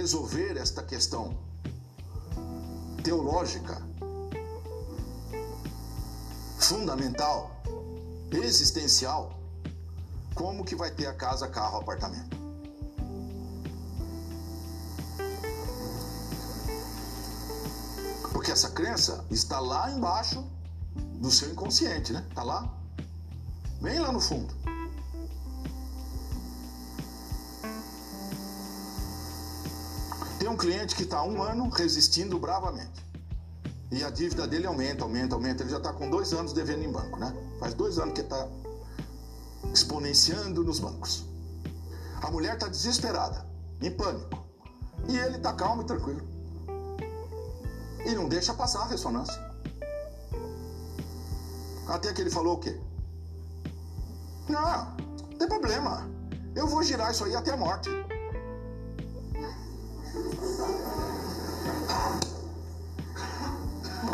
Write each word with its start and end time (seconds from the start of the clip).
resolver 0.00 0.56
esta 0.56 0.82
questão 0.82 1.36
teológica, 3.04 3.82
fundamental, 6.58 7.62
existencial, 8.32 9.38
como 10.34 10.64
que 10.64 10.74
vai 10.74 10.90
ter 10.90 11.06
a 11.06 11.12
casa, 11.12 11.46
carro, 11.48 11.80
apartamento? 11.80 12.34
Porque 18.32 18.50
essa 18.50 18.70
crença 18.70 19.22
está 19.30 19.60
lá 19.60 19.90
embaixo 19.90 20.42
do 21.16 21.30
seu 21.30 21.50
inconsciente, 21.50 22.10
né? 22.10 22.24
Está 22.26 22.42
lá, 22.42 22.74
bem 23.82 23.98
lá 23.98 24.10
no 24.10 24.20
fundo. 24.20 24.54
Cliente 30.60 30.94
que 30.94 31.04
está 31.04 31.22
um 31.22 31.42
ano 31.42 31.70
resistindo 31.70 32.38
bravamente. 32.38 33.06
E 33.90 34.04
a 34.04 34.10
dívida 34.10 34.46
dele 34.46 34.66
aumenta, 34.66 35.02
aumenta, 35.02 35.34
aumenta. 35.34 35.62
Ele 35.62 35.70
já 35.70 35.78
está 35.78 35.90
com 35.90 36.10
dois 36.10 36.34
anos 36.34 36.52
devendo 36.52 36.84
em 36.84 36.92
banco, 36.92 37.18
né? 37.18 37.34
Faz 37.58 37.72
dois 37.72 37.98
anos 37.98 38.12
que 38.12 38.20
está 38.20 38.46
exponenciando 39.72 40.62
nos 40.62 40.78
bancos. 40.78 41.24
A 42.22 42.30
mulher 42.30 42.54
está 42.54 42.68
desesperada, 42.68 43.46
em 43.80 43.90
pânico. 43.90 44.44
E 45.08 45.16
ele 45.16 45.38
está 45.38 45.54
calmo 45.54 45.80
e 45.80 45.86
tranquilo. 45.86 46.28
E 48.04 48.14
não 48.14 48.28
deixa 48.28 48.52
passar 48.52 48.82
a 48.82 48.86
ressonância. 48.86 49.50
Até 51.88 52.12
que 52.12 52.20
ele 52.20 52.30
falou 52.30 52.56
o 52.56 52.60
quê? 52.60 52.78
Não, 54.46 54.96
não 55.30 55.38
tem 55.38 55.48
problema. 55.48 56.06
Eu 56.54 56.66
vou 56.66 56.82
girar 56.82 57.10
isso 57.10 57.24
aí 57.24 57.34
até 57.34 57.50
a 57.50 57.56
morte. 57.56 57.88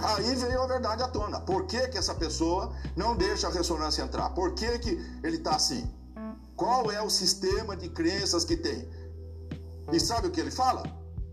Aí 0.06 0.34
veio 0.36 0.62
a 0.62 0.66
verdade 0.66 1.02
à 1.02 1.08
tona. 1.08 1.40
Por 1.40 1.66
que, 1.66 1.88
que 1.88 1.98
essa 1.98 2.14
pessoa 2.14 2.72
não 2.94 3.16
deixa 3.16 3.48
a 3.48 3.50
ressonância 3.50 4.02
entrar? 4.02 4.30
Por 4.30 4.54
que, 4.54 4.78
que 4.78 4.90
ele 5.22 5.38
está 5.38 5.56
assim? 5.56 5.92
Qual 6.54 6.90
é 6.90 7.02
o 7.02 7.10
sistema 7.10 7.76
de 7.76 7.88
crenças 7.88 8.44
que 8.44 8.56
tem? 8.56 8.88
E 9.92 9.98
sabe 9.98 10.28
o 10.28 10.30
que 10.30 10.40
ele 10.40 10.50
fala? 10.50 10.84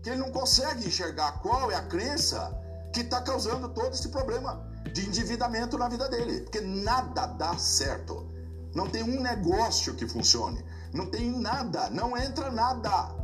Que 0.02 0.10
ele 0.10 0.18
não 0.18 0.32
consegue 0.32 0.86
enxergar 0.86 1.40
qual 1.40 1.70
é 1.70 1.76
a 1.76 1.82
crença 1.82 2.52
que 2.92 3.00
está 3.00 3.20
causando 3.22 3.68
todo 3.68 3.94
esse 3.94 4.08
problema 4.08 4.68
de 4.92 5.06
endividamento 5.06 5.78
na 5.78 5.88
vida 5.88 6.08
dele. 6.08 6.40
Porque 6.40 6.60
nada 6.60 7.26
dá 7.26 7.56
certo. 7.56 8.28
Não 8.74 8.88
tem 8.88 9.02
um 9.04 9.20
negócio 9.20 9.94
que 9.94 10.06
funcione. 10.06 10.64
Não 10.92 11.06
tem 11.06 11.30
nada. 11.30 11.88
Não 11.90 12.16
entra 12.16 12.50
nada. 12.50 13.14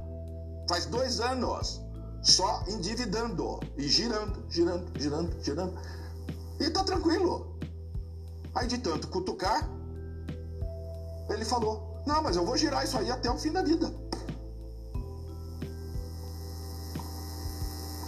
Faz 0.68 0.86
dois 0.86 1.20
anos 1.20 1.79
só 2.22 2.64
endividando 2.68 3.60
e 3.76 3.88
girando, 3.88 4.44
girando, 4.48 5.00
girando, 5.00 5.42
girando. 5.42 5.78
E 6.58 6.70
tá 6.70 6.84
tranquilo. 6.84 7.58
Aí 8.54 8.66
de 8.66 8.78
tanto 8.78 9.08
cutucar, 9.08 9.68
ele 11.28 11.44
falou: 11.44 12.02
Não, 12.06 12.22
mas 12.22 12.36
eu 12.36 12.44
vou 12.44 12.56
girar 12.56 12.84
isso 12.84 12.98
aí 12.98 13.10
até 13.10 13.30
o 13.30 13.38
fim 13.38 13.52
da 13.52 13.62
vida. 13.62 13.92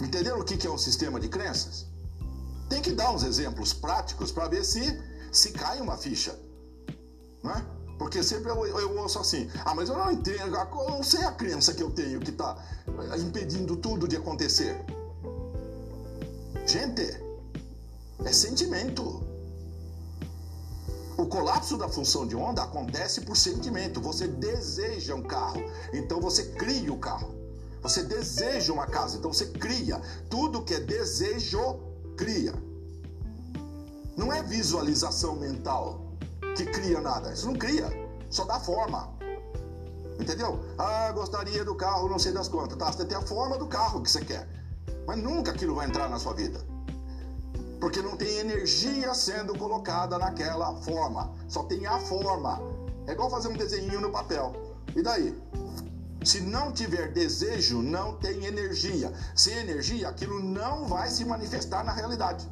Entenderam 0.01 0.39
o 0.39 0.43
que 0.43 0.67
é 0.67 0.69
um 0.69 0.77
sistema 0.77 1.19
de 1.19 1.29
crenças? 1.29 1.87
Tem 2.69 2.81
que 2.81 2.91
dar 2.91 3.11
uns 3.11 3.23
exemplos 3.23 3.73
práticos 3.73 4.31
para 4.31 4.47
ver 4.47 4.63
se 4.63 4.81
se 5.31 5.51
cai 5.51 5.81
uma 5.81 5.97
ficha. 5.97 6.37
Não 7.41 7.51
é? 7.51 7.72
Porque 7.97 8.23
sempre 8.23 8.51
eu, 8.51 8.65
eu 8.65 8.97
ouço 8.97 9.19
assim, 9.19 9.49
ah, 9.65 9.73
mas 9.75 9.89
eu 9.89 9.97
não 9.97 10.11
entendo, 10.11 10.55
eu 10.55 10.89
não 10.89 11.03
sei 11.03 11.23
a 11.23 11.31
crença 11.31 11.73
que 11.73 11.83
eu 11.83 11.91
tenho 11.91 12.19
que 12.19 12.31
está 12.31 12.57
impedindo 13.17 13.75
tudo 13.77 14.07
de 14.07 14.17
acontecer. 14.17 14.83
Gente, 16.65 17.21
é 18.25 18.31
sentimento. 18.31 19.21
O 21.17 21.27
colapso 21.27 21.77
da 21.77 21.87
função 21.87 22.25
de 22.25 22.35
onda 22.35 22.63
acontece 22.63 23.21
por 23.21 23.37
sentimento. 23.37 24.01
Você 24.01 24.27
deseja 24.27 25.13
um 25.13 25.21
carro, 25.21 25.63
então 25.93 26.19
você 26.19 26.43
cria 26.53 26.91
o 26.91 26.97
carro. 26.97 27.35
Você 27.81 28.03
deseja 28.03 28.73
uma 28.73 28.87
casa, 28.87 29.17
então 29.17 29.31
você 29.31 29.45
cria. 29.47 30.01
Tudo 30.29 30.63
que 30.63 30.73
é 30.73 30.79
desejo, 30.79 31.79
cria. 32.17 32.53
Não 34.17 34.31
é 34.31 34.41
visualização 34.41 35.35
mental 35.35 36.02
que 36.55 36.65
cria 36.65 37.01
nada. 37.01 37.31
Isso 37.33 37.47
não 37.47 37.55
cria, 37.55 37.89
só 38.29 38.45
dá 38.45 38.59
forma. 38.59 39.11
Entendeu? 40.19 40.63
Ah, 40.77 41.11
gostaria 41.11 41.65
do 41.65 41.75
carro, 41.75 42.07
não 42.07 42.19
sei 42.19 42.31
das 42.31 42.47
quantas. 42.47 42.77
Tá, 42.77 42.91
você 42.91 43.05
tem 43.05 43.17
a 43.17 43.21
forma 43.21 43.57
do 43.57 43.67
carro 43.67 44.01
que 44.01 44.09
você 44.09 44.23
quer. 44.23 44.47
Mas 45.07 45.17
nunca 45.17 45.51
aquilo 45.51 45.75
vai 45.75 45.87
entrar 45.87 46.09
na 46.09 46.19
sua 46.19 46.33
vida. 46.33 46.59
Porque 47.79 48.01
não 48.01 48.15
tem 48.15 48.37
energia 48.37 49.13
sendo 49.13 49.57
colocada 49.57 50.17
naquela 50.17 50.75
forma. 50.81 51.33
Só 51.47 51.63
tem 51.63 51.85
a 51.85 51.99
forma. 51.99 52.61
É 53.07 53.11
igual 53.11 53.29
fazer 53.29 53.49
um 53.49 53.57
desenho 53.57 53.99
no 53.99 54.11
papel. 54.11 54.53
E 54.95 55.01
daí? 55.01 55.37
Se 56.23 56.39
não 56.39 56.71
tiver 56.71 57.11
desejo, 57.11 57.81
não 57.81 58.15
tem 58.15 58.45
energia. 58.45 59.11
Sem 59.35 59.57
energia, 59.57 60.07
aquilo 60.07 60.41
não 60.41 60.85
vai 60.85 61.09
se 61.09 61.25
manifestar 61.25 61.83
na 61.83 61.91
realidade. 61.91 62.47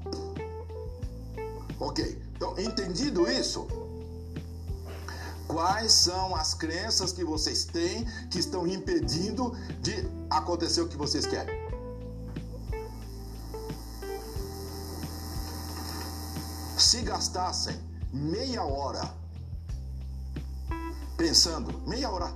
Ok. 1.79 2.21
Então, 2.35 2.59
entendido 2.59 3.29
isso, 3.31 3.67
Quais 5.51 5.91
são 5.91 6.33
as 6.33 6.53
crenças 6.53 7.11
que 7.11 7.25
vocês 7.25 7.65
têm 7.65 8.05
que 8.29 8.39
estão 8.39 8.65
impedindo 8.65 9.53
de 9.81 10.07
acontecer 10.29 10.79
o 10.79 10.87
que 10.87 10.95
vocês 10.95 11.25
querem? 11.25 11.53
Se 16.77 17.01
gastassem 17.01 17.77
meia 18.13 18.63
hora 18.63 19.13
pensando, 21.17 21.85
meia 21.85 22.09
hora, 22.09 22.33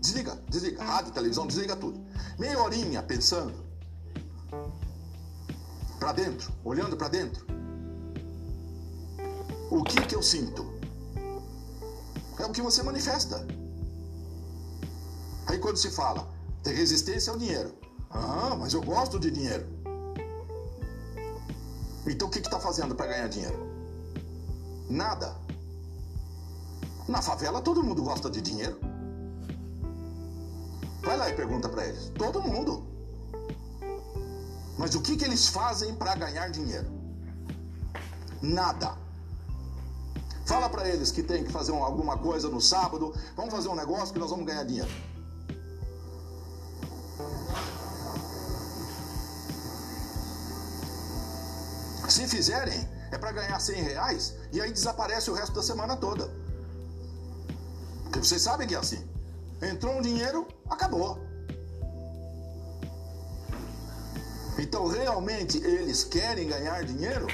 desliga, 0.00 0.34
desliga, 0.48 0.82
rádio, 0.82 1.12
televisão, 1.12 1.46
desliga 1.46 1.76
tudo. 1.76 2.02
Meia 2.38 2.58
horinha 2.62 3.02
pensando 3.02 3.52
para 6.00 6.12
dentro, 6.12 6.50
olhando 6.64 6.96
para 6.96 7.08
dentro. 7.08 7.44
O 9.70 9.84
que 9.84 10.00
que 10.06 10.14
eu 10.14 10.22
sinto? 10.22 10.73
É 12.38 12.46
o 12.46 12.50
que 12.50 12.62
você 12.62 12.82
manifesta. 12.82 13.46
Aí 15.46 15.58
quando 15.58 15.76
se 15.76 15.90
fala, 15.90 16.28
tem 16.62 16.74
resistência 16.74 17.32
ao 17.32 17.38
dinheiro. 17.38 17.74
Ah, 18.10 18.56
mas 18.58 18.72
eu 18.72 18.82
gosto 18.82 19.18
de 19.18 19.30
dinheiro. 19.30 19.66
Então 22.06 22.28
o 22.28 22.30
que 22.30 22.38
está 22.38 22.60
fazendo 22.60 22.94
para 22.94 23.06
ganhar 23.06 23.28
dinheiro? 23.28 23.58
Nada. 24.88 25.36
Na 27.08 27.20
favela 27.22 27.60
todo 27.60 27.82
mundo 27.82 28.02
gosta 28.02 28.30
de 28.30 28.40
dinheiro. 28.40 28.78
Vai 31.02 31.16
lá 31.16 31.28
e 31.28 31.34
pergunta 31.34 31.68
para 31.68 31.86
eles. 31.86 32.10
Todo 32.16 32.40
mundo. 32.40 32.86
Mas 34.78 34.94
o 34.94 35.02
que, 35.02 35.16
que 35.16 35.24
eles 35.24 35.48
fazem 35.48 35.94
para 35.94 36.14
ganhar 36.14 36.48
dinheiro? 36.50 36.90
Nada. 38.40 39.03
Fala 40.44 40.68
para 40.68 40.88
eles 40.88 41.10
que 41.10 41.22
tem 41.22 41.42
que 41.42 41.50
fazer 41.50 41.72
alguma 41.72 42.18
coisa 42.18 42.48
no 42.48 42.60
sábado. 42.60 43.14
Vamos 43.34 43.52
fazer 43.52 43.68
um 43.68 43.74
negócio 43.74 44.12
que 44.12 44.18
nós 44.18 44.30
vamos 44.30 44.46
ganhar 44.46 44.64
dinheiro. 44.64 44.90
Se 52.08 52.28
fizerem, 52.28 52.88
é 53.10 53.18
para 53.18 53.32
ganhar 53.32 53.58
100 53.58 53.82
reais 53.82 54.34
e 54.52 54.60
aí 54.60 54.72
desaparece 54.72 55.30
o 55.30 55.34
resto 55.34 55.54
da 55.54 55.62
semana 55.62 55.96
toda. 55.96 56.30
Porque 58.04 58.18
vocês 58.20 58.42
sabem 58.42 58.68
que 58.68 58.74
é 58.74 58.78
assim. 58.78 59.04
Entrou 59.62 59.94
um 59.94 60.02
dinheiro, 60.02 60.46
acabou. 60.68 61.18
Então 64.58 64.86
realmente 64.86 65.58
eles 65.58 66.04
querem 66.04 66.48
ganhar 66.48 66.84
dinheiro? 66.84 67.26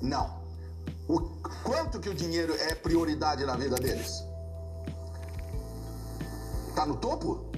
Não. 0.00 0.41
O 1.08 1.20
quanto 1.64 2.00
que 2.00 2.08
o 2.08 2.14
dinheiro 2.14 2.54
é 2.54 2.74
prioridade 2.74 3.44
na 3.44 3.56
vida 3.56 3.76
deles? 3.76 4.24
Tá 6.74 6.86
no 6.86 6.96
topo? 6.96 7.50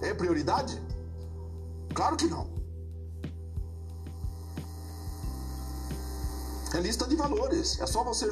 É 0.00 0.12
prioridade? 0.14 0.80
Claro 1.94 2.16
que 2.16 2.26
não. 2.26 2.50
É 6.74 6.80
lista 6.80 7.06
de 7.06 7.14
valores. 7.14 7.78
É 7.80 7.86
só 7.86 8.02
você 8.02 8.28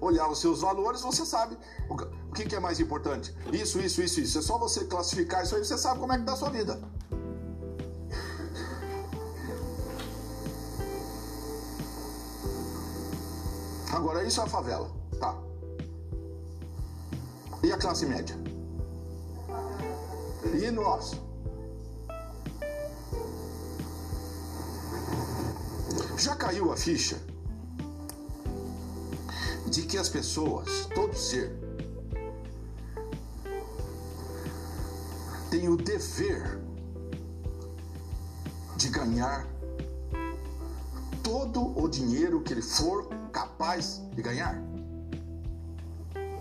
olhar 0.00 0.28
os 0.28 0.40
seus 0.40 0.62
valores, 0.62 1.00
você 1.00 1.24
sabe 1.24 1.56
o 1.88 1.96
que 2.32 2.54
é 2.54 2.60
mais 2.60 2.80
importante. 2.80 3.34
Isso, 3.52 3.78
isso, 3.78 4.02
isso, 4.02 4.20
isso. 4.20 4.38
É 4.38 4.42
só 4.42 4.58
você 4.58 4.84
classificar 4.84 5.44
isso 5.44 5.54
aí, 5.54 5.64
você 5.64 5.78
sabe 5.78 6.00
como 6.00 6.12
é 6.12 6.16
que 6.16 6.22
está 6.22 6.32
a 6.32 6.36
sua 6.36 6.50
vida. 6.50 6.80
Agora, 13.94 14.24
isso 14.24 14.40
é 14.40 14.44
a 14.44 14.48
favela, 14.48 14.90
tá? 15.20 15.38
E 17.62 17.70
a 17.70 17.78
classe 17.78 18.04
média? 18.04 18.36
E 20.52 20.68
nós? 20.72 21.12
Já 26.18 26.34
caiu 26.34 26.72
a 26.72 26.76
ficha 26.76 27.16
de 29.66 29.82
que 29.82 29.96
as 29.96 30.08
pessoas, 30.08 30.88
todo 30.92 31.14
ser, 31.14 31.56
tem 35.52 35.68
o 35.68 35.76
dever 35.76 36.60
de 38.76 38.88
ganhar 38.88 39.46
todo 41.22 41.78
o 41.80 41.88
dinheiro 41.88 42.42
que 42.42 42.52
ele 42.52 42.62
for 42.62 43.23
capaz 43.64 44.02
de 44.12 44.20
ganhar? 44.20 44.54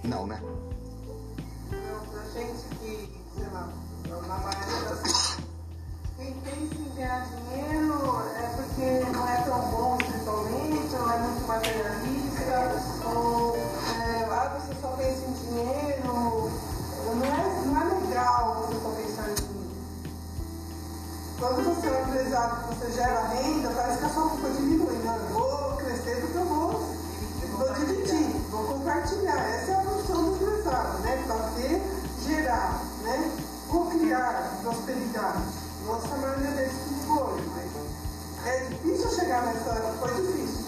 Não, 0.03 0.27
né? 0.27 0.41
Não, 1.71 2.05
pra 2.11 2.21
gente 2.33 2.65
que, 2.79 3.17
sei 3.33 3.47
lá, 3.53 3.69
na 4.09 4.37
maioria 4.39 4.89
das 4.89 5.37
quem 6.17 6.33
pensa 6.41 6.75
em 6.75 6.95
ganhar 6.95 7.25
dinheiro 7.25 7.95
é 8.35 8.55
porque 8.57 9.11
não 9.11 9.27
é 9.27 9.37
tão 9.37 9.71
bom 9.71 9.97
espiritualmente, 10.01 10.95
ou 10.95 11.09
é 11.09 11.19
muito 11.19 11.47
materialista, 11.47 13.07
ou 13.07 13.55
é, 13.55 14.27
ah, 14.29 14.59
você 14.59 14.81
só 14.81 14.87
pensa 14.89 15.25
em 15.25 15.33
dinheiro. 15.33 16.51
Não 17.15 17.25
é, 17.25 17.65
não 17.65 17.81
é 17.81 17.83
legal 18.05 18.67
você 18.67 18.79
só 18.81 18.89
pensar 18.89 19.29
em 19.31 19.35
dinheiro. 19.35 19.63
Quando 21.39 21.63
você 21.63 21.87
é 21.87 21.91
um 21.91 22.09
empresário 22.09 22.55
você 22.67 22.91
gera 22.91 23.27
renda, 23.27 23.69
parece 23.69 23.99
que 23.99 24.05
a 24.05 24.09
sua 24.09 24.29
culpa 24.29 24.49
diminui. 24.49 24.97
Não, 25.03 25.15
eu 25.15 25.27
vou 25.29 25.77
crescer 25.77 26.21
porque 26.21 26.37
eu 26.37 26.45
vou, 26.45 26.93
vou 27.57 27.73
dividir, 27.73 28.25
vou 28.49 28.72
compartilhar. 28.83 29.37
Essa 29.37 29.71
é 29.71 29.75
a 29.75 29.81
função 29.81 30.23
do 30.23 30.35
empresário, 30.35 30.99
né? 30.99 31.23
Fazer, 31.25 31.81
gerar, 32.25 32.83
né? 33.03 33.31
Co-criar 33.69 34.59
prosperidade. 34.61 35.43
Nossa 35.85 36.15
maioria 36.17 36.51
deles 36.51 36.73
que 36.73 37.07
foi, 37.07 37.41
mas 37.47 38.45
é 38.45 38.65
difícil 38.67 39.09
chegar 39.11 39.45
nessa. 39.45 39.73
Foi 39.99 40.13
difícil. 40.15 40.65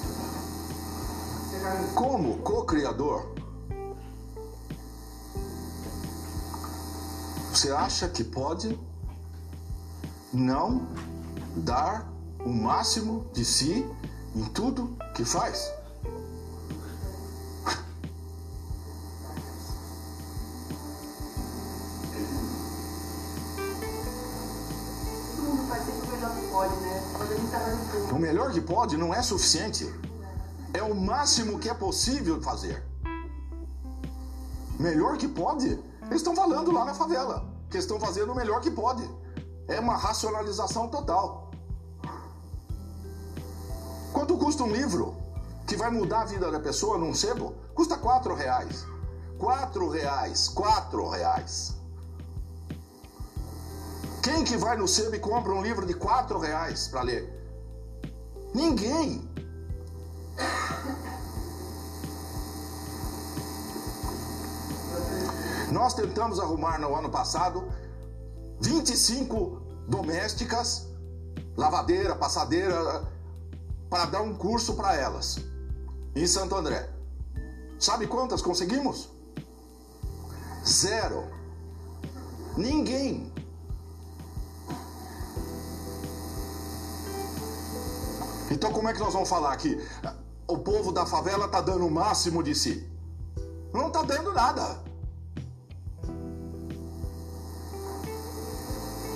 Chegar 1.51 1.79
nisso. 1.79 1.93
Como 1.93 2.37
co-criador, 2.37 3.25
você 7.51 7.71
acha 7.71 8.07
que 8.07 8.23
pode 8.23 8.79
não 10.33 10.87
dar 11.57 12.09
o 12.45 12.49
máximo 12.49 13.25
de 13.33 13.43
si 13.45 13.89
em 14.35 14.45
tudo 14.45 14.97
que 15.13 15.23
faz? 15.23 15.74
Que 28.55 28.61
pode 28.61 28.95
não 28.95 29.13
é 29.13 29.21
suficiente. 29.21 29.93
É 30.73 30.81
o 30.81 30.95
máximo 30.95 31.59
que 31.59 31.69
é 31.69 31.73
possível 31.73 32.41
fazer. 32.41 32.81
Melhor 34.79 35.17
que 35.17 35.27
pode. 35.27 35.67
Eles 36.03 36.21
estão 36.21 36.33
falando 36.33 36.71
lá 36.71 36.85
na 36.85 36.93
favela. 36.93 37.45
Que 37.69 37.77
estão 37.77 37.99
fazendo 37.99 38.31
o 38.31 38.35
melhor 38.35 38.61
que 38.61 38.71
pode. 38.71 39.03
É 39.67 39.77
uma 39.77 39.97
racionalização 39.97 40.87
total. 40.87 41.51
Quanto 44.13 44.37
custa 44.37 44.63
um 44.63 44.71
livro 44.71 45.13
que 45.67 45.75
vai 45.75 45.91
mudar 45.91 46.21
a 46.21 46.25
vida 46.25 46.49
da 46.49 46.59
pessoa 46.59 46.97
num 46.97 47.13
sebo? 47.13 47.53
Custa 47.73 47.97
quatro 47.97 48.33
reais. 48.33 48.85
Quatro 49.37 49.89
reais. 49.89 50.47
Quatro 50.47 51.09
reais. 51.09 51.75
Quem 54.23 54.45
que 54.45 54.55
vai 54.55 54.77
no 54.77 54.87
sebo 54.87 55.13
e 55.13 55.19
compra 55.19 55.51
um 55.51 55.61
livro 55.61 55.85
de 55.85 55.93
quatro 55.93 56.39
reais 56.39 56.87
para 56.87 57.01
ler? 57.01 57.34
Ninguém. 58.55 59.21
Nós 65.73 65.93
tentamos 65.93 66.39
arrumar 66.39 66.79
no 66.79 66.95
ano 66.95 67.09
passado 67.09 67.67
25 68.61 69.61
domésticas, 69.89 70.87
lavadeira, 71.57 72.15
passadeira, 72.15 73.05
para 73.89 74.05
dar 74.05 74.21
um 74.21 74.33
curso 74.33 74.73
para 74.75 74.95
elas 74.95 75.37
em 76.15 76.25
Santo 76.25 76.55
André. 76.55 76.89
Sabe 77.77 78.07
quantas 78.07 78.41
conseguimos? 78.41 79.09
Zero. 80.65 81.25
Ninguém. 82.55 83.34
Então 88.55 88.71
como 88.71 88.87
é 88.87 88.93
que 88.93 88.99
nós 88.99 89.11
vamos 89.11 89.27
falar 89.27 89.53
que 89.57 89.77
o 90.47 90.57
povo 90.57 90.93
da 90.93 91.05
favela 91.05 91.45
tá 91.49 91.59
dando 91.59 91.85
o 91.85 91.91
máximo 91.91 92.41
de 92.41 92.55
si? 92.55 92.89
Não 93.73 93.89
tá 93.89 94.01
dando 94.01 94.31
nada. 94.31 94.81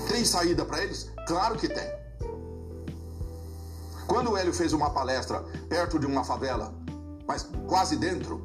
Tem 0.10 0.26
saída 0.26 0.66
para 0.66 0.84
eles? 0.84 1.10
Claro 1.26 1.58
que 1.58 1.70
tem. 1.70 1.90
Quando 4.06 4.32
o 4.32 4.38
Hélio 4.38 4.54
fez 4.54 4.74
uma 4.74 4.90
palestra 4.90 5.42
perto 5.70 5.98
de 5.98 6.06
uma 6.06 6.26
favela, 6.26 6.74
mas 7.26 7.48
quase 7.66 7.96
dentro, 7.96 8.42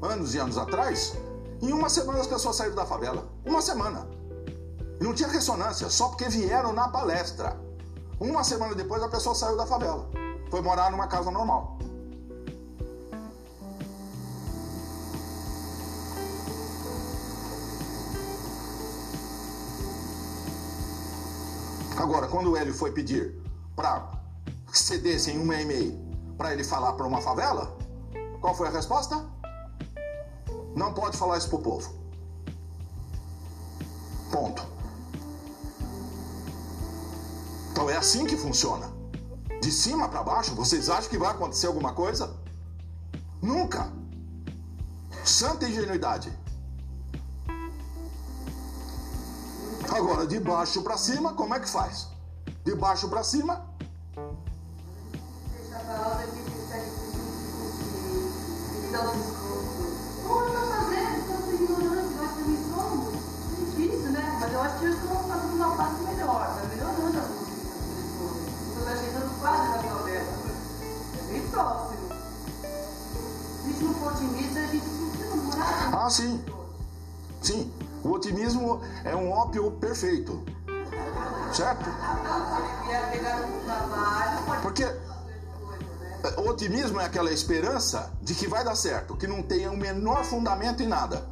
anos 0.00 0.34
e 0.34 0.38
anos 0.38 0.56
atrás, 0.56 1.12
em 1.60 1.72
uma 1.72 1.90
semana 1.90 2.20
as 2.20 2.26
pessoas 2.26 2.56
saíram 2.56 2.74
da 2.74 2.86
favela. 2.86 3.28
Uma 3.44 3.60
semana. 3.60 4.08
Não 4.98 5.12
tinha 5.12 5.28
ressonância, 5.28 5.90
só 5.90 6.08
porque 6.08 6.30
vieram 6.30 6.72
na 6.72 6.88
palestra. 6.88 7.60
Uma 8.18 8.42
semana 8.42 8.74
depois 8.74 9.02
a 9.02 9.08
pessoa 9.08 9.34
saiu 9.34 9.58
da 9.58 9.66
favela. 9.66 10.21
Foi 10.52 10.60
morar 10.60 10.90
numa 10.90 11.06
casa 11.06 11.30
normal. 11.30 11.78
Agora, 21.96 22.28
quando 22.28 22.50
o 22.50 22.56
Hélio 22.58 22.74
foi 22.74 22.92
pedir 22.92 23.34
para 23.74 24.10
cedessem 24.70 25.38
uma 25.38 25.58
e-mail 25.58 25.98
para 26.36 26.52
ele 26.52 26.64
falar 26.64 26.92
para 26.92 27.06
uma 27.06 27.22
favela, 27.22 27.74
qual 28.38 28.54
foi 28.54 28.68
a 28.68 28.70
resposta? 28.70 29.24
Não 30.76 30.92
pode 30.92 31.16
falar 31.16 31.38
isso 31.38 31.48
pro 31.48 31.60
povo. 31.60 31.94
Ponto. 34.30 34.62
Então 37.70 37.88
é 37.88 37.96
assim 37.96 38.26
que 38.26 38.36
funciona. 38.36 38.91
De 39.62 39.70
cima 39.70 40.08
para 40.08 40.24
baixo, 40.24 40.56
vocês 40.56 40.88
acham 40.90 41.08
que 41.08 41.16
vai 41.16 41.30
acontecer 41.30 41.68
alguma 41.68 41.92
coisa? 41.92 42.34
Nunca. 43.40 43.92
Santa 45.24 45.68
ingenuidade. 45.68 46.36
Agora, 49.88 50.26
de 50.26 50.40
baixo 50.40 50.82
para 50.82 50.96
cima, 50.96 51.34
como 51.34 51.54
é 51.54 51.60
que 51.60 51.68
faz? 51.68 52.08
De 52.64 52.74
baixo 52.74 53.08
para 53.08 53.22
cima, 53.22 53.64
Deixa 54.16 55.76
a 55.76 55.84
palavra 55.84 56.26
que 56.26 56.42
Ah, 76.02 76.10
sim. 76.10 76.44
Sim, 77.40 77.72
o 78.02 78.10
otimismo 78.10 78.80
é 79.04 79.14
um 79.14 79.30
ópio 79.30 79.70
perfeito. 79.72 80.42
Certo? 81.54 81.84
Porque 84.62 84.84
o 86.38 86.48
otimismo 86.48 87.00
é 87.00 87.04
aquela 87.04 87.32
esperança 87.32 88.12
de 88.20 88.34
que 88.34 88.48
vai 88.48 88.64
dar 88.64 88.74
certo, 88.74 89.16
que 89.16 89.28
não 89.28 89.42
tenha 89.44 89.70
o 89.70 89.76
menor 89.76 90.24
fundamento 90.24 90.82
em 90.82 90.88
nada. 90.88 91.24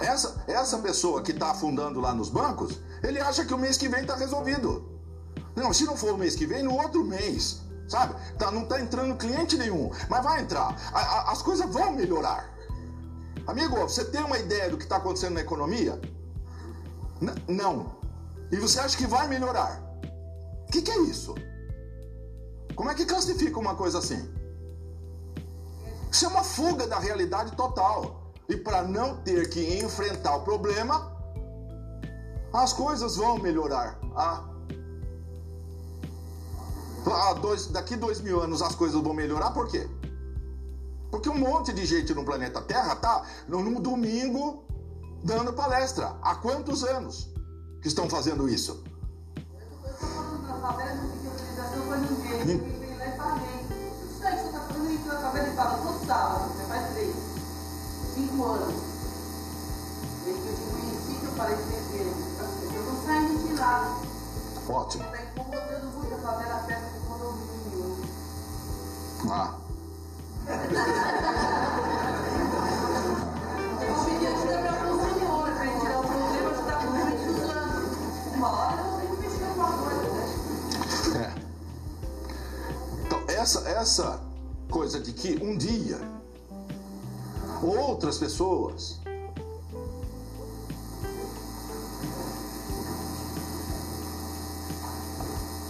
Essa, 0.00 0.36
essa 0.46 0.78
pessoa 0.78 1.20
que 1.22 1.32
está 1.32 1.50
afundando 1.50 2.00
lá 2.00 2.14
nos 2.14 2.28
bancos, 2.28 2.78
ele 3.02 3.20
acha 3.20 3.44
que 3.44 3.52
o 3.52 3.58
mês 3.58 3.76
que 3.76 3.88
vem 3.88 4.02
está 4.02 4.14
resolvido. 4.14 4.88
Não, 5.56 5.72
se 5.72 5.84
não 5.84 5.96
for 5.96 6.14
o 6.14 6.18
mês 6.18 6.36
que 6.36 6.46
vem, 6.46 6.62
no 6.62 6.74
outro 6.80 7.02
mês, 7.02 7.60
sabe? 7.88 8.14
Tá, 8.38 8.52
não 8.52 8.62
está 8.62 8.80
entrando 8.80 9.16
cliente 9.16 9.56
nenhum, 9.58 9.90
mas 10.08 10.22
vai 10.22 10.42
entrar. 10.42 10.76
A- 10.92 11.00
a- 11.00 11.32
as 11.32 11.42
coisas 11.42 11.68
vão 11.72 11.90
melhorar. 11.92 12.56
Amigo, 13.48 13.76
você 13.76 14.04
tem 14.04 14.22
uma 14.22 14.38
ideia 14.38 14.68
do 14.68 14.76
que 14.76 14.82
está 14.84 14.96
acontecendo 14.96 15.32
na 15.34 15.40
economia? 15.40 15.98
N- 17.18 17.42
não. 17.48 17.96
E 18.52 18.56
você 18.56 18.78
acha 18.78 18.94
que 18.94 19.06
vai 19.06 19.26
melhorar? 19.26 19.82
O 20.66 20.70
que, 20.70 20.82
que 20.82 20.90
é 20.90 20.98
isso? 21.04 21.34
Como 22.76 22.90
é 22.90 22.94
que 22.94 23.06
classifica 23.06 23.58
uma 23.58 23.74
coisa 23.74 24.00
assim? 24.00 24.22
Isso 26.12 26.26
é 26.26 26.28
uma 26.28 26.44
fuga 26.44 26.86
da 26.86 26.98
realidade 26.98 27.56
total. 27.56 28.32
E 28.50 28.56
para 28.56 28.82
não 28.82 29.16
ter 29.22 29.48
que 29.48 29.78
enfrentar 29.78 30.36
o 30.36 30.42
problema, 30.42 31.10
as 32.52 32.74
coisas 32.74 33.16
vão 33.16 33.38
melhorar. 33.38 33.98
Ah, 34.14 34.44
dois, 37.40 37.68
daqui 37.68 37.96
dois 37.96 38.20
mil 38.20 38.42
anos 38.42 38.60
as 38.60 38.74
coisas 38.74 39.00
vão 39.00 39.14
melhorar, 39.14 39.52
por 39.52 39.68
quê? 39.68 39.88
Porque 41.10 41.28
um 41.28 41.38
monte 41.38 41.72
de 41.72 41.84
gente 41.86 42.12
no 42.14 42.24
planeta 42.24 42.60
Terra 42.60 42.94
tá 42.96 43.24
num 43.46 43.80
domingo 43.80 44.64
dando 45.24 45.52
palestra. 45.52 46.16
Há 46.22 46.34
quantos 46.36 46.84
anos 46.84 47.32
que 47.80 47.88
estão 47.88 48.08
fazendo 48.08 48.48
isso? 48.48 48.82
Eu 49.36 49.90
estou 49.90 50.08
falando 50.08 50.38
favela, 50.60 50.94
não 50.94 51.10
fica 51.12 51.28
utilização 51.30 51.86
para 51.86 51.96
ninguém. 51.98 52.44
Ninguém 52.44 52.77
coisa 84.70 85.00
de 85.00 85.12
que 85.12 85.42
um 85.42 85.56
dia 85.56 85.98
outras 87.62 88.18
pessoas 88.18 89.00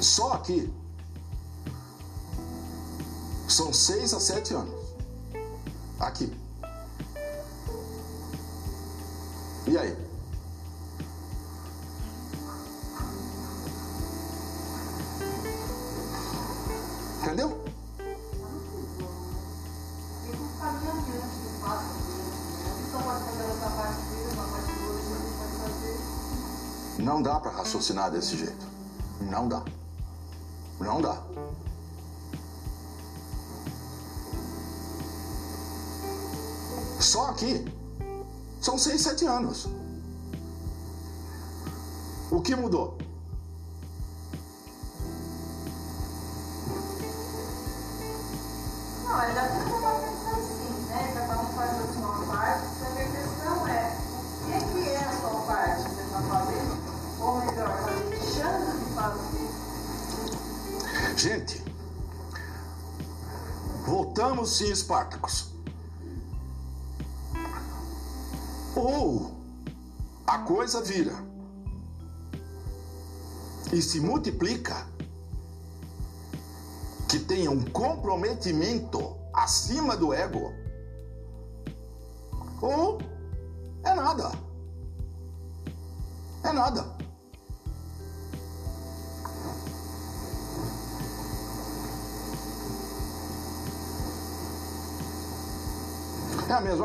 só 0.00 0.32
aqui 0.34 0.70
são 3.48 3.72
seis 3.72 4.12
a 4.12 4.20
sete 4.20 4.52
anos 4.52 4.77
Não 27.18 27.22
dá 27.24 27.40
para 27.40 27.50
raciocinar 27.50 28.12
desse 28.12 28.36
jeito. 28.36 28.64
Não 29.20 29.48
dá. 29.48 29.60
Não 30.78 31.02
dá. 31.02 31.20
Só 37.00 37.30
aqui 37.30 37.64
são 38.60 38.78
seis, 38.78 39.00
sete 39.00 39.26
anos. 39.26 39.66
O 42.30 42.40
que 42.40 42.54
mudou? 42.54 42.96
Em 64.60 64.70
Espartacus. 64.70 65.52
Ou 68.74 69.32
a 70.26 70.38
coisa 70.38 70.80
vira 70.82 71.14
e 73.72 73.82
se 73.82 74.00
multiplica, 74.00 74.86
que 77.08 77.18
tenha 77.18 77.50
um 77.50 77.64
comprometimento 77.64 79.16
acima 79.32 79.96
do 79.96 80.12
ego, 80.12 80.52
ou 82.60 82.98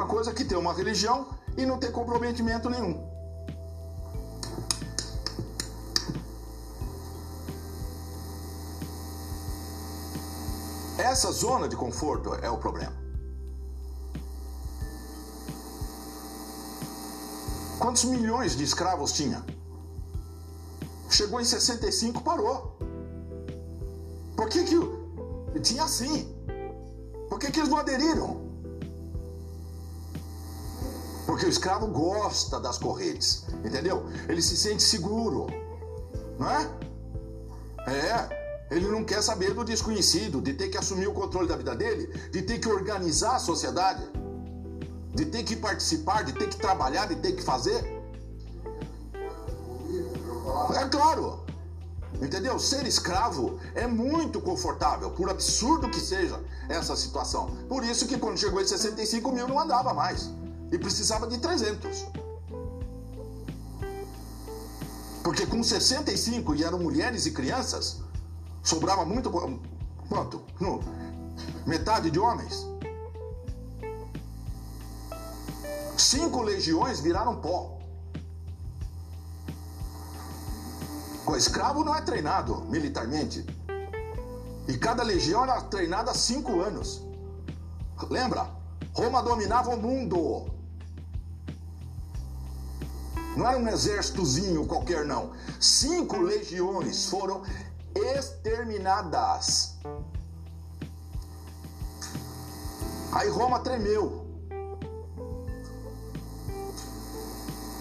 mesma 0.03 0.07
coisa 0.07 0.33
que 0.33 0.43
ter 0.43 0.57
uma 0.57 0.73
religião 0.73 1.27
e 1.57 1.65
não 1.65 1.77
ter 1.77 1.91
comprometimento 1.91 2.69
nenhum. 2.69 3.09
Essa 10.97 11.31
zona 11.31 11.67
de 11.67 11.75
conforto 11.75 12.33
é 12.35 12.49
o 12.49 12.57
problema. 12.57 12.93
Quantos 17.79 18.03
milhões 18.05 18.55
de 18.55 18.63
escravos 18.63 19.11
tinha? 19.13 19.43
Chegou 21.09 21.39
em 21.39 21.45
65, 21.45 22.21
parou. 22.21 22.77
Por 24.35 24.49
que 24.49 24.63
que 24.63 25.59
tinha 25.61 25.83
assim? 25.83 26.33
Por 27.29 27.39
que 27.39 27.51
que 27.51 27.59
eles 27.59 27.69
não 27.69 27.77
aderiram? 27.77 28.42
Porque 31.33 31.47
o 31.47 31.49
escravo 31.49 31.87
gosta 31.87 32.59
das 32.59 32.77
correntes, 32.77 33.43
entendeu? 33.65 34.05
Ele 34.29 34.39
se 34.39 34.55
sente 34.55 34.83
seguro, 34.83 35.47
não 36.37 36.47
é? 36.47 36.69
É, 37.87 38.67
ele 38.69 38.87
não 38.87 39.03
quer 39.03 39.19
saber 39.23 39.51
do 39.51 39.65
desconhecido, 39.65 40.39
de 40.39 40.53
ter 40.53 40.69
que 40.69 40.77
assumir 40.77 41.07
o 41.07 41.11
controle 41.11 41.47
da 41.47 41.57
vida 41.57 41.75
dele, 41.75 42.05
de 42.29 42.43
ter 42.43 42.59
que 42.59 42.69
organizar 42.69 43.37
a 43.37 43.39
sociedade, 43.39 44.07
de 45.15 45.25
ter 45.25 45.41
que 45.41 45.55
participar, 45.55 46.23
de 46.23 46.33
ter 46.33 46.49
que 46.49 46.57
trabalhar, 46.57 47.07
de 47.07 47.15
ter 47.15 47.31
que 47.31 47.41
fazer. 47.41 47.83
É 50.75 50.85
claro, 50.87 51.43
entendeu? 52.21 52.59
Ser 52.59 52.85
escravo 52.85 53.57
é 53.73 53.87
muito 53.87 54.39
confortável, 54.39 55.09
por 55.09 55.31
absurdo 55.31 55.89
que 55.89 55.99
seja 55.99 56.39
essa 56.69 56.95
situação. 56.95 57.57
Por 57.67 57.83
isso 57.83 58.05
que 58.05 58.19
quando 58.19 58.37
chegou 58.37 58.61
em 58.61 58.67
65 58.67 59.31
mil 59.31 59.47
não 59.47 59.59
andava 59.59 59.95
mais 59.95 60.29
e 60.73 60.77
precisava 60.79 61.27
de 61.27 61.37
300. 61.37 62.07
Porque 65.23 65.45
com 65.45 65.61
65 65.61 66.55
e 66.55 66.63
eram 66.63 66.79
mulheres 66.79 67.27
e 67.27 67.31
crianças, 67.31 68.01
sobrava 68.63 69.05
muito. 69.05 69.29
Quanto? 70.09 70.41
No, 70.59 70.79
metade 71.67 72.09
de 72.09 72.19
homens. 72.19 72.65
Cinco 75.95 76.41
legiões 76.41 76.99
viraram 76.99 77.35
pó. 77.35 77.77
O 81.27 81.35
escravo 81.35 81.83
não 81.83 81.95
é 81.95 82.01
treinado 82.01 82.65
militarmente. 82.65 83.45
E 84.67 84.77
cada 84.77 85.03
legião 85.03 85.43
era 85.43 85.61
treinada 85.61 86.09
há 86.09 86.15
cinco 86.15 86.61
anos. 86.61 87.03
Lembra? 88.09 88.49
Roma 88.91 89.21
dominava 89.21 89.69
o 89.69 89.77
mundo. 89.77 90.52
Não 93.35 93.47
era 93.47 93.57
um 93.57 93.67
exércitozinho 93.67 94.65
qualquer, 94.67 95.05
não. 95.05 95.31
Cinco 95.59 96.17
legiões 96.17 97.09
foram 97.09 97.41
exterminadas. 97.95 99.75
Aí 103.11 103.29
Roma 103.29 103.59
tremeu. 103.59 104.23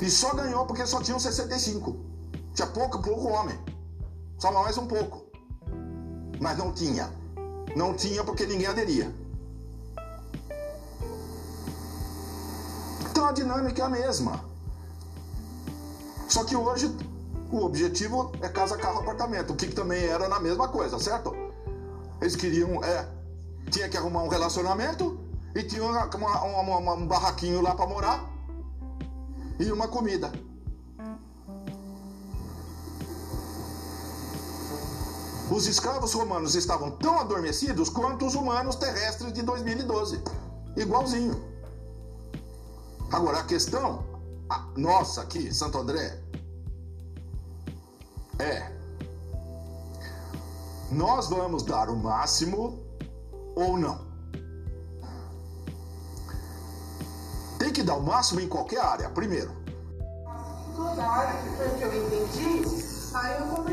E 0.00 0.10
só 0.10 0.34
ganhou 0.34 0.66
porque 0.66 0.86
só 0.86 1.00
tinham 1.00 1.20
65. 1.20 1.96
Tinha 2.54 2.66
pouco, 2.66 3.00
pouco 3.00 3.28
homem. 3.28 3.58
Só 4.38 4.50
mais 4.52 4.76
um 4.76 4.86
pouco. 4.86 5.24
Mas 6.40 6.58
não 6.58 6.72
tinha. 6.72 7.10
Não 7.76 7.94
tinha 7.94 8.24
porque 8.24 8.46
ninguém 8.46 8.66
aderia. 8.66 9.14
Então 13.10 13.26
a 13.26 13.32
dinâmica 13.32 13.82
é 13.82 13.84
a 13.84 13.88
mesma. 13.88 14.51
Só 16.32 16.44
que 16.44 16.56
hoje 16.56 16.90
o 17.50 17.58
objetivo 17.62 18.32
é 18.40 18.48
casa, 18.48 18.78
carro, 18.78 19.00
apartamento. 19.00 19.52
O 19.52 19.56
que 19.56 19.66
também 19.66 20.02
era 20.04 20.30
na 20.30 20.40
mesma 20.40 20.66
coisa, 20.66 20.98
certo? 20.98 21.36
Eles 22.22 22.34
queriam, 22.34 22.82
é, 22.82 23.06
tinha 23.70 23.86
que 23.86 23.98
arrumar 23.98 24.22
um 24.22 24.28
relacionamento 24.28 25.20
e 25.54 25.62
tinha 25.62 25.84
uma, 25.84 26.06
uma- 26.06 26.78
uma- 26.78 26.94
um 26.94 27.06
barraquinho 27.06 27.60
lá 27.60 27.74
para 27.74 27.86
morar 27.86 28.26
e 29.60 29.70
uma 29.70 29.86
comida. 29.88 30.32
Os 35.50 35.66
escravos 35.66 36.14
romanos 36.14 36.54
estavam 36.54 36.92
tão 36.92 37.18
adormecidos 37.20 37.90
quanto 37.90 38.24
os 38.26 38.34
humanos 38.34 38.76
terrestres 38.76 39.34
de 39.34 39.42
2012. 39.42 40.22
Igualzinho. 40.78 41.38
Agora, 43.12 43.40
a 43.40 43.44
questão 43.44 44.02
nossa 44.76 45.20
aqui, 45.20 45.52
Santo 45.52 45.76
André, 45.76 46.21
é: 48.42 48.72
nós 50.90 51.28
vamos 51.28 51.62
dar 51.62 51.88
o 51.88 51.96
máximo 51.96 52.82
ou 53.56 53.78
não? 53.78 54.12
Tem 57.58 57.72
que 57.72 57.82
dar 57.82 57.94
o 57.94 58.02
máximo 58.02 58.40
em 58.40 58.48
qualquer 58.48 58.80
área, 58.80 59.08
primeiro. 59.10 59.50
Toda 60.76 61.02
área 61.02 61.40
que 61.78 61.82
eu 61.82 62.06
entendi, 62.06 62.62
aí 63.14 63.40
eu 63.40 63.46
comecei 63.46 63.71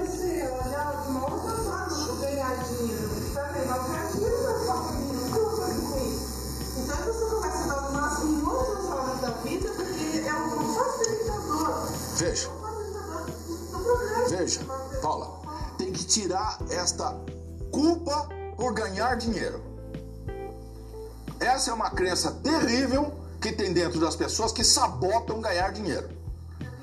dinheiro. 19.19 19.61
Essa 21.39 21.71
é 21.71 21.73
uma 21.73 21.91
crença 21.91 22.31
terrível 22.31 23.13
que 23.39 23.51
tem 23.51 23.71
dentro 23.71 23.99
das 23.99 24.15
pessoas 24.15 24.51
que 24.51 24.63
sabotam 24.63 25.39
ganhar 25.39 25.71
dinheiro. 25.71 26.09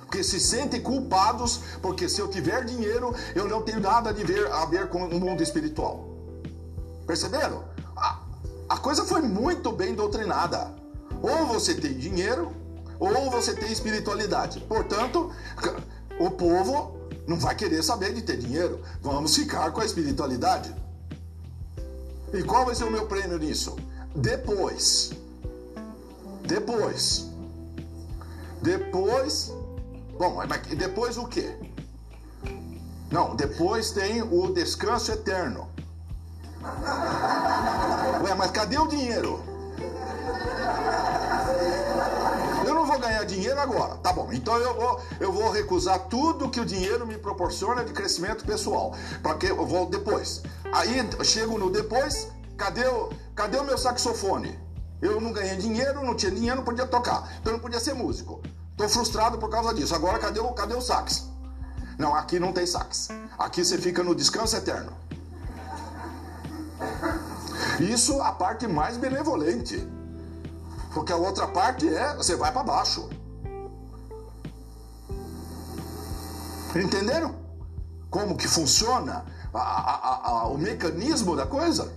Porque 0.03 0.23
se 0.23 0.41
sentem 0.41 0.81
culpados, 0.81 1.61
porque 1.83 2.09
se 2.09 2.21
eu 2.21 2.29
tiver 2.29 2.65
dinheiro, 2.65 3.15
eu 3.35 3.49
não 3.49 3.63
tenho 3.63 3.81
nada 3.81 4.11
a 4.11 4.13
ver, 4.13 4.51
a 4.53 4.65
ver 4.65 4.89
com 4.89 5.05
o 5.05 5.21
mundo 5.21 5.43
espiritual. 5.43 6.09
Perceberam? 7.07 7.65
A, 7.97 8.21
a 8.69 8.79
coisa 8.79 9.05
foi 9.05 9.21
muito 9.21 9.73
bem 9.73 9.95
doutrinada. 9.95 10.73
Ou 11.21 11.47
você 11.47 11.75
tem 11.75 11.95
dinheiro, 11.99 12.53
ou 12.99 13.31
você 13.31 13.55
tem 13.55 13.71
espiritualidade. 13.71 14.61
Portanto, 14.61 15.33
o 16.19 16.31
povo 16.31 16.97
não 17.27 17.39
vai 17.39 17.55
querer 17.55 17.83
saber 17.83 18.15
de 18.15 18.23
ter 18.23 18.39
dinheiro. 18.39 18.81
Vamos 19.03 19.35
ficar 19.35 19.71
com 19.73 19.81
a 19.81 19.85
espiritualidade. 19.85 20.75
E 22.33 22.43
qual 22.43 22.65
vai 22.65 22.75
ser 22.75 22.85
o 22.85 22.91
meu 22.91 23.07
prêmio 23.07 23.39
nisso? 23.39 23.77
Depois 24.15 25.13
depois. 26.47 27.27
Depois. 28.63 29.53
Bom, 30.19 30.39
depois 30.77 31.19
o 31.19 31.27
quê? 31.27 31.55
Não, 33.11 33.37
depois 33.37 33.91
tem 33.91 34.23
o 34.23 34.53
descanso 34.53 35.13
eterno. 35.13 35.69
Ué, 38.25 38.35
mas 38.35 38.51
cadê 38.51 38.79
o 38.79 38.87
dinheiro? 38.87 39.41
Eu 42.67 42.75
não 42.75 42.87
vou 42.87 42.99
ganhar 42.99 43.25
dinheiro 43.25 43.61
agora. 43.61 43.97
Tá 43.97 44.13
bom, 44.13 44.33
então 44.33 44.57
eu 44.57 44.75
vou, 44.75 45.01
eu 45.21 45.33
vou 45.33 45.51
recusar 45.51 45.99
tudo 46.09 46.49
que 46.49 46.61
o 46.61 46.65
dinheiro 46.65 47.07
me 47.07 47.19
proporciona 47.19 47.85
de 47.85 47.93
crescimento 47.93 48.45
pessoal. 48.45 48.95
Porque 49.23 49.47
eu 49.47 49.67
vou 49.67 49.87
depois. 49.87 50.43
Aí 50.73 51.25
chego 51.25 51.59
no 51.59 51.71
depois, 51.71 52.29
cadê 52.57 52.87
o, 52.87 53.11
cadê 53.35 53.57
o 53.59 53.65
meu 53.65 53.79
saxofone? 53.79 54.59
Eu 55.01 55.21
não 55.21 55.33
ganhei 55.33 55.57
dinheiro, 55.57 56.05
não 56.05 56.15
tinha 56.15 56.31
dinheiro, 56.31 56.57
não 56.57 56.65
podia 56.65 56.87
tocar. 56.87 57.37
Então 57.41 57.53
não 57.53 57.61
podia 57.61 57.81
ser 57.81 57.95
músico. 57.95 58.41
Estou 58.71 58.89
frustrado 58.89 59.39
por 59.39 59.51
causa 59.51 59.73
disso. 59.75 59.95
Agora 59.95 60.19
cadê 60.19 60.41
o, 60.41 60.53
cadê 60.53 60.75
o 60.75 60.81
sax? 60.81 61.29
Não, 61.99 62.15
aqui 62.15 62.39
não 62.39 62.53
tem 62.53 62.67
sax. 62.67 63.09
Aqui 63.39 63.65
você 63.65 63.79
fica 63.79 64.03
no 64.03 64.15
descanso 64.15 64.57
eterno. 64.57 64.93
Isso 67.81 68.21
a 68.21 68.33
parte 68.33 68.67
mais 68.67 68.97
benevolente. 68.97 69.87
Porque 70.93 71.13
a 71.13 71.17
outra 71.17 71.47
parte 71.47 71.89
é 71.89 72.15
você 72.17 72.37
vai 72.37 72.53
para 72.53 72.63
baixo. 72.63 73.09
Entenderam? 76.75 77.35
Como 78.11 78.37
que 78.37 78.49
funciona 78.49 79.25
a, 79.63 80.31
a, 80.31 80.49
o 80.49 80.59
mecanismo 80.59 81.37
da 81.37 81.47
coisa? 81.47 81.93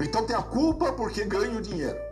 Então 0.00 0.24
tem 0.24 0.36
a 0.36 0.42
culpa 0.42 0.92
porque 0.92 1.24
ganha 1.24 1.58
o 1.58 1.62
dinheiro. 1.62 2.06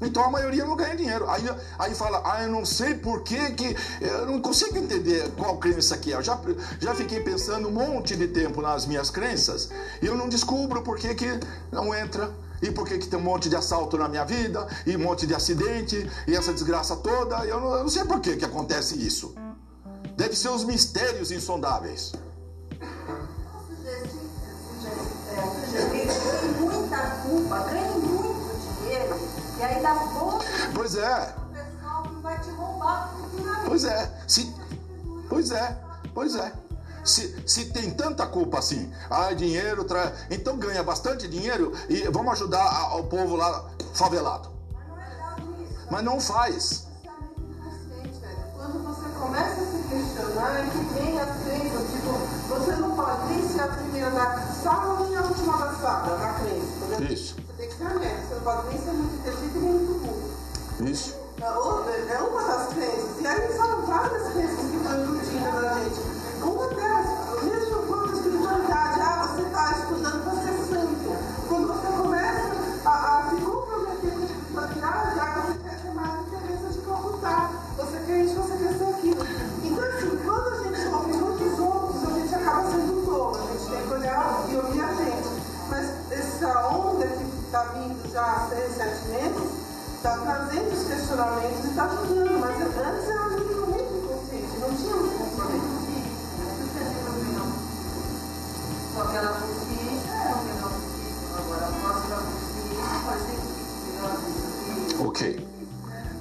Então 0.00 0.22
a 0.24 0.30
maioria 0.30 0.64
não 0.64 0.76
ganha 0.76 0.94
dinheiro. 0.94 1.28
Aí, 1.28 1.42
aí 1.78 1.94
fala, 1.94 2.22
ah, 2.24 2.42
eu 2.42 2.50
não 2.50 2.64
sei 2.64 2.94
por 2.94 3.22
que, 3.22 3.52
que 3.52 3.76
eu 4.00 4.26
não 4.26 4.40
consigo 4.40 4.76
entender 4.76 5.30
qual 5.36 5.56
crença 5.58 5.94
aqui 5.94 6.12
é. 6.12 6.16
Eu 6.16 6.22
já, 6.22 6.38
já 6.80 6.94
fiquei 6.94 7.20
pensando 7.20 7.68
um 7.68 7.72
monte 7.72 8.16
de 8.16 8.28
tempo 8.28 8.60
nas 8.60 8.86
minhas 8.86 9.10
crenças 9.10 9.70
e 10.02 10.06
eu 10.06 10.16
não 10.16 10.28
descubro 10.28 10.82
por 10.82 10.98
que, 10.98 11.14
que 11.14 11.40
não 11.72 11.94
entra. 11.94 12.30
E 12.62 12.70
por 12.70 12.88
que, 12.88 12.96
que 12.96 13.06
tem 13.06 13.18
um 13.18 13.22
monte 13.22 13.50
de 13.50 13.56
assalto 13.56 13.98
na 13.98 14.08
minha 14.08 14.24
vida, 14.24 14.66
e 14.86 14.96
um 14.96 15.00
monte 15.00 15.26
de 15.26 15.34
acidente, 15.34 16.10
e 16.26 16.34
essa 16.34 16.54
desgraça 16.54 16.96
toda. 16.96 17.44
Eu 17.44 17.60
não, 17.60 17.74
eu 17.74 17.82
não 17.82 17.88
sei 17.90 18.02
por 18.06 18.18
que, 18.18 18.34
que 18.34 18.46
acontece 18.46 18.96
isso. 18.96 19.34
Deve 20.16 20.34
ser 20.34 20.48
os 20.48 20.64
mistérios 20.64 21.30
insondáveis. 21.30 22.14
Culpa, 27.26 27.58
ganhe 27.70 27.98
muito 27.98 28.80
dinheiro 28.80 29.20
e 29.58 29.62
aí 29.62 29.82
dá 29.82 29.94
bom 29.94 30.38
pois 30.74 30.94
é. 30.94 31.34
o 31.36 31.54
pessoal 31.54 32.02
que 32.04 32.14
vai 32.22 32.40
te 32.40 32.50
roubar 32.50 33.14
futuramente. 33.14 33.66
Pois 33.66 33.84
é. 33.84 34.24
Se, 34.28 34.54
pois 35.28 35.50
é. 35.50 35.76
Pois 36.14 36.34
é. 36.36 36.52
Se, 37.04 37.42
se 37.46 37.66
tem 37.66 37.90
tanta 37.92 38.26
culpa 38.26 38.58
assim, 38.58 38.92
ah, 39.10 39.32
dinheiro, 39.32 39.84
tra... 39.84 40.12
então 40.30 40.56
ganha 40.58 40.82
bastante 40.82 41.28
dinheiro 41.28 41.72
e 41.88 42.02
vamos 42.08 42.32
ajudar 42.32 42.64
a, 42.64 42.96
o 42.96 43.04
povo 43.04 43.36
lá 43.36 43.70
favelado. 43.94 44.50
Mas 44.70 45.18
não 45.18 45.34
é 45.34 45.60
isso. 45.62 45.86
Mas 45.90 46.04
não 46.04 46.20
faz. 46.20 46.86
Quando 48.56 48.82
você 48.82 49.08
começa 49.18 49.60
a 49.60 49.75
questionar, 49.88 50.50
é 50.60 50.70
que 50.70 50.78
vem 50.94 51.20
a 51.20 51.26
crença, 51.26 51.78
tipo, 51.90 52.12
você 52.48 52.76
não 52.76 52.90
pode 52.96 53.26
nem 53.32 53.48
ser 53.48 53.60
a 53.62 53.68
primeira 53.68 54.10
da 54.10 54.38
sala 54.62 55.00
nem 55.06 55.16
a 55.16 55.22
última 55.22 55.56
da 55.58 55.72
sala, 55.74 56.18
na 56.18 56.32
crença. 56.34 56.84
entendeu? 56.86 57.12
Isso. 57.12 57.34
Você 57.36 57.52
tem 57.62 57.68
que 57.68 57.74
ser 57.76 57.84
honesto, 57.96 58.28
você 58.28 58.34
não 58.34 58.42
pode 58.42 58.68
nem 58.68 58.78
ser 58.78 58.90
muito 58.92 59.14
inteligente 59.16 59.52
nem 59.58 59.72
muito 59.72 60.00
burro. 60.04 60.90
Isso. 60.90 61.14
É 61.40 61.50
outra- 61.50 61.92
é 61.92 62.18
uma 62.18 62.42
das 62.42 62.68
crenças. 62.72 63.20
E 63.20 63.26
aí 63.26 63.56
são 63.56 63.82
várias 63.86 64.32
crenças 64.32 64.58
que 64.70 64.76
estão 64.76 65.04
iludindo 65.04 65.40
na 65.62 65.74
gente. 65.74 66.00
Já 88.16 88.32
há 88.32 88.48
seis, 88.48 88.74
sete 88.74 89.08
meses, 89.08 89.52
está 89.94 90.16
trazendo 90.16 90.72
os 90.72 90.88
questionamentos 90.88 91.64
e 91.66 91.68
está 91.68 91.84
ajudando, 91.84 92.38
mas 92.40 92.62
antes 92.62 93.10
era 93.10 93.28
muito, 93.28 93.66
muito 93.66 93.94
inconsciente, 93.94 94.58
não 94.58 94.74
tinha 94.74 94.96
muito 94.96 95.18
compromisso. 95.18 95.76
Só 98.94 99.04
que 99.04 99.16
ela 99.16 99.32
consciência 99.34 100.12
é 100.12 100.32
o 100.32 100.44
menor 100.44 100.70
possível. 100.70 101.36
Agora, 101.36 101.66
a 101.66 101.72
próxima 101.72 102.16
consciência 102.16 103.00
pode 103.04 103.20
ser 103.20 103.36
que 103.36 103.52
melhor 103.92 104.16
do 104.16 104.94
que 104.94 105.06
Ok. 105.06 105.48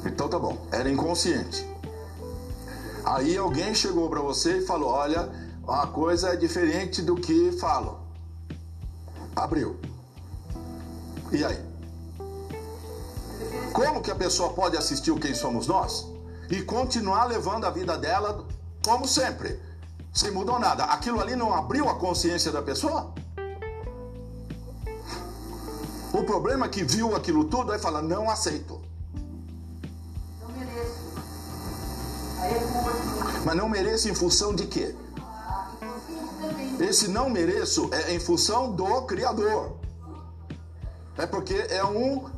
Então 0.06 0.28
tá 0.28 0.38
bom. 0.38 0.68
Era 0.74 0.92
inconsciente. 0.92 1.66
Aí 3.06 3.38
alguém 3.38 3.74
chegou 3.74 4.10
para 4.10 4.20
você 4.20 4.58
e 4.58 4.66
falou: 4.66 4.90
Olha, 4.90 5.30
uma 5.64 5.88
coisa 5.88 6.34
é 6.34 6.36
diferente 6.36 7.02
do 7.02 7.16
que 7.16 7.54
falam. 7.54 8.00
Abriu. 9.34 9.80
E 11.32 11.46
aí? 11.46 11.65
Como 13.76 14.02
que 14.02 14.10
a 14.10 14.16
pessoa 14.16 14.54
pode 14.54 14.78
assistir 14.78 15.12
o 15.12 15.20
Quem 15.20 15.36
Somos 15.36 15.68
Nós 15.68 16.08
e 16.50 16.62
continuar 16.62 17.26
levando 17.26 17.66
a 17.66 17.70
vida 17.70 17.98
dela 17.98 18.48
como 18.86 19.06
sempre, 19.06 19.60
sem 20.14 20.32
mudar 20.32 20.60
nada? 20.60 20.86
Aquilo 20.86 21.20
ali 21.20 21.36
não 21.36 21.54
abriu 21.54 21.90
a 21.90 21.96
consciência 21.96 22.54
da 22.54 22.62
pessoa? 22.62 23.14
O 26.14 26.24
problema 26.24 26.68
é 26.68 26.70
que 26.70 26.86
viu 26.86 27.18
aquilo 27.18 27.44
tudo 27.44 27.74
e 27.74 27.78
fala: 27.78 28.02
Não 28.02 28.30
aceito. 28.30 28.82
Não 30.42 30.52
mereço. 30.58 30.96
É. 32.44 33.44
Mas 33.44 33.56
não 33.58 33.68
mereço 33.68 34.08
em 34.08 34.16
função 34.16 34.56
de 34.56 34.68
quê? 34.68 34.96
Esse 36.80 37.10
não 37.10 37.30
mereço 37.30 37.90
é 37.92 38.14
em 38.14 38.22
função 38.22 38.72
do 38.72 39.02
Criador. 39.02 39.76
É 41.18 41.26
porque 41.26 41.56
é 41.70 41.84
um 41.84 42.35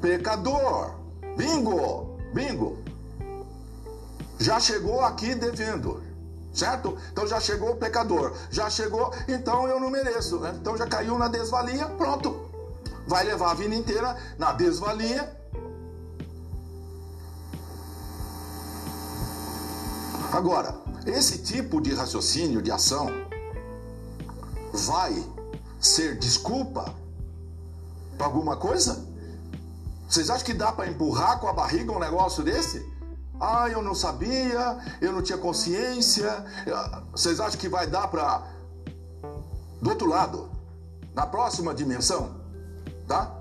pecador. 0.00 0.94
Bingo! 1.36 2.18
Bingo! 2.32 2.78
Já 4.38 4.60
chegou 4.60 5.00
aqui 5.00 5.34
devendo. 5.34 6.02
certo? 6.52 6.96
Então 7.12 7.26
já 7.26 7.40
chegou 7.40 7.72
o 7.72 7.76
pecador, 7.76 8.34
já 8.50 8.68
chegou, 8.68 9.12
então 9.28 9.68
eu 9.68 9.78
não 9.78 9.90
mereço, 9.90 10.38
né? 10.40 10.56
então 10.60 10.76
já 10.76 10.86
caiu 10.86 11.16
na 11.18 11.28
desvalia, 11.28 11.86
pronto. 11.86 12.48
Vai 13.06 13.24
levar 13.24 13.52
a 13.52 13.54
vida 13.54 13.74
inteira 13.74 14.16
na 14.36 14.52
desvalia. 14.52 15.36
Agora, 20.32 20.74
esse 21.06 21.38
tipo 21.38 21.80
de 21.80 21.94
raciocínio, 21.94 22.60
de 22.60 22.70
ação, 22.70 23.08
vai 24.72 25.24
ser 25.80 26.18
desculpa 26.18 26.94
para 28.16 28.26
alguma 28.26 28.56
coisa? 28.56 29.07
Vocês 30.08 30.30
acham 30.30 30.46
que 30.46 30.54
dá 30.54 30.72
para 30.72 30.88
empurrar 30.88 31.38
com 31.38 31.48
a 31.48 31.52
barriga 31.52 31.92
um 31.92 31.98
negócio 31.98 32.42
desse? 32.42 32.84
Ah, 33.38 33.68
eu 33.68 33.82
não 33.82 33.94
sabia, 33.94 34.78
eu 35.02 35.12
não 35.12 35.22
tinha 35.22 35.36
consciência. 35.36 36.44
Vocês 37.12 37.38
acham 37.38 37.60
que 37.60 37.68
vai 37.68 37.86
dar 37.86 38.08
para. 38.08 38.42
Do 39.82 39.90
outro 39.90 40.08
lado, 40.08 40.50
na 41.14 41.26
próxima 41.26 41.74
dimensão, 41.74 42.40
tá? 43.06 43.32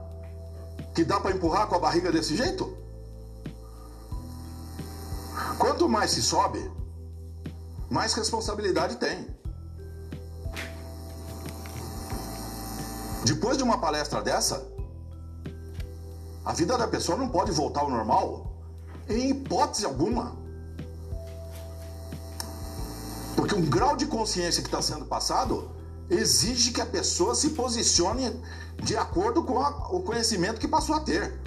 Que 0.94 1.04
dá 1.06 1.20
para 1.20 1.32
empurrar 1.32 1.68
com 1.68 1.76
a 1.76 1.80
barriga 1.80 2.12
desse 2.12 2.36
jeito? 2.36 2.78
Quanto 5.58 5.88
mais 5.88 6.12
se 6.12 6.22
sobe, 6.22 6.70
mais 7.90 8.14
responsabilidade 8.14 8.98
tem. 8.98 9.28
Depois 13.26 13.58
de 13.58 13.64
uma 13.64 13.80
palestra 13.80 14.22
dessa, 14.22 14.77
a 16.48 16.54
vida 16.54 16.78
da 16.78 16.88
pessoa 16.88 17.18
não 17.18 17.28
pode 17.28 17.52
voltar 17.52 17.82
ao 17.82 17.90
normal 17.90 18.48
em 19.10 19.32
hipótese 19.32 19.86
alguma. 19.86 20.34
Porque 23.36 23.54
um 23.54 23.66
grau 23.70 23.98
de 23.98 24.06
consciência 24.06 24.64
que 24.64 24.70
está 24.70 24.82
sendo 24.82 25.04
passado 25.06 25.70
exige 26.10 26.72
que 26.72 26.80
a 26.80 26.86
pessoa 26.86 27.36
se 27.36 27.50
posicione 27.50 28.42
de 28.82 28.96
acordo 28.96 29.44
com 29.44 29.60
a, 29.60 29.90
o 29.92 30.02
conhecimento 30.02 30.58
que 30.58 30.70
passou 30.70 30.96
a 30.96 31.02
ter. 31.02 31.38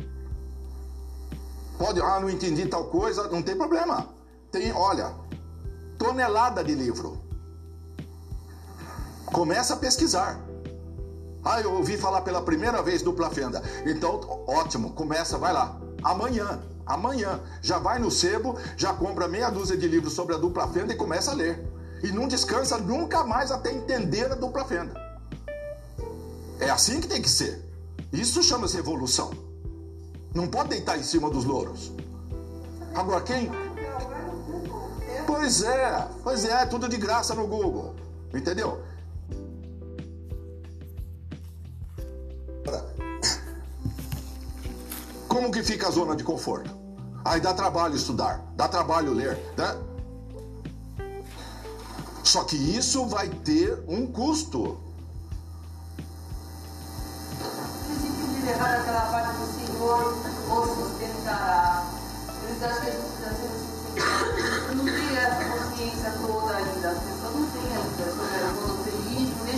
Pode, 1.79 1.99
ah, 2.03 2.21
não 2.21 2.29
entendi 2.29 2.67
tal 2.67 2.85
coisa, 2.91 3.27
não 3.29 3.43
tem 3.43 3.57
problema. 3.57 4.07
Tem, 4.53 4.71
olha, 4.71 5.15
tonelada 5.99 6.63
de 6.63 6.75
livro. 6.75 7.19
Começa 9.33 9.73
a 9.73 9.77
pesquisar. 9.79 10.39
Ah, 11.44 11.61
eu 11.61 11.72
ouvi 11.74 11.96
falar 11.96 12.20
pela 12.20 12.42
primeira 12.42 12.83
vez 12.83 13.03
dupla 13.03 13.31
fenda. 13.31 13.62
Então, 13.87 14.20
ótimo, 14.46 14.92
começa, 14.92 15.38
vai 15.38 15.53
lá. 15.53 15.81
Amanhã 16.03 16.61
amanhã. 16.90 17.40
Já 17.62 17.79
vai 17.79 17.98
no 17.98 18.11
sebo, 18.11 18.59
já 18.76 18.92
compra 18.92 19.29
meia 19.29 19.50
dúzia 19.50 19.76
de 19.76 19.87
livros 19.87 20.12
sobre 20.12 20.35
a 20.35 20.38
dupla 20.38 20.68
fenda 20.68 20.92
e 20.92 20.96
começa 20.96 21.31
a 21.31 21.35
ler. 21.35 21.64
E 22.03 22.09
não 22.09 22.26
descansa 22.26 22.79
nunca 22.79 23.24
mais 23.24 23.50
até 23.50 23.72
entender 23.72 24.31
a 24.33 24.35
dupla 24.35 24.64
fenda. 24.64 24.92
É 26.59 26.68
assim 26.68 27.00
que 27.00 27.09
tem 27.09 27.22
que 27.22 27.29
ser. 27.29 27.64
Isso 28.12 28.42
chama-se 28.42 28.76
evolução. 28.76 29.31
Não 30.35 30.46
pode 30.46 30.70
deitar 30.70 30.98
em 30.98 31.03
cima 31.03 31.31
dos 31.31 31.44
louros. 31.44 31.92
Agora 32.94 33.20
quem. 33.20 33.50
Pois 35.26 35.62
é, 35.62 36.09
pois 36.22 36.44
é, 36.44 36.66
tudo 36.66 36.88
de 36.88 36.96
graça 36.96 37.35
no 37.35 37.46
Google. 37.46 37.94
Entendeu? 38.35 38.83
Como 45.31 45.53
que 45.53 45.62
fica 45.62 45.87
a 45.87 45.90
zona 45.93 46.16
de 46.16 46.25
conforto? 46.25 46.77
Aí 47.25 47.40
dá 47.40 47.55
trabalho 47.55 47.95
estudar, 47.95 48.43
dá 48.57 48.66
trabalho 48.66 49.12
ler, 49.12 49.38
né? 49.57 49.77
Só 52.25 52.43
que 52.43 52.57
isso 52.57 53.07
vai 53.07 53.29
ter 53.29 53.81
um 53.87 54.09
custo. 54.09 54.77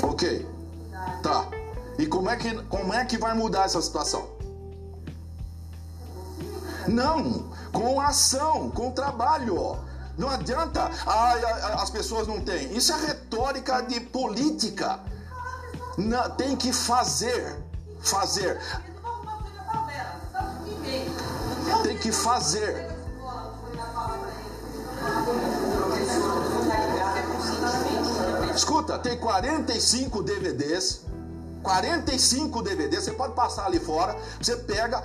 Ok. 0.03 0.47
Tá. 1.23 1.49
E 1.99 2.07
como 2.07 2.29
é, 2.29 2.37
que, 2.37 2.63
como 2.65 2.93
é 2.93 3.05
que 3.07 3.17
vai 3.17 3.33
mudar 3.33 3.65
essa 3.65 3.81
situação? 3.81 4.42
Não, 6.89 7.51
com 7.73 8.01
ação, 8.01 8.71
com 8.71 8.91
trabalho. 8.91 9.79
Não 10.17 10.29
adianta, 10.29 10.91
ah, 11.07 11.35
as 11.83 11.91
pessoas 11.91 12.27
não 12.27 12.41
têm. 12.41 12.77
Isso 12.77 12.93
é 12.93 13.07
retórica 13.07 13.81
de 13.83 14.01
política. 14.01 15.01
Não, 15.97 16.31
tem 16.31 16.57
que 16.57 16.73
fazer. 16.73 17.63
Fazer. 18.01 18.61
Tem 21.83 21.99
que 21.99 22.13
fazer. 22.13 22.91
Escuta, 28.55 28.99
tem 28.99 29.19
45 29.19 30.23
DVDs. 30.23 31.03
45 31.63 32.63
DVDs, 32.63 33.05
você 33.05 33.13
pode 33.13 33.35
passar 33.35 33.67
ali 33.67 33.79
fora, 33.79 34.17
você 34.41 34.57
pega, 34.57 35.03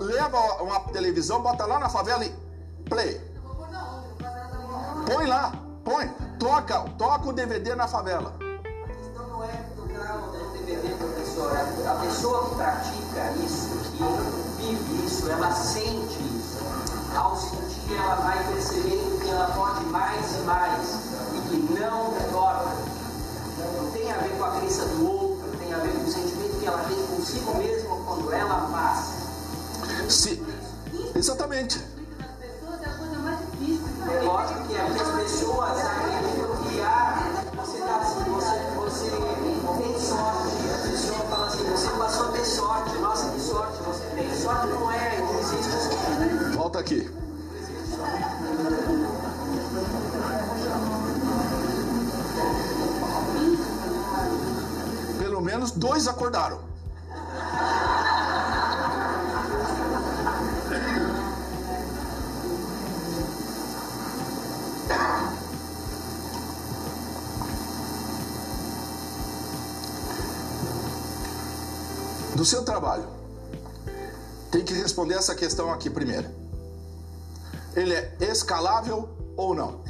leva 0.00 0.38
uma 0.62 0.80
televisão, 0.92 1.42
bota 1.42 1.66
lá 1.66 1.78
na 1.78 1.88
favela 1.88 2.24
e 2.24 2.30
play. 2.88 3.20
Põe 5.06 5.26
lá, 5.26 5.52
põe, 5.84 6.08
toca, 6.38 6.80
toca 6.98 7.28
o 7.28 7.32
DVD 7.32 7.74
na 7.74 7.88
favela. 7.88 8.34
A 8.40 8.88
questão 8.88 9.26
não 9.28 9.44
é 9.44 9.64
do 9.74 9.82
grau 9.88 10.18
do 10.30 10.64
DVD, 10.64 10.94
professor. 10.94 11.50
A 11.88 11.94
pessoa 11.94 12.48
que 12.48 12.54
pratica 12.56 13.32
isso, 13.42 13.68
que 13.96 14.62
vive 14.62 15.06
isso, 15.06 15.30
ela 15.30 15.50
sente 15.52 16.20
isso. 16.22 16.58
Ao 17.16 17.34
sentir, 17.36 17.96
ela 17.96 18.16
vai 18.16 18.52
percebendo 18.52 19.20
que 19.20 19.30
ela 19.30 19.46
pode 19.54 19.84
mais 19.86 20.36
e 20.36 20.38
mais 20.40 21.12
e 21.34 21.48
que 21.48 21.80
não 21.80 22.12
retorna. 22.12 22.76
Não 23.76 23.90
tem 23.90 24.12
a 24.12 24.18
ver 24.18 24.36
com 24.36 24.44
a 24.44 24.50
crença 24.58 24.84
do 24.84 25.10
outro, 25.10 25.56
tem 25.58 25.72
a 25.72 25.78
ver 25.78 25.92
com 25.92 26.04
o 26.04 26.12
sentimento 26.12 26.60
que 26.60 26.66
ela 26.66 26.84
tem 26.84 27.06
consigo 27.06 27.56
mesma. 27.56 27.77
Se, 30.08 30.40
exatamente. 31.14 31.97
Seu 72.48 72.64
trabalho. 72.64 73.06
Tem 74.50 74.64
que 74.64 74.72
responder 74.72 75.14
essa 75.14 75.34
questão 75.34 75.70
aqui 75.70 75.90
primeiro. 75.90 76.28
Ele 77.76 77.92
é 77.92 78.16
escalável 78.20 79.08
ou 79.36 79.54
não? 79.54 79.82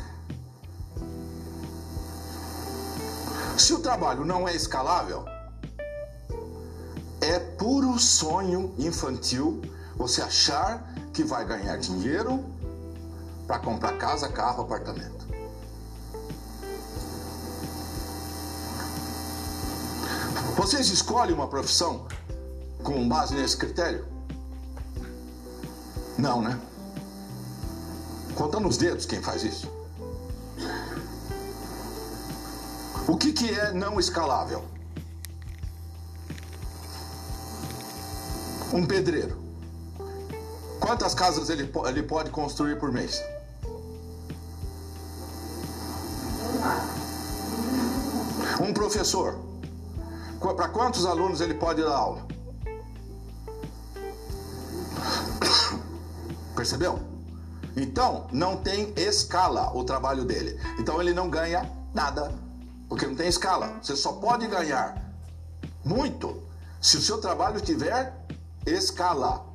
Se 3.56 3.72
o 3.72 3.78
trabalho 3.78 4.24
não 4.24 4.48
é 4.48 4.54
escalável, 4.54 5.24
é 7.20 7.38
puro 7.38 7.98
sonho 7.98 8.74
infantil 8.78 9.62
você 9.96 10.20
achar 10.20 10.92
que 11.12 11.22
vai 11.22 11.44
ganhar 11.44 11.76
dinheiro 11.76 12.44
para 13.46 13.58
comprar 13.58 13.96
casa, 13.98 14.28
carro, 14.28 14.62
apartamento. 14.62 15.26
Vocês 20.56 20.90
escolhem 20.90 21.34
uma 21.34 21.48
profissão 21.48 22.06
com 22.88 23.06
base 23.06 23.34
nesse 23.34 23.54
critério? 23.54 24.06
Não, 26.16 26.40
né? 26.40 26.58
Conta 28.34 28.58
nos 28.58 28.78
dedos 28.78 29.04
quem 29.04 29.20
faz 29.20 29.44
isso. 29.44 29.70
O 33.06 33.14
que, 33.14 33.32
que 33.32 33.50
é 33.50 33.72
não 33.72 34.00
escalável? 34.00 34.64
Um 38.72 38.86
pedreiro. 38.86 39.36
Quantas 40.80 41.14
casas 41.14 41.50
ele, 41.50 41.70
ele 41.86 42.02
pode 42.02 42.30
construir 42.30 42.78
por 42.78 42.90
mês? 42.90 43.22
Um 48.60 48.72
professor, 48.72 49.38
para 50.40 50.68
quantos 50.68 51.04
alunos 51.04 51.42
ele 51.42 51.54
pode 51.54 51.82
dar 51.82 51.94
aula? 51.94 52.37
Percebeu? 56.68 57.00
Então, 57.74 58.26
não 58.30 58.58
tem 58.58 58.92
escala 58.94 59.74
o 59.74 59.84
trabalho 59.84 60.22
dele. 60.22 60.60
Então, 60.78 61.00
ele 61.00 61.14
não 61.14 61.30
ganha 61.30 61.66
nada, 61.94 62.30
porque 62.90 63.06
não 63.06 63.14
tem 63.14 63.26
escala. 63.26 63.78
Você 63.82 63.96
só 63.96 64.12
pode 64.12 64.46
ganhar 64.46 65.02
muito 65.82 66.42
se 66.78 66.98
o 66.98 67.00
seu 67.00 67.22
trabalho 67.22 67.58
tiver 67.58 68.12
escala. 68.66 69.46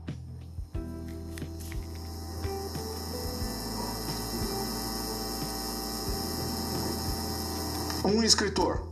Um 8.04 8.23
escritor, 8.23 8.88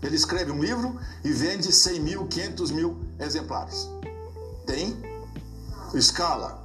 ele 0.00 0.14
escreve 0.14 0.52
um 0.52 0.62
livro 0.62 0.96
e 1.24 1.32
vende 1.32 1.72
100 1.72 2.00
mil, 2.00 2.28
500 2.28 2.70
mil 2.70 3.00
exemplares. 3.18 3.88
Tem 4.64 4.96
escala. 5.92 6.63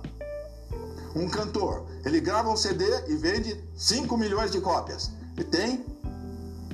Um 1.15 1.27
cantor, 1.27 1.85
ele 2.05 2.19
grava 2.19 2.49
um 2.49 2.55
CD 2.55 2.85
e 3.07 3.15
vende 3.15 3.63
5 3.75 4.15
milhões 4.17 4.51
de 4.51 4.61
cópias. 4.61 5.11
E 5.37 5.43
tem 5.43 5.85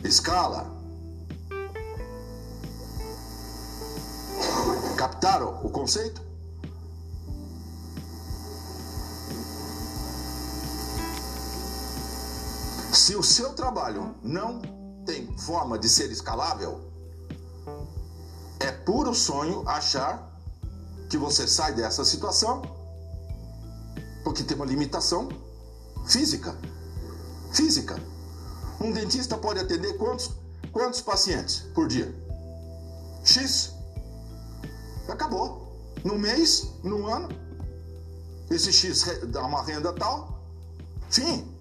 escala. 0.03 0.73
Captaram 4.97 5.61
o 5.63 5.69
conceito? 5.69 6.21
Se 12.91 13.15
o 13.15 13.21
seu 13.21 13.53
trabalho 13.53 14.15
não 14.23 14.61
tem 15.05 15.37
forma 15.37 15.77
de 15.77 15.87
ser 15.87 16.11
escalável, 16.11 16.81
é 18.59 18.71
puro 18.71 19.13
sonho 19.13 19.67
achar 19.67 20.31
que 21.09 21.17
você 21.17 21.47
sai 21.47 21.73
dessa 21.73 22.03
situação 22.03 22.74
porque 24.25 24.43
tem 24.43 24.57
uma 24.57 24.65
limitação 24.65 25.29
física. 26.07 26.57
Física. 27.53 27.95
Um 28.81 28.91
dentista 28.91 29.37
pode 29.37 29.59
atender 29.59 29.93
quantos, 29.97 30.31
quantos 30.73 30.99
pacientes 30.99 31.59
por 31.75 31.87
dia? 31.87 32.13
X. 33.23 33.71
Acabou. 35.07 35.63
No 36.03 36.17
mês, 36.17 36.71
no 36.83 37.07
ano, 37.07 37.29
esse 38.49 38.73
X 38.73 39.05
dá 39.27 39.45
uma 39.45 39.63
renda 39.63 39.93
tal. 39.93 40.43
Fim. 41.09 41.55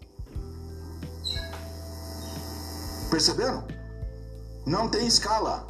Perceberam? 3.10 3.62
Não 4.66 4.88
tem 4.88 5.06
escala. 5.06 5.66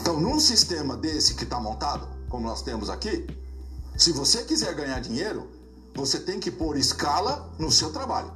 Então, 0.00 0.20
num 0.20 0.40
sistema 0.40 0.96
desse 0.96 1.34
que 1.34 1.44
está 1.44 1.60
montado, 1.60 2.19
como 2.30 2.46
nós 2.46 2.62
temos 2.62 2.88
aqui, 2.88 3.26
se 3.98 4.12
você 4.12 4.44
quiser 4.44 4.72
ganhar 4.74 5.00
dinheiro, 5.00 5.50
você 5.94 6.18
tem 6.18 6.40
que 6.40 6.50
pôr 6.50 6.76
escala 6.78 7.52
no 7.58 7.70
seu 7.70 7.92
trabalho. 7.92 8.32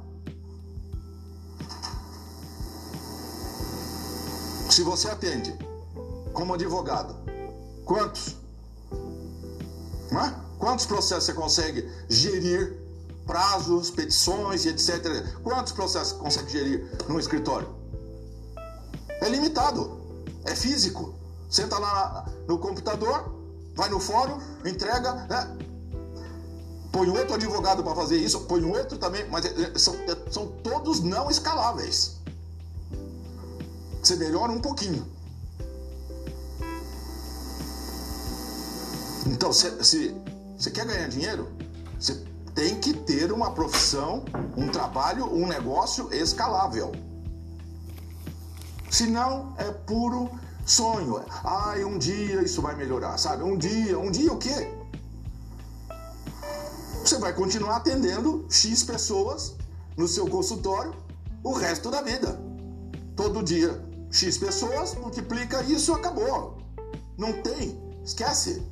Se 4.69 4.83
você 4.83 5.07
atende 5.09 5.57
como 6.33 6.53
advogado, 6.53 7.15
quantos? 7.85 8.35
É? 10.11 10.45
Quantos 10.59 10.85
processos 10.85 11.23
você 11.23 11.33
consegue 11.33 11.89
gerir 12.09 12.77
prazos, 13.25 13.89
petições 13.89 14.65
e 14.65 14.69
etc. 14.69 15.39
Quantos 15.41 15.71
processos 15.71 16.13
consegue 16.13 16.51
gerir 16.51 16.91
no 17.07 17.19
escritório? 17.19 17.73
É 19.21 19.29
limitado, 19.29 20.01
é 20.43 20.55
físico. 20.55 21.15
Senta 21.49 21.77
lá 21.77 22.25
no 22.47 22.57
computador, 22.59 23.34
vai 23.75 23.89
no 23.89 23.99
fórum, 23.99 24.39
entrega, 24.65 25.13
né? 25.13 25.57
põe 26.91 27.09
outro 27.09 27.35
advogado 27.35 27.83
para 27.83 27.93
fazer 27.93 28.17
isso, 28.17 28.41
põe 28.41 28.63
outro 28.63 28.97
também, 28.97 29.27
mas 29.29 29.43
é, 29.45 29.49
é, 29.49 29.77
são, 29.77 29.95
são 30.31 30.47
todos 30.63 31.01
não 31.01 31.29
escaláveis. 31.29 32.15
Você 34.01 34.15
melhora 34.15 34.51
um 34.51 34.61
pouquinho. 34.61 35.05
Então, 39.25 39.51
se, 39.51 39.83
se 39.83 40.15
você 40.57 40.71
quer 40.71 40.85
ganhar 40.85 41.09
dinheiro, 41.09 41.51
você 41.99 42.23
tem 42.53 42.79
que 42.79 42.93
ter 42.93 43.31
uma 43.31 43.51
profissão, 43.51 44.23
um 44.55 44.69
trabalho, 44.69 45.25
um 45.25 45.45
negócio 45.45 46.13
escalável. 46.13 46.93
Senão 48.89 49.53
é 49.57 49.69
puro 49.71 50.29
sonho. 50.65 51.23
Ai, 51.43 51.85
um 51.85 51.97
dia 51.97 52.41
isso 52.41 52.61
vai 52.61 52.75
melhorar, 52.75 53.17
sabe? 53.17 53.43
Um 53.43 53.57
dia, 53.57 53.97
um 53.97 54.09
dia 54.09 54.33
o 54.33 54.37
quê? 54.37 54.73
Você 57.03 57.19
vai 57.19 57.33
continuar 57.33 57.77
atendendo 57.77 58.45
X 58.49 58.83
pessoas 58.83 59.55
no 59.95 60.07
seu 60.07 60.27
consultório 60.27 60.93
o 61.43 61.53
resto 61.53 61.91
da 61.91 62.01
vida. 62.01 62.39
Todo 63.15 63.43
dia, 63.43 63.79
X 64.11 64.37
pessoas, 64.37 64.95
multiplica 64.95 65.61
isso, 65.63 65.93
acabou. 65.93 66.57
Não 67.15 67.31
tem, 67.43 67.79
esquece. 68.03 68.65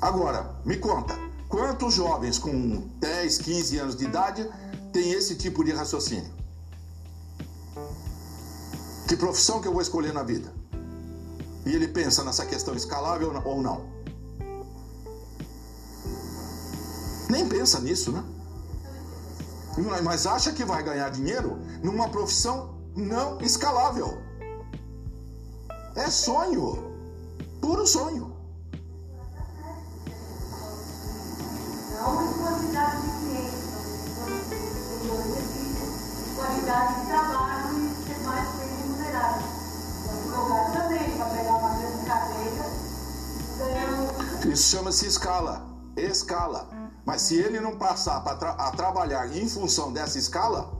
Agora, 0.00 0.58
me 0.64 0.76
conta, 0.76 1.16
quantos 1.48 1.94
jovens 1.94 2.38
com 2.38 2.88
10, 2.98 3.38
15 3.38 3.78
anos 3.78 3.96
de 3.96 4.04
idade 4.04 4.48
têm 4.92 5.12
esse 5.12 5.36
tipo 5.36 5.62
de 5.62 5.72
raciocínio? 5.72 6.37
Que 9.06 9.16
profissão 9.16 9.60
que 9.60 9.68
eu 9.68 9.72
vou 9.72 9.82
escolher 9.82 10.12
na 10.12 10.22
vida? 10.22 10.52
E 11.64 11.74
ele 11.74 11.88
pensa 11.88 12.22
nessa 12.24 12.44
questão 12.44 12.74
escalável 12.74 13.32
ou 13.44 13.62
não? 13.62 13.86
Nem 17.28 17.48
pensa 17.48 17.80
nisso, 17.80 18.12
né? 18.12 18.24
Mas 20.02 20.26
acha 20.26 20.52
que 20.52 20.64
vai 20.64 20.82
ganhar 20.82 21.10
dinheiro 21.10 21.58
numa 21.82 22.08
profissão 22.08 22.74
não 22.96 23.38
escalável. 23.40 24.18
É 25.94 26.10
sonho. 26.10 26.92
Puro 27.60 27.86
sonho. 27.86 28.36
quantidade 32.38 33.02
de 33.02 33.38
de 36.94 37.06
trabalho 37.06 37.47
mais 38.28 38.48
bem 38.56 38.68
remunerado. 38.76 39.44
Advogado 40.08 40.72
também, 40.72 41.16
para 41.16 41.26
pegar 41.26 41.56
uma 41.56 41.70
grande 41.70 41.98
ganhando. 43.58 44.52
Isso 44.52 44.76
chama-se 44.76 45.06
escala. 45.06 45.66
Escala. 45.96 46.68
Mas 47.04 47.22
se 47.22 47.36
ele 47.36 47.58
não 47.58 47.76
passar 47.76 48.20
tra 48.20 48.50
a 48.50 48.70
trabalhar 48.70 49.26
em 49.34 49.48
função 49.48 49.92
dessa 49.92 50.18
escala, 50.18 50.70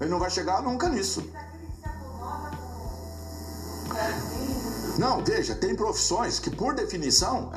ele 0.00 0.10
não 0.10 0.18
vai 0.18 0.30
chegar 0.30 0.62
nunca 0.62 0.88
nisso. 0.88 1.24
Não, 4.98 5.24
veja, 5.24 5.54
tem 5.54 5.74
profissões 5.74 6.38
que, 6.38 6.50
por 6.50 6.74
definição, 6.74 7.50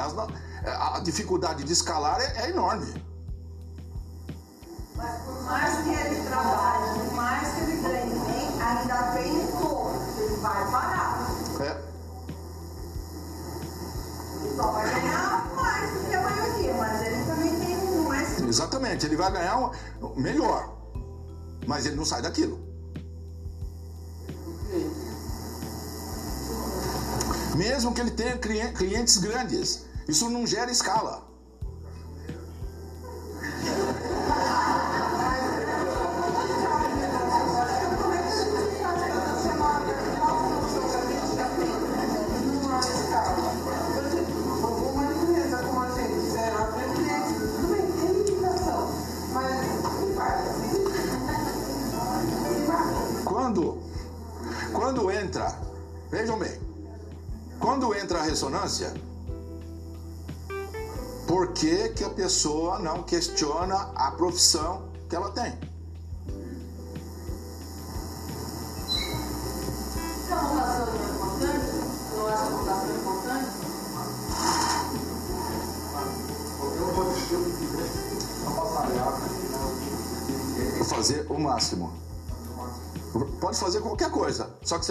a 0.66 1.00
dificuldade 1.00 1.64
de 1.64 1.74
escalar 1.74 2.20
é, 2.22 2.46
é 2.46 2.50
enorme. 2.50 2.94
Mas 4.96 5.22
por 5.22 5.44
mais 5.44 5.84
que 5.84 5.90
ele 5.90 6.28
trabalhe, 6.28 7.00
por 7.00 7.14
mais 7.14 7.54
que 7.54 7.62
ele 7.62 7.82
ganhe 7.82 8.20
bem, 8.20 8.62
ainda 8.62 9.12
tem 9.14 9.32
um 9.32 9.48
corpo, 9.52 10.20
ele 10.20 10.36
vai 10.38 10.72
parar. 10.72 11.28
É. 11.62 11.88
Ele 14.44 14.47
só 14.58 14.72
vai 14.72 14.90
ganhar 14.90 15.54
mais 15.56 15.94
do 15.94 16.10
que 16.10 16.16
a 16.16 16.22
maioria, 16.22 16.74
mas 16.74 17.02
ele 17.04 17.26
também 17.26 17.60
tem 17.60 17.78
um 17.78 18.10
mais. 18.10 18.42
Exatamente, 18.42 19.06
ele 19.06 19.16
vai 19.16 19.32
ganhar 19.32 19.58
um, 19.60 20.20
melhor, 20.20 20.76
mas 21.68 21.86
ele 21.86 21.96
não 21.96 22.04
sai 22.04 22.24
daquilo. 22.24 22.60
Mesmo 27.56 27.94
que 27.94 28.02
ele 28.02 28.12
tenha 28.12 28.38
clientes 28.38 29.18
grandes, 29.18 29.86
isso 30.08 30.28
não 30.30 30.46
gera 30.46 30.72
escala. 30.72 31.27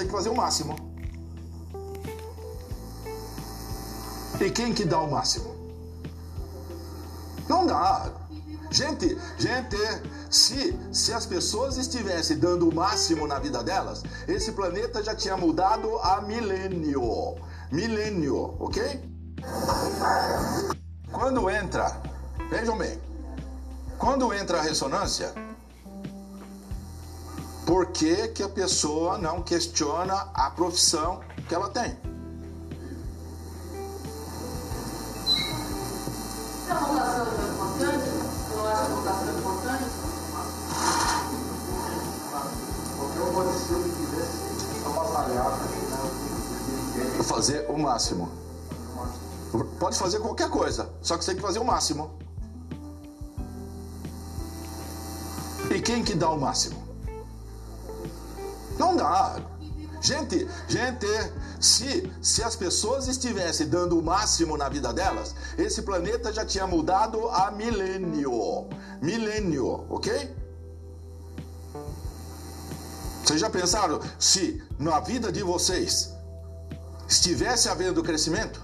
Tem 0.06 0.08
que 0.08 0.12
fazer 0.12 0.28
o 0.28 0.36
máximo. 0.36 0.76
E 4.40 4.50
quem 4.50 4.72
que 4.72 4.84
dá 4.84 5.00
o 5.00 5.10
máximo? 5.10 5.54
Não 7.48 7.66
dá. 7.66 8.12
Gente, 8.70 9.18
gente, 9.38 9.76
se, 10.30 10.78
se 10.92 11.12
as 11.12 11.24
pessoas 11.26 11.76
estivessem 11.76 12.38
dando 12.38 12.68
o 12.68 12.74
máximo 12.74 13.26
na 13.26 13.38
vida 13.38 13.62
delas, 13.62 14.02
esse 14.28 14.52
planeta 14.52 15.02
já 15.02 15.14
tinha 15.14 15.36
mudado 15.36 15.98
há 15.98 16.20
milênio. 16.20 17.36
Milênio, 17.72 18.54
ok? 18.60 19.00
Quando 21.10 21.48
entra, 21.48 22.00
vejam 22.50 22.76
bem, 22.76 23.00
quando 23.98 24.32
entra 24.34 24.58
a 24.58 24.62
ressonância, 24.62 25.32
por 27.66 27.86
que, 27.86 28.28
que 28.28 28.44
a 28.44 28.48
pessoa 28.48 29.18
não 29.18 29.42
questiona 29.42 30.14
a 30.32 30.48
profissão 30.50 31.20
que 31.48 31.54
ela 31.54 31.68
tem? 31.68 31.98
é 47.18 47.22
Fazer 47.24 47.66
o 47.68 47.76
máximo. 47.76 48.30
Pode 49.80 49.98
fazer 49.98 50.20
qualquer 50.20 50.48
coisa, 50.50 50.88
só 51.02 51.18
que 51.18 51.24
você 51.24 51.32
tem 51.32 51.40
que 51.40 51.46
fazer 51.46 51.58
o 51.58 51.64
máximo. 51.64 52.16
E 55.74 55.80
quem 55.80 56.04
que 56.04 56.14
dá 56.14 56.30
o 56.30 56.38
máximo? 56.38 56.85
Não 58.78 58.96
dá. 58.96 59.36
Gente, 60.00 60.46
gente, 60.68 61.06
se, 61.60 62.12
se 62.20 62.42
as 62.42 62.54
pessoas 62.54 63.08
estivessem 63.08 63.68
dando 63.68 63.98
o 63.98 64.02
máximo 64.02 64.56
na 64.56 64.68
vida 64.68 64.92
delas, 64.92 65.34
esse 65.56 65.82
planeta 65.82 66.32
já 66.32 66.44
tinha 66.44 66.66
mudado 66.66 67.28
há 67.28 67.50
milênio. 67.50 68.68
Milênio, 69.00 69.86
ok? 69.90 70.36
Vocês 73.24 73.40
já 73.40 73.50
pensaram 73.50 74.00
se 74.18 74.62
na 74.78 75.00
vida 75.00 75.32
de 75.32 75.42
vocês 75.42 76.12
estivesse 77.08 77.68
havendo 77.68 78.02
crescimento? 78.02 78.60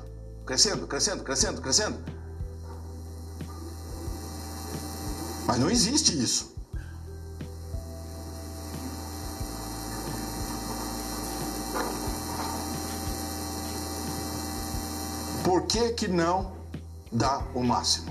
Crescendo, 0.46 0.86
crescendo, 0.86 1.24
crescendo, 1.24 1.60
crescendo. 1.60 1.98
Mas 5.46 5.58
não 5.58 5.68
existe 5.68 6.16
isso. 6.16 6.51
Por 15.52 15.66
que 15.66 15.90
que 15.90 16.08
não 16.08 16.50
dá 17.12 17.42
o 17.54 17.62
máximo? 17.62 18.10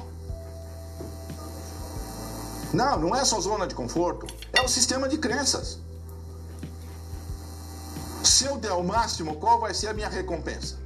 Não, 2.72 3.00
não 3.00 3.16
é 3.16 3.26
só 3.26 3.42
zona 3.42 3.66
de 3.66 3.74
conforto, 3.74 4.28
é 4.54 4.62
o 4.62 4.68
sistema 4.68 5.10
de 5.10 5.18
crenças. 5.18 5.80
Se 8.24 8.46
eu 8.46 8.60
der 8.60 8.74
o 8.74 8.84
máximo, 8.84 9.38
qual 9.38 9.60
vai 9.60 9.74
ser 9.74 9.88
a 9.88 9.94
minha 9.96 10.08
recompensa? 10.08 10.78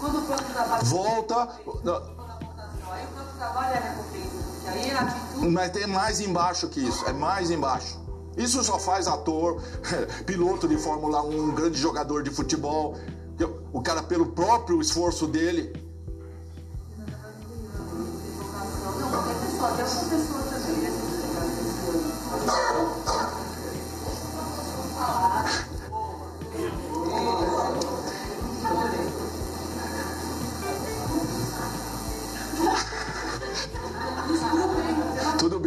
quando 0.00 0.18
o 0.18 0.22
próprio 0.22 0.48
trabalho 0.48 0.84
Volta. 0.84 1.46
quando 1.64 1.90
a 1.92 2.00
votação, 2.00 2.92
aí 2.92 3.04
o 3.04 3.38
trabalho 3.38 3.72
é 3.72 3.78
a 3.78 3.80
recompensa, 3.82 4.36
porque 4.42 4.68
aí 4.68 4.90
a 4.90 5.00
atitude 5.00 5.48
Mas 5.48 5.70
tem 5.70 5.86
mais 5.86 6.20
embaixo 6.20 6.68
que 6.68 6.80
isso, 6.80 7.06
é 7.06 7.12
mais 7.12 7.52
embaixo. 7.52 8.04
Isso 8.36 8.64
só 8.64 8.80
faz 8.80 9.06
ator, 9.06 9.62
piloto 10.26 10.66
de 10.66 10.76
Fórmula 10.76 11.22
1, 11.22 11.40
um 11.40 11.54
grande 11.54 11.78
jogador 11.78 12.24
de 12.24 12.30
futebol. 12.30 12.96
O 13.72 13.82
cara, 13.82 14.02
pelo 14.02 14.26
próprio 14.26 14.80
esforço 14.80 15.26
dele, 15.26 15.72
vocação, 19.66 20.26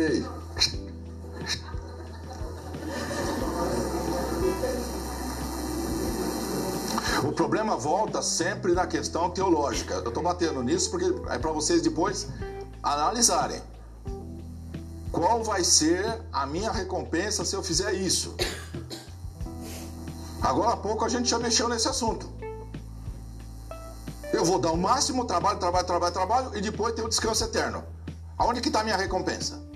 não, 0.10 0.39
problema 7.40 7.78
volta 7.78 8.22
sempre 8.22 8.74
na 8.74 8.86
questão 8.86 9.30
teológica. 9.30 9.94
Eu 9.94 10.10
estou 10.10 10.22
batendo 10.22 10.62
nisso 10.62 10.92
porque 10.92 11.06
é 11.30 11.40
para 11.40 11.54
vocês 11.54 11.82
depois 11.82 12.28
analisarem. 12.84 13.62
Qual 15.10 15.42
vai 15.42 15.64
ser 15.64 16.22
a 16.34 16.46
minha 16.46 16.70
recompensa 16.70 17.46
se 17.46 17.56
eu 17.56 17.64
fizer 17.64 17.94
isso? 17.94 18.36
Agora 20.42 20.74
há 20.74 20.78
pouco 20.78 21.06
a 21.06 21.08
gente 21.08 21.30
já 21.30 21.40
mexeu 21.40 21.70
nesse 21.70 21.88
assunto. 21.88 22.30
Eu 24.34 24.44
vou 24.44 24.60
dar 24.60 24.74
o 24.74 24.78
máximo, 24.78 25.24
trabalho, 25.24 25.60
trabalho, 25.60 25.88
trabalho, 25.88 26.14
trabalho 26.14 26.58
e 26.58 26.60
depois 26.60 26.94
tem 26.94 27.06
o 27.06 27.08
descanso 27.08 27.46
eterno. 27.46 27.86
Aonde 28.38 28.60
que 28.60 28.68
está 28.68 28.82
a 28.82 28.84
minha 28.84 28.98
recompensa? 28.98 29.69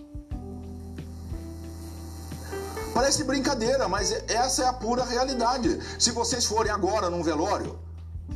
Parece 2.93 3.23
brincadeira, 3.23 3.87
mas 3.89 4.11
essa 4.27 4.63
é 4.63 4.67
a 4.67 4.73
pura 4.73 5.03
realidade. 5.03 5.79
Se 5.97 6.11
vocês 6.11 6.45
forem 6.45 6.71
agora 6.71 7.09
num 7.09 7.23
velório, 7.23 7.79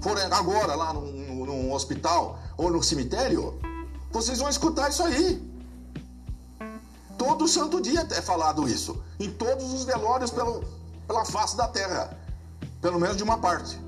forem 0.02 0.24
agora 0.26 0.74
lá 0.76 0.94
num, 0.94 1.46
num 1.46 1.74
hospital 1.74 2.40
ou 2.58 2.72
no 2.72 2.82
cemitério, 2.82 3.60
vocês 4.12 4.40
vão 4.40 4.50
escutar 4.50 4.90
isso 4.90 5.04
aí. 5.04 5.48
Todo 7.18 7.48
santo 7.48 7.82
dia 7.82 8.08
é 8.12 8.22
falado 8.22 8.68
isso. 8.68 9.04
Em 9.20 9.30
todos 9.30 9.74
os 9.74 9.84
velórios 9.84 10.32
pelo, 10.32 10.64
pela 11.08 11.24
face 11.24 11.56
da 11.56 11.68
terra. 11.68 12.18
Pelo 12.82 13.00
menos 13.00 13.18
de 13.18 13.24
uma 13.24 13.38
parte. 13.38 13.80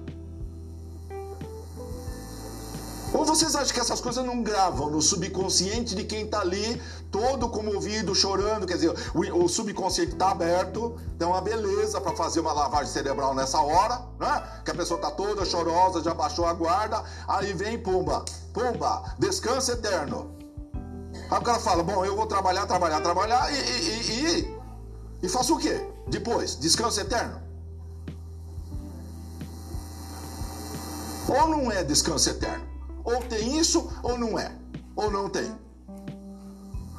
Ou 3.11 3.25
vocês 3.25 3.55
acham 3.55 3.73
que 3.73 3.79
essas 3.79 3.99
coisas 3.99 4.23
não 4.23 4.43
gravam 4.43 4.89
no 4.89 5.01
subconsciente 5.01 5.95
de 5.95 6.03
quem 6.03 6.25
está 6.25 6.41
ali, 6.41 6.79
todo 7.11 7.49
comovido, 7.49 8.13
chorando? 8.13 8.67
Quer 8.67 8.75
dizer, 8.75 8.93
o, 9.15 9.43
o 9.43 9.49
subconsciente 9.49 10.13
está 10.13 10.29
aberto, 10.29 10.95
é 11.19 11.25
uma 11.25 11.41
beleza 11.41 11.99
para 11.99 12.15
fazer 12.15 12.39
uma 12.39 12.53
lavagem 12.53 12.93
cerebral 12.93 13.33
nessa 13.33 13.59
hora, 13.59 14.01
né? 14.19 14.61
Que 14.63 14.71
a 14.71 14.75
pessoa 14.75 14.99
está 14.99 15.09
toda 15.09 15.43
chorosa, 15.43 16.03
já 16.03 16.13
baixou 16.13 16.45
a 16.45 16.53
guarda, 16.53 17.03
aí 17.27 17.51
vem, 17.53 17.79
pumba, 17.79 18.23
pumba, 18.53 19.15
descanso 19.17 19.71
eterno. 19.71 20.35
Aí 21.31 21.39
o 21.39 21.41
cara 21.41 21.59
fala: 21.59 21.81
Bom, 21.81 22.05
eu 22.05 22.15
vou 22.15 22.27
trabalhar, 22.27 22.67
trabalhar, 22.67 23.01
trabalhar 23.01 23.51
e, 23.51 23.57
e, 23.57 24.11
e, 24.11 24.59
e 25.23 25.29
faço 25.29 25.55
o 25.55 25.57
quê? 25.57 25.83
Depois, 26.07 26.59
descanso 26.59 27.01
eterno? 27.01 27.41
Ou 31.27 31.47
não 31.47 31.71
é 31.71 31.83
descanso 31.83 32.29
eterno? 32.29 32.68
Ou 33.09 33.23
tem 33.23 33.57
isso 33.57 33.91
ou 34.03 34.17
não 34.17 34.37
é? 34.37 34.55
Ou 34.95 35.09
não 35.09 35.29
tem? 35.29 35.51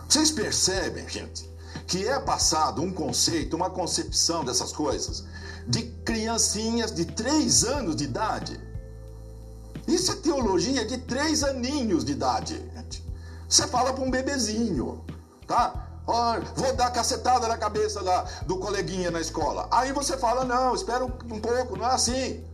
Vocês 0.09 0.33
percebem, 0.33 1.09
gente, 1.09 1.49
que 1.87 2.07
é 2.07 2.19
passado 2.19 2.83
um 2.83 2.93
conceito, 2.93 3.55
uma 3.55 3.71
concepção 3.71 4.45
dessas 4.45 4.73
coisas 4.73 5.25
de 5.69 5.85
criancinhas 6.05 6.93
de 6.93 7.05
três 7.05 7.63
anos 7.63 7.95
de 7.95 8.05
idade. 8.05 8.61
Isso 9.87 10.11
é 10.11 10.17
teologia 10.17 10.85
de 10.85 10.99
três 10.99 11.45
aninhos 11.45 12.05
de 12.05 12.13
idade. 12.13 12.57
Gente. 12.75 13.05
Você 13.49 13.69
fala 13.69 13.93
para 13.93 14.03
um 14.03 14.11
bebezinho, 14.11 15.05
tá? 15.47 15.89
Ó, 16.07 16.41
vou 16.57 16.75
dar 16.75 16.91
cacetada 16.91 17.47
na 17.47 17.57
cabeça 17.57 18.03
da, 18.03 18.23
do 18.47 18.59
coleguinha 18.59 19.13
na 19.13 19.21
escola. 19.21 19.69
Aí 19.71 19.93
você 19.93 20.17
fala, 20.17 20.45
não, 20.45 20.75
espera 20.75 21.05
um 21.05 21.41
pouco, 21.41 21.77
não 21.77 21.87
é 21.87 21.93
assim. 21.93 22.45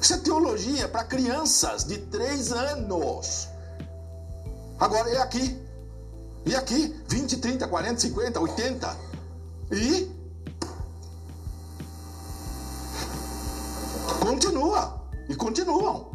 Isso 0.00 0.14
é 0.14 0.18
teologia 0.18 0.88
para 0.88 1.04
crianças 1.04 1.84
de 1.84 1.98
3 1.98 2.52
anos. 2.52 3.48
Agora 4.78 5.10
é 5.10 5.18
aqui. 5.18 5.60
E 6.46 6.54
aqui, 6.54 6.94
20, 7.08 7.36
30, 7.38 7.68
40, 7.68 8.00
50, 8.00 8.40
80. 8.40 8.96
E 9.72 10.10
continua. 14.20 15.02
E 15.28 15.34
continuam. 15.34 16.12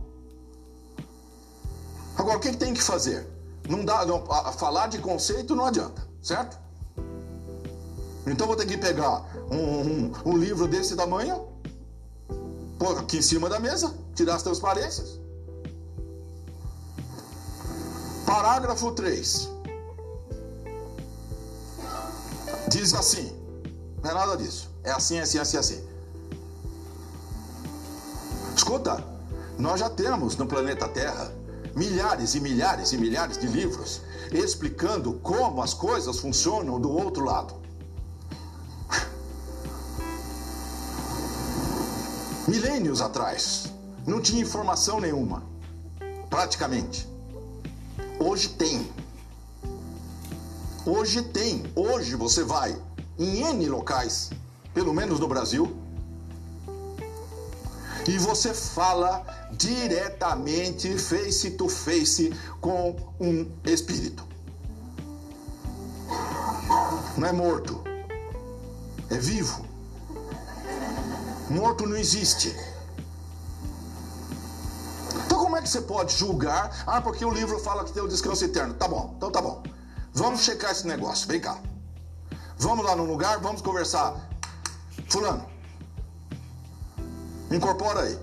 Agora, 2.17 2.37
o 2.37 2.39
que, 2.39 2.55
tem 2.55 2.73
que 2.73 2.81
fazer? 2.81 3.27
Não 3.67 3.83
dá, 3.83 4.05
não, 4.05 4.23
a, 4.31 4.51
falar 4.51 4.87
de 4.87 4.99
conceito 4.99 5.55
não 5.55 5.65
adianta, 5.65 6.07
certo? 6.21 6.57
Então 8.25 8.47
vou 8.47 8.55
ter 8.55 8.65
que 8.65 8.77
pegar 8.77 9.25
um, 9.51 9.57
um, 9.57 10.11
um 10.25 10.37
livro 10.37 10.67
desse 10.67 10.95
tamanho, 10.95 11.47
aqui 12.91 13.17
em 13.17 13.21
cima 13.21 13.49
da 13.49 13.59
mesa, 13.59 13.93
tirar 14.15 14.35
as 14.35 14.43
transparências. 14.43 15.19
Parágrafo 18.25 18.91
3. 18.91 19.49
Diz 22.69 22.93
assim: 22.93 23.31
não 24.01 24.11
é 24.11 24.13
nada 24.13 24.35
disso. 24.35 24.69
É 24.83 24.91
assim, 24.91 25.19
assim, 25.19 25.39
assim, 25.39 25.57
assim. 25.57 25.83
Escuta, 28.55 29.03
nós 29.57 29.79
já 29.79 29.89
temos 29.89 30.35
no 30.37 30.45
planeta 30.45 30.87
Terra 30.87 31.31
milhares 31.75 32.35
e 32.35 32.39
milhares 32.39 32.91
e 32.91 32.97
milhares 32.97 33.37
de 33.37 33.47
livros 33.47 34.01
explicando 34.31 35.13
como 35.21 35.61
as 35.61 35.73
coisas 35.73 36.19
funcionam 36.19 36.79
do 36.79 36.91
outro 36.91 37.23
lado. 37.23 37.62
Milênios 42.45 42.99
atrás, 42.99 43.71
não 44.05 44.19
tinha 44.19 44.41
informação 44.41 44.99
nenhuma, 44.99 45.43
praticamente. 46.29 47.07
Hoje 48.19 48.49
tem. 48.49 48.91
Hoje 50.85 51.21
tem. 51.21 51.63
Hoje 51.73 52.15
você 52.15 52.43
vai 52.43 52.75
em 53.17 53.43
N 53.43 53.69
locais, 53.69 54.29
pelo 54.73 54.93
menos 54.93 55.21
no 55.21 55.27
Brasil, 55.27 55.73
e 58.05 58.17
você 58.17 58.53
fala 58.53 59.25
diretamente, 59.53 60.97
face 60.97 61.51
to 61.51 61.69
face, 61.69 62.33
com 62.59 62.93
um 63.21 63.49
espírito. 63.63 64.27
Não 67.17 67.25
é 67.25 67.31
morto, 67.31 67.81
é 69.09 69.17
vivo. 69.17 69.72
Morto 71.49 71.85
não 71.85 71.97
existe. 71.97 72.55
Então, 75.25 75.39
como 75.39 75.57
é 75.57 75.61
que 75.61 75.69
você 75.69 75.81
pode 75.81 76.15
julgar? 76.15 76.83
Ah, 76.87 77.01
porque 77.01 77.23
o 77.25 77.31
livro 77.31 77.59
fala 77.59 77.83
que 77.83 77.91
tem 77.91 78.01
o 78.01 78.07
descanso 78.07 78.43
eterno. 78.45 78.73
Tá 78.73 78.87
bom, 78.87 79.13
então 79.17 79.31
tá 79.31 79.41
bom. 79.41 79.63
Vamos 80.13 80.41
checar 80.41 80.71
esse 80.71 80.87
negócio. 80.87 81.27
Vem 81.27 81.39
cá. 81.39 81.59
Vamos 82.57 82.85
lá 82.85 82.95
no 82.95 83.03
lugar, 83.03 83.39
vamos 83.39 83.61
conversar. 83.61 84.15
Fulano, 85.09 85.45
incorpora 87.51 88.01
aí. 88.01 88.19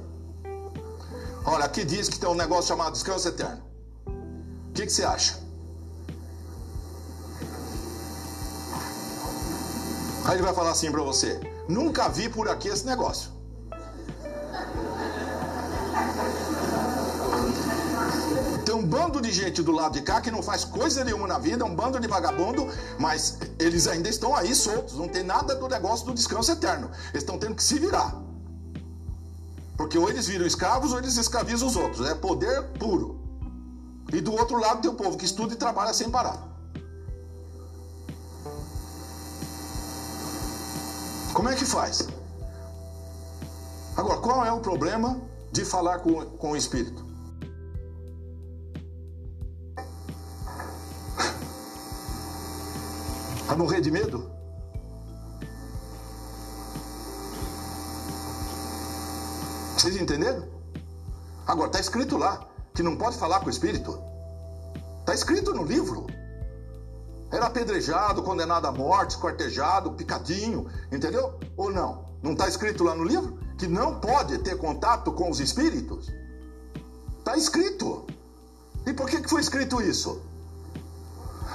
Olha, 1.45 1.65
aqui 1.65 1.85
diz 1.85 2.09
que 2.09 2.19
tem 2.19 2.29
um 2.29 2.35
negócio 2.35 2.69
chamado 2.69 2.93
descanso 2.93 3.29
eterno. 3.29 3.63
O 4.07 4.73
que, 4.73 4.87
que 4.87 4.93
você 4.93 5.05
acha? 5.05 5.39
Aí 10.25 10.37
ele 10.37 10.43
vai 10.43 10.55
falar 10.55 10.71
assim 10.71 10.91
para 10.93 11.03
você: 11.03 11.41
Nunca 11.71 12.09
vi 12.09 12.29
por 12.29 12.49
aqui 12.49 12.67
esse 12.67 12.85
negócio. 12.85 13.31
Tem 18.67 18.75
um 18.75 18.85
bando 18.85 19.21
de 19.21 19.31
gente 19.31 19.63
do 19.63 19.71
lado 19.71 19.93
de 19.93 20.03
cá 20.03 20.21
que 20.21 20.33
não 20.33 20.43
faz 20.43 20.65
coisa 20.65 21.05
nenhuma 21.05 21.29
na 21.29 21.39
vida, 21.39 21.65
um 21.65 21.75
bando 21.75 22.01
de 22.01 22.09
vagabundo, 22.09 22.69
mas 22.99 23.39
eles 23.57 23.87
ainda 23.87 24.09
estão 24.09 24.35
aí 24.35 24.53
soltos, 24.53 24.97
não 24.97 25.09
tem 25.09 25.23
nada 25.23 25.55
do 25.55 25.69
negócio 25.69 26.07
do 26.07 26.13
descanso 26.13 26.51
eterno. 26.51 26.91
Eles 27.11 27.23
estão 27.23 27.39
tendo 27.39 27.55
que 27.55 27.63
se 27.63 27.79
virar. 27.79 28.21
Porque 29.77 29.97
ou 29.97 30.11
eles 30.11 30.27
viram 30.27 30.45
escravos 30.45 30.91
ou 30.93 30.99
eles 30.99 31.17
escravizam 31.17 31.69
os 31.69 31.77
outros. 31.77 32.05
É 32.09 32.17
poder 32.17 32.65
puro. 32.81 33.21
E 34.13 34.21
do 34.21 34.33
outro 34.33 34.59
lado 34.59 34.83
tem 34.83 34.91
o 34.91 34.95
povo 34.95 35.17
que 35.17 35.25
estuda 35.25 35.55
e 35.55 35.57
trabalha 35.57 35.95
sem 35.95 36.11
parar. 36.11 36.50
Como 41.41 41.49
é 41.49 41.57
que 41.57 41.65
faz? 41.65 42.07
Agora, 43.97 44.21
qual 44.21 44.45
é 44.45 44.53
o 44.53 44.61
problema 44.61 45.19
de 45.51 45.65
falar 45.65 46.01
com, 46.01 46.23
com 46.37 46.51
o 46.51 46.57
Espírito? 46.57 47.03
A 53.49 53.57
morrer 53.57 53.81
de 53.81 53.91
medo? 53.91 54.31
Vocês 59.79 59.97
entenderam? 59.97 60.47
Agora, 61.47 61.69
está 61.69 61.81
escrito 61.81 62.19
lá 62.19 62.47
que 62.75 62.83
não 62.83 62.99
pode 62.99 63.17
falar 63.17 63.41
com 63.41 63.47
o 63.47 63.51
Espírito. 63.51 63.99
Está 65.01 65.15
escrito 65.15 65.55
no 65.55 65.65
livro. 65.65 66.07
Era 67.31 67.47
apedrejado, 67.47 68.23
condenado 68.23 68.67
à 68.67 68.73
morte, 68.73 69.11
esquartejado, 69.11 69.93
picadinho, 69.93 70.67
entendeu? 70.91 71.39
Ou 71.57 71.71
não? 71.71 72.05
Não 72.23 72.33
está 72.33 72.49
escrito 72.49 72.83
lá 72.85 72.95
no 72.95 73.05
livro 73.05 73.39
que 73.57 73.69
não 73.69 74.01
pode 74.01 74.39
ter 74.39 74.57
contato 74.57 75.13
com 75.13 75.31
os 75.31 75.39
espíritos? 75.39 76.11
Está 77.19 77.37
escrito. 77.37 78.07
E 78.87 78.93
por 78.93 79.09
que, 79.09 79.21
que 79.21 79.29
foi 79.29 79.41
escrito 79.41 79.81
isso? 79.81 80.23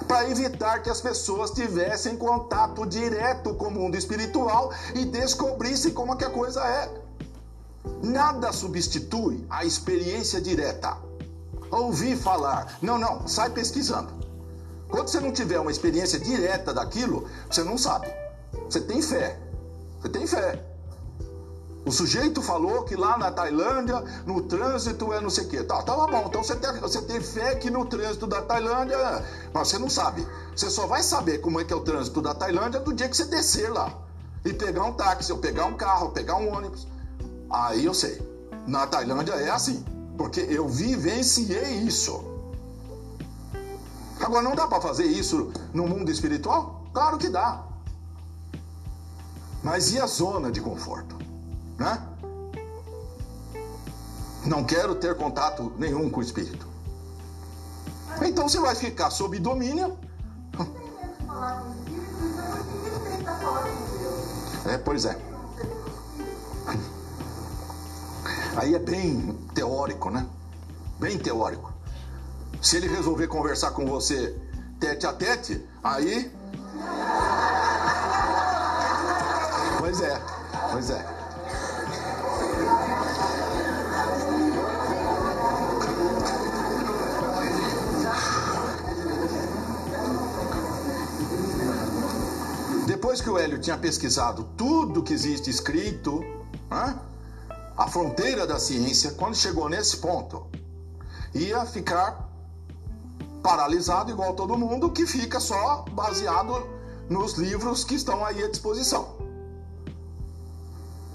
Para 0.07 0.29
evitar 0.29 0.81
que 0.81 0.89
as 0.89 1.01
pessoas 1.01 1.51
tivessem 1.51 2.15
contato 2.15 2.85
direto 2.85 3.55
com 3.55 3.67
o 3.67 3.71
mundo 3.71 3.97
espiritual 3.97 4.71
e 4.93 5.05
descobrissem 5.05 5.93
como 5.93 6.13
é 6.13 6.17
que 6.17 6.25
a 6.25 6.29
coisa 6.29 6.63
é. 6.63 7.01
Nada 8.03 8.51
substitui 8.53 9.45
a 9.49 9.65
experiência 9.65 10.39
direta. 10.39 10.97
Ouvir 11.71 12.15
falar. 12.15 12.77
Não, 12.81 12.97
não, 12.97 13.27
sai 13.27 13.49
pesquisando. 13.49 14.24
Quando 14.89 15.07
você 15.07 15.19
não 15.19 15.31
tiver 15.31 15.59
uma 15.59 15.71
experiência 15.71 16.19
direta 16.19 16.73
daquilo, 16.73 17.27
você 17.49 17.63
não 17.63 17.77
sabe. 17.77 18.07
Você 18.69 18.81
tem 18.81 19.01
fé. 19.01 19.39
Você 20.01 20.09
tem 20.09 20.27
fé. 20.27 20.63
O 21.85 21.91
sujeito 21.91 22.41
falou 22.41 22.83
que 22.83 22.95
lá 22.95 23.15
na 23.15 23.31
Tailândia, 23.31 24.03
no 24.25 24.41
trânsito 24.41 25.13
é 25.13 25.21
não 25.21 25.29
sei 25.29 25.45
o 25.45 25.47
quê. 25.47 25.63
Tá, 25.63 25.83
tá 25.83 25.95
bom. 25.95 26.25
Então 26.25 26.43
você 26.43 26.55
tem, 26.55 26.79
você 26.79 27.01
tem 27.03 27.21
fé 27.21 27.55
que 27.55 27.69
no 27.69 27.85
trânsito 27.85 28.25
da 28.25 28.41
Tailândia. 28.41 28.97
Mas 29.53 29.67
você 29.67 29.77
não 29.77 29.89
sabe. 29.89 30.27
Você 30.55 30.69
só 30.71 30.87
vai 30.87 31.03
saber 31.03 31.39
como 31.39 31.59
é 31.59 31.63
que 31.63 31.71
é 31.71 31.75
o 31.75 31.81
trânsito 31.81 32.23
da 32.23 32.33
Tailândia 32.33 32.79
do 32.79 32.91
dia 32.91 33.07
que 33.07 33.15
você 33.15 33.25
descer 33.25 33.71
lá. 33.71 33.93
E 34.43 34.51
pegar 34.51 34.83
um 34.83 34.93
táxi, 34.93 35.31
ou 35.31 35.37
pegar 35.37 35.65
um 35.65 35.75
carro, 35.75 36.07
ou 36.07 36.11
pegar 36.11 36.37
um 36.37 36.51
ônibus. 36.51 36.87
Aí 37.51 37.85
eu 37.85 37.93
sei. 37.93 38.19
Na 38.65 38.87
Tailândia 38.87 39.33
é 39.33 39.51
assim. 39.51 39.85
Porque 40.17 40.39
eu 40.39 40.67
vivenciei 40.67 41.81
isso. 41.81 42.34
Agora 44.19 44.41
não 44.41 44.55
dá 44.55 44.67
para 44.67 44.81
fazer 44.81 45.05
isso 45.05 45.51
no 45.73 45.87
mundo 45.87 46.09
espiritual? 46.09 46.83
Claro 46.93 47.17
que 47.17 47.29
dá. 47.29 47.63
Mas 49.63 49.91
e 49.93 49.99
a 49.99 50.05
zona 50.05 50.51
de 50.51 50.61
conforto? 50.61 51.17
Né? 51.77 52.01
Não 54.45 54.63
quero 54.63 54.95
ter 54.95 55.15
contato 55.17 55.73
nenhum 55.77 56.09
com 56.09 56.19
o 56.19 56.23
espírito. 56.23 56.67
Então 58.21 58.47
você 58.47 58.59
vai 58.59 58.75
ficar 58.75 59.09
sob 59.09 59.37
domínio. 59.39 59.97
É, 64.67 64.77
pois 64.77 65.05
é. 65.05 65.17
Aí 68.55 68.73
é 68.73 68.79
bem 68.79 69.33
teórico, 69.53 70.09
né? 70.09 70.25
Bem 70.99 71.17
teórico. 71.17 71.74
Se 72.65 72.77
ele 72.77 72.87
resolver 72.87 73.27
conversar 73.27 73.69
com 73.73 73.85
você 73.85 74.35
tete 74.79 75.05
a 75.05 75.13
tete, 75.13 75.63
aí. 75.83 76.31
Pois 79.77 80.01
é, 80.01 80.21
pois 80.71 80.89
é. 80.89 81.05
Depois 92.87 93.21
que 93.21 93.29
o 93.29 93.37
Hélio 93.37 93.59
tinha 93.59 93.77
pesquisado 93.77 94.43
tudo 94.57 95.03
que 95.03 95.13
existe 95.13 95.51
escrito, 95.51 96.21
né? 96.71 96.99
a 97.77 97.87
fronteira 97.87 98.47
da 98.47 98.57
ciência, 98.57 99.11
quando 99.11 99.35
chegou 99.35 99.69
nesse 99.69 99.97
ponto, 99.97 100.47
ia 101.31 101.63
ficar 101.67 102.24
paralisado 103.45 104.09
igual 104.09 104.33
todo 104.33 104.57
mundo, 104.57 104.89
que 104.89 105.05
fica 105.05 105.39
só 105.39 105.85
baseado 105.91 106.67
nos 107.07 107.33
livros 107.33 107.83
que 107.83 107.93
estão 107.93 108.25
aí 108.25 108.43
à 108.43 108.49
disposição. 108.49 109.17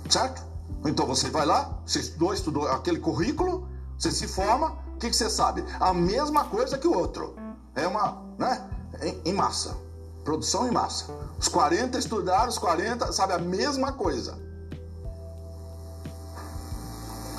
Certo? 0.09 0.41
Então 0.87 1.07
você 1.07 1.29
vai 1.29 1.45
lá, 1.45 1.77
você 1.85 1.99
estudou, 1.99 2.33
estudou 2.33 2.69
aquele 2.69 3.01
currículo, 3.01 3.69
você 3.99 4.13
se 4.13 4.29
forma, 4.29 4.79
o 4.95 4.99
que, 4.99 5.11
que 5.11 5.17
você 5.17 5.29
sabe? 5.29 5.65
A 5.81 5.93
mesma 5.93 6.45
coisa 6.45 6.79
que 6.79 6.87
o 6.87 6.97
outro. 6.97 7.35
É 7.75 7.85
uma, 7.89 8.23
né? 8.39 8.65
Em, 9.03 9.31
em 9.31 9.35
massa. 9.35 9.77
Produção 10.25 10.69
em 10.69 10.71
massa. 10.71 11.07
Os 11.37 11.49
40 11.49 11.99
estudaram, 11.99 12.49
os 12.49 12.59
40, 12.59 13.13
sabe, 13.13 13.33
a 13.33 13.39
mesma 13.39 13.93
coisa. 13.93 14.39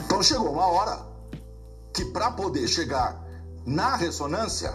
Então 0.04 0.22
chegou 0.22 0.52
uma 0.52 0.66
hora 0.66 1.00
que 1.94 2.04
para 2.04 2.30
poder 2.32 2.68
chegar 2.68 3.31
na 3.66 3.96
ressonância, 3.96 4.74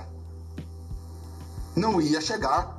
não 1.75 2.01
ia 2.01 2.21
chegar 2.21 2.77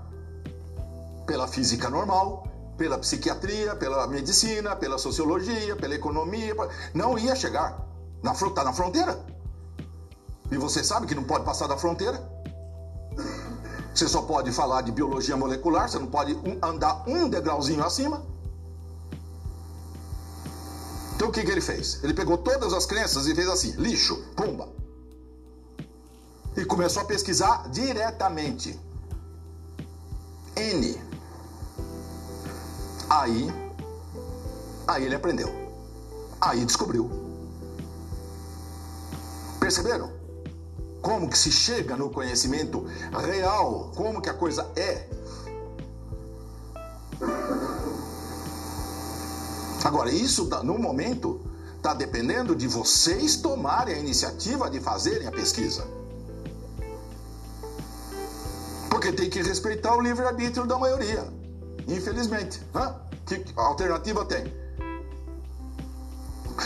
pela 1.25 1.47
física 1.47 1.89
normal, 1.89 2.47
pela 2.77 2.97
psiquiatria, 2.97 3.75
pela 3.75 4.07
medicina, 4.07 4.75
pela 4.75 4.97
sociologia, 4.97 5.75
pela 5.75 5.95
economia, 5.95 6.55
não 6.93 7.17
ia 7.17 7.35
chegar. 7.35 7.85
Na, 8.23 8.33
tá 8.33 8.63
na 8.63 8.73
fronteira. 8.73 9.19
E 10.51 10.57
você 10.57 10.83
sabe 10.83 11.05
que 11.05 11.15
não 11.15 11.23
pode 11.23 11.43
passar 11.43 11.67
da 11.67 11.77
fronteira. 11.77 12.17
Você 13.93 14.07
só 14.07 14.21
pode 14.21 14.51
falar 14.51 14.81
de 14.81 14.91
biologia 14.91 15.35
molecular, 15.35 15.89
você 15.89 15.99
não 15.99 16.07
pode 16.07 16.37
andar 16.61 17.03
um 17.07 17.27
degrauzinho 17.27 17.83
acima. 17.83 18.23
Então 21.15 21.29
o 21.29 21.31
que, 21.31 21.43
que 21.43 21.51
ele 21.51 21.61
fez? 21.61 22.03
Ele 22.03 22.13
pegou 22.13 22.37
todas 22.37 22.73
as 22.73 22.85
crenças 22.85 23.25
e 23.25 23.33
fez 23.33 23.49
assim: 23.49 23.71
lixo, 23.71 24.15
pumba. 24.35 24.69
E 26.57 26.65
começou 26.65 27.03
a 27.03 27.05
pesquisar 27.05 27.69
diretamente. 27.69 28.79
N. 30.55 30.99
Aí, 33.07 33.53
aí 34.87 35.05
ele 35.05 35.13
aprendeu. 35.13 35.53
Aí 36.41 36.65
descobriu. 36.65 37.11
Perceberam? 39.59 40.11
Como 40.99 41.29
que 41.29 41.37
se 41.37 41.51
chega 41.51 41.95
no 41.95 42.09
conhecimento 42.09 42.87
real, 43.23 43.91
como 43.95 44.19
que 44.19 44.29
a 44.29 44.33
coisa 44.33 44.67
é. 44.75 45.07
Agora, 49.85 50.11
isso 50.11 50.49
no 50.63 50.79
momento 50.79 51.39
está 51.77 51.93
dependendo 51.93 52.55
de 52.55 52.67
vocês 52.67 53.37
tomarem 53.37 53.93
a 53.93 53.99
iniciativa 53.99 54.71
de 54.71 54.79
fazerem 54.79 55.27
a 55.27 55.31
pesquisa. 55.31 55.96
Porque 58.97 59.11
tem 59.11 59.29
que 59.29 59.43
respeitar 59.43 59.95
o 59.95 60.01
livre-arbítrio 60.01 60.65
da 60.65 60.75
maioria. 60.75 61.31
Infelizmente. 61.87 62.59
Que 63.27 63.45
alternativa 63.55 64.25
tem? 64.25 64.51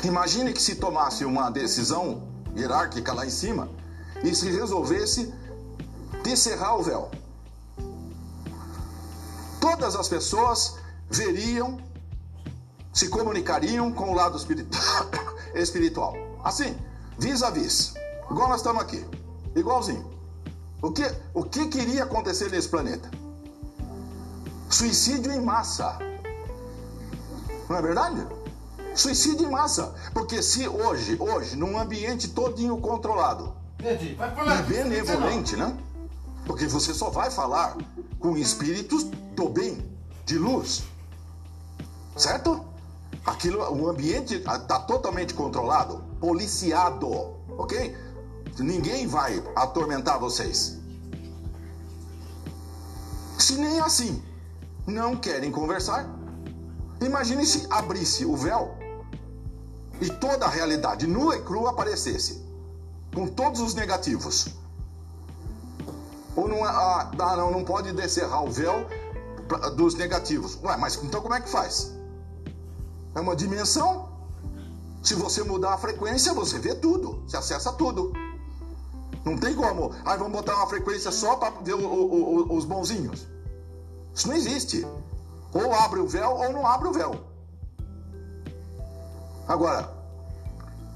Imagine 0.06 0.54
que 0.54 0.62
se 0.62 0.76
tomasse 0.76 1.26
uma 1.26 1.50
decisão 1.50 2.26
hierárquica 2.56 3.12
lá 3.12 3.26
em 3.26 3.30
cima 3.30 3.70
e 4.24 4.34
se 4.34 4.50
resolvesse 4.50 5.34
descerrar 6.24 6.78
o 6.78 6.84
véu. 6.84 7.12
Todas 9.60 9.98
as 9.98 10.08
pessoas 10.08 10.78
veriam, 11.10 11.82
se 12.94 13.10
comunicariam 13.10 13.92
com 13.92 14.10
o 14.10 14.14
lado 14.14 14.38
espiritual. 15.54 16.16
Assim, 16.46 16.78
vis 17.20 17.44
a 17.44 17.50
vis. 17.50 17.94
Igual 18.30 18.48
nós 18.48 18.62
estamos 18.62 18.82
aqui. 18.82 19.06
Igualzinho. 19.54 20.21
O 20.82 20.92
que, 20.92 21.04
o 21.34 21.44
que 21.44 21.68
queria 21.68 22.04
acontecer 22.04 22.50
nesse 22.50 22.68
planeta? 22.68 23.10
Suicídio 24.70 25.32
em 25.32 25.42
massa. 25.42 25.98
Não 27.70 27.78
é 27.78 27.82
verdade? 27.82 28.26
Suicídio 28.96 29.48
em 29.48 29.52
massa. 29.52 29.94
Porque 30.14 30.42
se 30.42 30.68
hoje, 30.68 31.18
hoje, 31.20 31.56
num 31.56 31.78
ambiente 31.78 32.30
todinho 32.30 32.78
controlado, 32.78 33.62
Entendi. 33.82 34.14
Vai 34.14 34.34
falar 34.36 34.60
e 34.60 34.64
benevolente, 34.64 35.56
né? 35.56 35.76
Porque 36.46 36.68
você 36.68 36.94
só 36.94 37.10
vai 37.10 37.32
falar 37.32 37.76
com 38.20 38.38
espíritos 38.38 39.04
do 39.36 39.50
bem, 39.50 39.84
de 40.24 40.38
luz. 40.38 40.84
Certo? 42.16 42.64
Aquilo, 43.26 43.60
o 43.74 43.90
ambiente 43.90 44.36
está 44.36 44.80
totalmente 44.80 45.34
controlado, 45.34 46.04
policiado, 46.20 47.08
ok? 47.58 47.96
Ninguém 48.60 49.08
vai 49.08 49.44
atormentar 49.56 50.20
vocês. 50.20 50.78
Se 53.40 53.56
nem 53.56 53.80
assim 53.80 54.22
não 54.86 55.16
querem 55.16 55.52
conversar, 55.52 56.08
imagine 57.02 57.46
se 57.46 57.66
abrisse 57.70 58.26
o 58.26 58.36
véu 58.36 58.78
e 60.00 60.10
toda 60.10 60.46
a 60.46 60.50
realidade 60.50 61.08
nua 61.08 61.36
e 61.38 61.42
crua 61.42 61.72
aparecesse 61.72 62.44
com 63.14 63.28
todos 63.28 63.60
os 63.62 63.74
negativos. 63.74 64.48
Ou 66.36 66.48
não, 66.48 66.64
ah, 66.64 67.12
não, 67.36 67.52
não 67.52 67.64
pode 67.64 67.92
descerrar 67.94 68.44
o 68.44 68.52
véu 68.52 68.88
dos 69.76 69.96
negativos. 69.96 70.58
Ué, 70.64 70.78
mas 70.78 71.02
então 71.04 71.22
como 71.22 71.34
é 71.34 71.42
que 71.42 71.50
faz? 71.50 71.92
É 73.14 73.20
uma 73.20 73.36
dimensão. 73.36 74.10
Se 75.04 75.16
você 75.16 75.44
mudar 75.44 75.74
a 75.74 75.78
frequência, 75.78 76.34
você 76.34 76.60
vê 76.60 76.76
tudo, 76.76 77.24
você 77.28 77.36
acessa 77.36 77.74
tudo. 77.74 78.14
Não 79.24 79.38
tem 79.38 79.56
como. 79.56 79.94
Aí 80.06 80.18
vamos 80.18 80.34
botar 80.34 80.56
uma 80.56 80.68
frequência 80.68 81.12
só 81.12 81.36
para 81.36 81.52
ver 81.62 81.76
o, 81.76 81.80
o, 81.80 82.52
o, 82.54 82.58
os 82.58 82.66
bonzinhos. 82.66 83.28
Isso 84.14 84.28
não 84.28 84.36
existe. 84.36 84.86
Ou 85.54 85.74
abre 85.74 86.00
o 86.00 86.08
véu 86.08 86.32
ou 86.32 86.52
não 86.52 86.66
abre 86.66 86.88
o 86.88 86.94
véu. 86.94 87.16
Agora, 89.48 89.92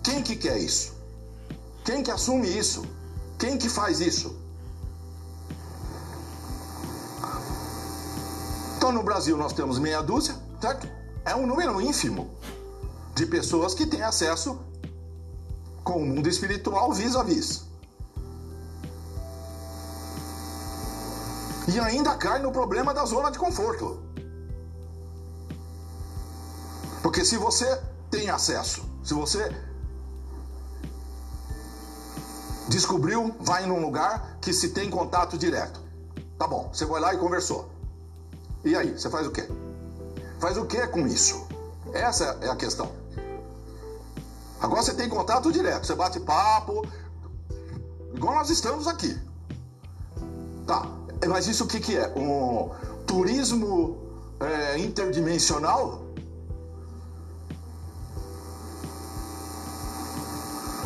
quem 0.04 0.24
que 0.24 0.36
quer 0.36 0.58
isso? 0.58 0.94
Quem 1.84 2.02
que 2.02 2.12
assume 2.12 2.48
isso? 2.48 2.84
Quem 3.38 3.58
que 3.58 3.70
faz 3.70 4.00
isso? 4.00 4.36
Então 8.78 8.92
no 8.92 9.04
Brasil 9.04 9.36
nós 9.36 9.52
temos 9.52 9.78
meia 9.78 10.02
dúzia, 10.02 10.36
certo? 10.62 10.88
É 11.26 11.36
um 11.36 11.46
número 11.46 11.82
ínfimo 11.82 12.30
de 13.16 13.26
pessoas 13.26 13.74
que 13.74 13.86
têm 13.86 14.04
acesso 14.04 14.60
com 15.84 16.02
o 16.02 16.06
mundo 16.06 16.30
espiritual 16.30 16.94
vis 16.94 17.16
a 17.16 17.24
vis. 17.24 17.65
E 21.68 21.80
ainda 21.80 22.16
cai 22.16 22.40
no 22.40 22.52
problema 22.52 22.94
da 22.94 23.06
zona 23.06 23.32
de 23.32 23.40
conforto. 23.40 24.00
Porque 27.02 27.24
se 27.24 27.38
você 27.38 27.82
tem 28.10 28.30
acesso, 28.30 28.84
se 29.04 29.14
você 29.14 29.50
Descobriu, 32.68 33.36
vai 33.40 33.66
num 33.66 33.80
lugar 33.80 34.38
que 34.42 34.52
se 34.52 34.70
tem 34.70 34.90
contato 34.90 35.38
direto. 35.38 35.80
Tá 36.38 36.48
bom, 36.48 36.70
você 36.74 36.86
vai 36.86 37.00
lá 37.00 37.14
e 37.14 37.18
conversou. 37.18 37.70
E 38.64 38.76
aí, 38.76 38.98
você 38.98 39.10
faz 39.10 39.28
o 39.28 39.32
quê? 39.32 39.48
Faz 40.40 40.58
o 40.58 40.66
quê 40.66 40.88
com 40.88 41.06
isso? 41.08 41.48
Essa 41.94 42.38
é 42.42 42.50
a 42.50 42.56
questão. 42.56 42.92
Agora 44.60 44.82
você 44.82 44.96
tem 44.96 45.08
contato 45.08 45.52
direto, 45.52 45.86
você 45.86 45.94
bate 45.94 46.20
papo, 46.20 46.82
igual 48.16 48.36
nós 48.36 48.50
estamos 48.50 48.88
aqui. 48.88 49.16
Tá, 50.66 50.90
mas 51.28 51.48
isso 51.48 51.64
o 51.64 51.68
que, 51.68 51.80
que 51.80 51.98
é? 51.98 52.08
Um 52.16 52.70
turismo 53.06 53.98
é, 54.40 54.78
interdimensional? 54.80 56.06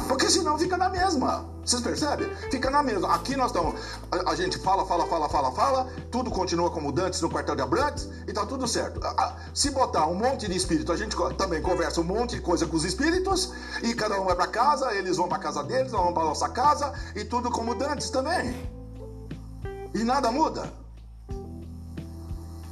Porque 0.10 0.30
senão 0.30 0.58
fica 0.58 0.76
na 0.76 0.90
mesma. 0.90 1.46
Vocês 1.64 1.84
percebem? 1.84 2.28
Fica 2.50 2.72
na 2.72 2.82
mesma. 2.82 3.14
Aqui 3.14 3.36
nós 3.36 3.52
estamos. 3.52 3.80
A, 4.12 4.32
a, 4.32 4.36
gente 4.36 4.58
fala, 4.58 4.84
fala, 4.84 5.06
fala, 5.06 5.30
fala, 5.30 5.52
fala. 5.52 5.88
Tudo 6.12 6.32
continua 6.32 6.72
como 6.72 6.92
Dantes 6.92 7.22
no 7.22 7.30
quartel 7.30 7.56
de 7.56 7.62
Abrantes 7.62 8.10
e 8.28 8.34
tá 8.34 8.44
tudo 8.44 8.68
certo. 8.68 9.00
A, 9.06 9.36
se 9.54 9.70
botar 9.70 10.08
um 10.08 10.16
monte 10.16 10.48
de 10.48 10.58
espírito, 10.58 10.92
a 10.92 10.98
gente 10.98 11.16
também 11.38 11.62
conversa 11.62 12.02
um 12.02 12.04
monte 12.04 12.38
de 12.38 12.42
coisa 12.42 12.66
com 12.66 12.76
os 12.76 12.86
espíritos 12.86 13.54
e 13.84 13.94
cada 13.94 14.20
um 14.20 14.26
vai 14.26 14.36
para 14.36 14.48
casa, 14.48 14.92
eles 14.96 15.18
vão 15.18 15.28
para 15.28 15.38
casa 15.38 15.64
deles, 15.64 15.92
nós 15.92 16.02
vamos 16.02 16.16
para 16.16 16.24
nossa 16.24 16.50
casa 16.50 16.92
e 17.16 17.24
tudo 17.24 17.52
como 17.52 17.76
Dantes 17.76 18.10
também. 18.10 18.79
E 19.94 20.04
nada 20.04 20.32
muda. 20.32 20.72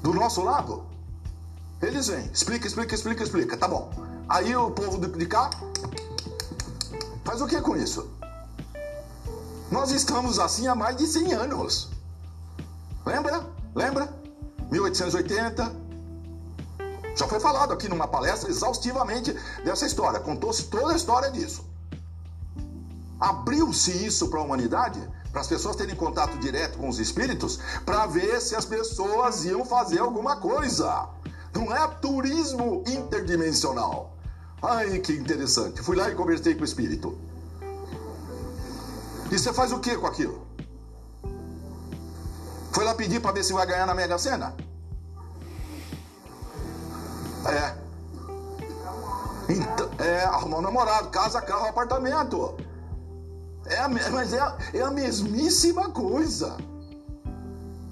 Do 0.02 0.14
nosso 0.14 0.42
lado, 0.42 0.86
eles 1.82 2.08
vêm, 2.08 2.30
explica, 2.32 2.68
explica, 2.68 2.96
explica, 2.96 3.24
explica. 3.24 3.58
Tá 3.58 3.68
bom. 3.68 3.92
Aí 4.30 4.56
o 4.56 4.72
povo 4.72 4.98
de 5.00 5.26
cá 5.26 5.50
faz 7.24 7.42
o 7.42 7.48
que 7.48 7.60
com 7.62 7.76
isso? 7.76 8.10
Nós 9.72 9.92
estamos 9.92 10.40
assim 10.40 10.68
há 10.68 10.76
mais 10.76 10.96
de 10.96 11.06
100 11.06 11.34
anos. 11.34 11.90
Lembra? 13.06 13.46
Lembra? 13.76 14.14
1880. 14.72 15.88
Já 17.16 17.28
foi 17.28 17.40
falado 17.40 17.74
aqui 17.74 17.90
numa 17.90 18.08
palestra 18.08 18.50
exaustivamente 18.50 19.34
dessa 19.64 19.86
história. 19.86 20.20
Contou-se 20.20 20.66
toda 20.66 20.94
a 20.94 20.96
história 20.96 21.32
disso. 21.32 21.66
Abriu-se 23.20 23.92
isso 24.06 24.30
para 24.30 24.40
a 24.40 24.44
humanidade, 24.44 25.00
para 25.32 25.42
as 25.42 25.48
pessoas 25.48 25.76
terem 25.76 25.96
contato 25.96 26.38
direto 26.40 26.78
com 26.78 26.90
os 26.90 27.00
espíritos, 27.00 27.60
para 27.86 28.06
ver 28.06 28.42
se 28.42 28.56
as 28.56 28.66
pessoas 28.66 29.46
iam 29.46 29.66
fazer 29.66 30.00
alguma 30.00 30.38
coisa. 30.38 31.10
Não 31.54 31.76
é 31.76 31.88
turismo 31.88 32.84
interdimensional. 32.88 34.16
Ai, 34.62 35.00
que 35.00 35.14
interessante. 35.14 35.82
Fui 35.82 35.96
lá 35.96 36.10
e 36.10 36.16
conversei 36.16 36.56
com 36.56 36.62
o 36.62 36.66
espírito. 36.66 37.18
E 39.32 39.38
você 39.38 39.54
faz 39.54 39.72
o 39.72 39.80
que 39.80 39.96
com 39.98 40.08
aquilo? 40.08 40.48
Foi 42.72 42.84
lá 42.84 42.96
pedir 42.96 43.20
para 43.20 43.32
ver 43.32 43.44
se 43.44 43.54
vai 43.54 43.66
ganhar 43.66 43.86
na 43.86 43.94
Mega 43.94 44.18
Sena? 44.18 44.56
É. 47.46 47.88
Então, 49.50 49.90
é, 50.00 50.24
arrumar 50.26 50.58
um 50.58 50.62
namorado, 50.62 51.10
casa, 51.10 51.42
carro, 51.42 51.68
apartamento. 51.68 52.56
É 53.70 53.80
a, 53.80 53.88
mas 53.88 54.34
é 54.34 54.40
a, 54.40 54.58
é 54.74 54.82
a 54.82 54.92
mesmíssima 54.92 55.90
coisa. 55.90 56.58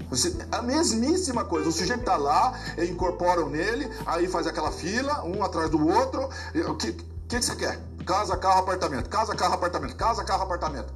Você, 0.10 0.36
a 0.52 0.62
mesmíssima 0.62 1.44
coisa. 1.44 1.70
O 1.70 1.72
sujeito 1.72 2.02
está 2.02 2.16
lá, 2.16 2.58
incorporam 2.78 3.50
nele, 3.50 3.92
aí 4.06 4.28
faz 4.28 4.48
aquela 4.48 4.72
fila, 4.72 5.24
um 5.26 5.44
atrás 5.44 5.70
do 5.70 5.88
outro. 5.88 6.30
O 6.70 6.76
que, 6.76 6.94
que, 6.94 7.06
que 7.28 7.42
você 7.42 7.56
quer? 7.56 7.80
Casa, 8.06 8.38
carro, 8.38 8.60
apartamento. 8.60 9.10
Casa, 9.10 9.36
carro, 9.36 9.56
apartamento. 9.56 9.96
Casa, 9.96 10.24
carro, 10.24 10.44
apartamento. 10.44 10.94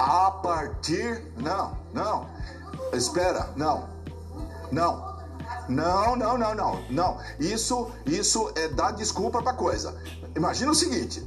A 0.00 0.30
partir. 0.30 1.32
Não, 1.36 1.76
não. 1.92 2.28
Espera, 2.92 3.50
não. 3.56 3.88
Não. 4.70 5.07
Não, 5.68 6.16
não, 6.16 6.38
não, 6.38 6.54
não, 6.54 6.82
não. 6.90 7.18
Isso, 7.38 7.90
isso 8.06 8.50
é 8.56 8.68
dar 8.68 8.92
desculpa 8.92 9.42
para 9.42 9.52
coisa. 9.52 9.94
Imagina 10.34 10.70
o 10.72 10.74
seguinte. 10.74 11.26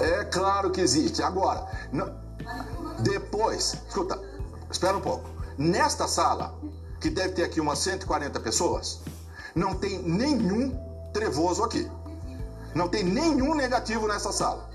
É 0.00 0.24
claro 0.24 0.70
que 0.70 0.80
existe. 0.80 1.22
Agora, 1.22 1.66
não, 1.92 2.14
depois, 3.00 3.76
escuta, 3.86 4.20
espera 4.70 4.96
um 4.96 5.00
pouco. 5.00 5.28
Nesta 5.56 6.06
sala, 6.06 6.54
que 7.00 7.10
deve 7.10 7.30
ter 7.30 7.44
aqui 7.44 7.60
umas 7.60 7.78
140 7.78 8.38
pessoas, 8.40 9.00
não 9.54 9.74
tem 9.74 10.02
nenhum 10.02 10.76
trevoso 11.12 11.64
aqui. 11.64 11.90
Não 12.74 12.88
tem 12.88 13.02
nenhum 13.02 13.54
negativo 13.54 14.06
nessa 14.06 14.32
sala. 14.32 14.68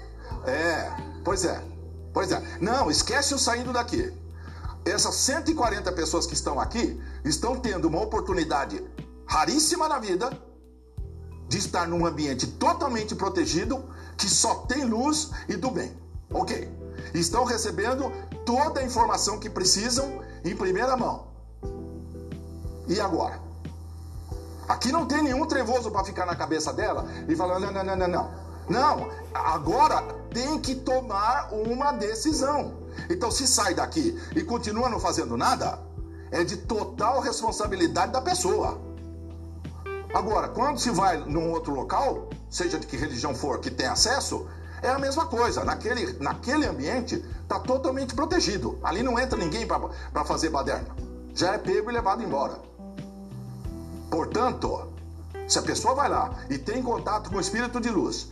É, 0.46 0.92
pois 1.24 1.46
é. 1.46 1.62
Pois 2.14 2.32
é. 2.32 2.42
Não, 2.60 2.90
esquece 2.90 3.34
o 3.34 3.40
saindo 3.40 3.72
daqui. 3.72 4.14
Essas 4.86 5.16
140 5.16 5.92
pessoas 5.94 6.26
que 6.26 6.34
estão 6.34 6.60
aqui 6.60 7.02
estão 7.24 7.56
tendo 7.56 7.88
uma 7.88 8.02
oportunidade 8.02 8.84
raríssima 9.26 9.88
na 9.88 9.98
vida 9.98 10.30
de 11.48 11.58
estar 11.58 11.88
num 11.88 12.06
ambiente 12.06 12.48
totalmente 12.48 13.16
protegido, 13.16 13.84
que 14.18 14.30
só 14.30 14.56
tem 14.66 14.84
luz 14.84 15.32
e 15.48 15.56
do 15.56 15.72
bem. 15.72 15.96
Ok. 16.32 16.70
Estão 17.14 17.44
recebendo 17.46 18.12
toda 18.46 18.80
a 18.80 18.84
informação 18.84 19.40
que 19.40 19.50
precisam 19.50 20.22
em 20.44 20.56
primeira 20.56 20.98
mão. 20.98 21.28
E 22.88 23.00
agora? 23.00 23.40
Aqui 24.68 24.92
não 24.92 25.06
tem 25.06 25.22
nenhum 25.24 25.46
trevoso 25.46 25.92
para 25.92 26.04
ficar 26.04 26.26
na 26.26 26.36
cabeça 26.36 26.74
dela 26.74 27.06
e 27.28 27.36
falar: 27.36 27.60
não, 27.60 27.72
não, 27.72 27.84
não, 27.84 27.96
não, 27.96 28.08
não. 28.08 28.44
Não, 28.70 29.10
agora 29.34 30.02
tem 30.34 30.60
que 30.60 30.76
tomar 30.76 31.54
uma 31.54 31.92
decisão. 31.92 32.83
Então, 33.10 33.32
se 33.32 33.48
sai 33.48 33.74
daqui 33.74 34.20
e 34.36 34.44
continua 34.44 34.90
não 34.90 35.00
fazendo 35.00 35.38
nada, 35.38 35.80
é 36.32 36.44
de 36.44 36.58
total 36.58 37.22
responsabilidade 37.22 38.12
da 38.12 38.22
pessoa. 38.22 38.82
Agora, 40.14 40.48
quando 40.48 40.80
se 40.80 40.92
vai 40.92 41.18
num 41.18 41.52
outro 41.52 41.74
local, 41.74 42.30
seja 42.50 42.80
de 42.80 42.86
que 42.86 42.96
religião 42.96 43.34
for 43.34 43.60
que 43.60 43.72
tem 43.72 43.88
acesso, 43.88 44.48
é 44.82 44.90
a 44.90 45.00
mesma 45.00 45.26
coisa. 45.26 45.64
Naquele, 45.64 46.14
naquele 46.20 46.68
ambiente 46.68 47.24
está 47.42 47.60
totalmente 47.60 48.14
protegido. 48.14 48.78
Ali 48.84 49.02
não 49.02 49.18
entra 49.18 49.38
ninguém 49.38 49.66
para 49.66 50.26
fazer 50.26 50.50
baderna. 50.50 50.90
Já 51.34 51.54
é 51.54 51.58
pego 51.58 51.90
e 51.90 51.94
levado 51.94 52.22
embora. 52.22 52.60
Portanto, 54.12 54.94
se 55.48 55.58
a 55.58 55.62
pessoa 55.64 55.96
vai 55.96 56.10
lá 56.10 56.32
e 56.50 56.58
tem 56.58 56.84
contato 56.84 57.30
com 57.30 57.38
o 57.38 57.42
espírito 57.42 57.82
de 57.82 57.90
luz 57.90 58.28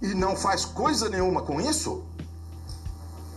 e 0.00 0.14
não 0.14 0.36
faz 0.36 0.64
coisa 0.64 1.08
nenhuma 1.08 1.42
com 1.42 1.60
isso, 1.60 2.04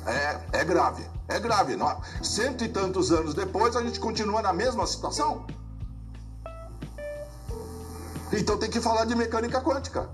é, 0.08 0.60
é 0.60 0.64
grave. 0.64 1.06
É 1.28 1.40
grave. 1.40 1.78
Cento 2.24 2.64
e 2.64 2.70
tantos 2.70 3.12
anos 3.12 3.34
depois, 3.34 3.76
a 3.76 3.84
gente 3.84 4.00
continua 4.00 4.42
na 4.42 4.54
mesma 4.54 4.88
situação. 4.88 5.46
Então 8.32 8.58
tem 8.58 8.70
que 8.70 8.82
falar 8.82 9.06
de 9.06 9.16
mecânica 9.16 9.62
quântica. 9.62 10.10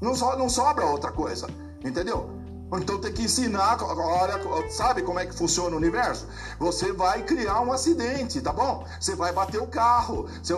Não, 0.00 0.14
so, 0.14 0.36
não 0.36 0.48
sobra 0.48 0.86
outra 0.86 1.12
coisa, 1.12 1.46
entendeu? 1.84 2.30
Então 2.72 3.00
tem 3.00 3.12
que 3.12 3.22
ensinar, 3.22 3.82
olha, 3.82 4.70
sabe 4.70 5.02
como 5.02 5.18
é 5.18 5.26
que 5.26 5.34
funciona 5.34 5.74
o 5.74 5.78
universo? 5.78 6.26
Você 6.58 6.92
vai 6.92 7.22
criar 7.22 7.60
um 7.60 7.72
acidente, 7.72 8.40
tá 8.40 8.52
bom? 8.52 8.86
Você 8.98 9.16
vai 9.16 9.32
bater 9.32 9.60
o 9.60 9.66
carro. 9.66 10.28
Se, 10.42 10.54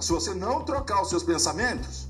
se 0.00 0.12
você 0.12 0.32
não 0.32 0.62
trocar 0.62 1.02
os 1.02 1.08
seus 1.08 1.24
pensamentos, 1.24 2.06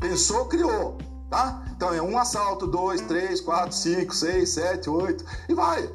pensou, 0.00 0.46
criou, 0.46 0.96
tá? 1.30 1.64
Então 1.76 1.92
é 1.92 2.02
um 2.02 2.18
assalto, 2.18 2.66
dois, 2.66 3.00
três, 3.02 3.40
quatro, 3.40 3.74
cinco, 3.74 4.14
seis, 4.14 4.50
sete, 4.50 4.88
oito, 4.88 5.24
e 5.48 5.54
vai. 5.54 5.88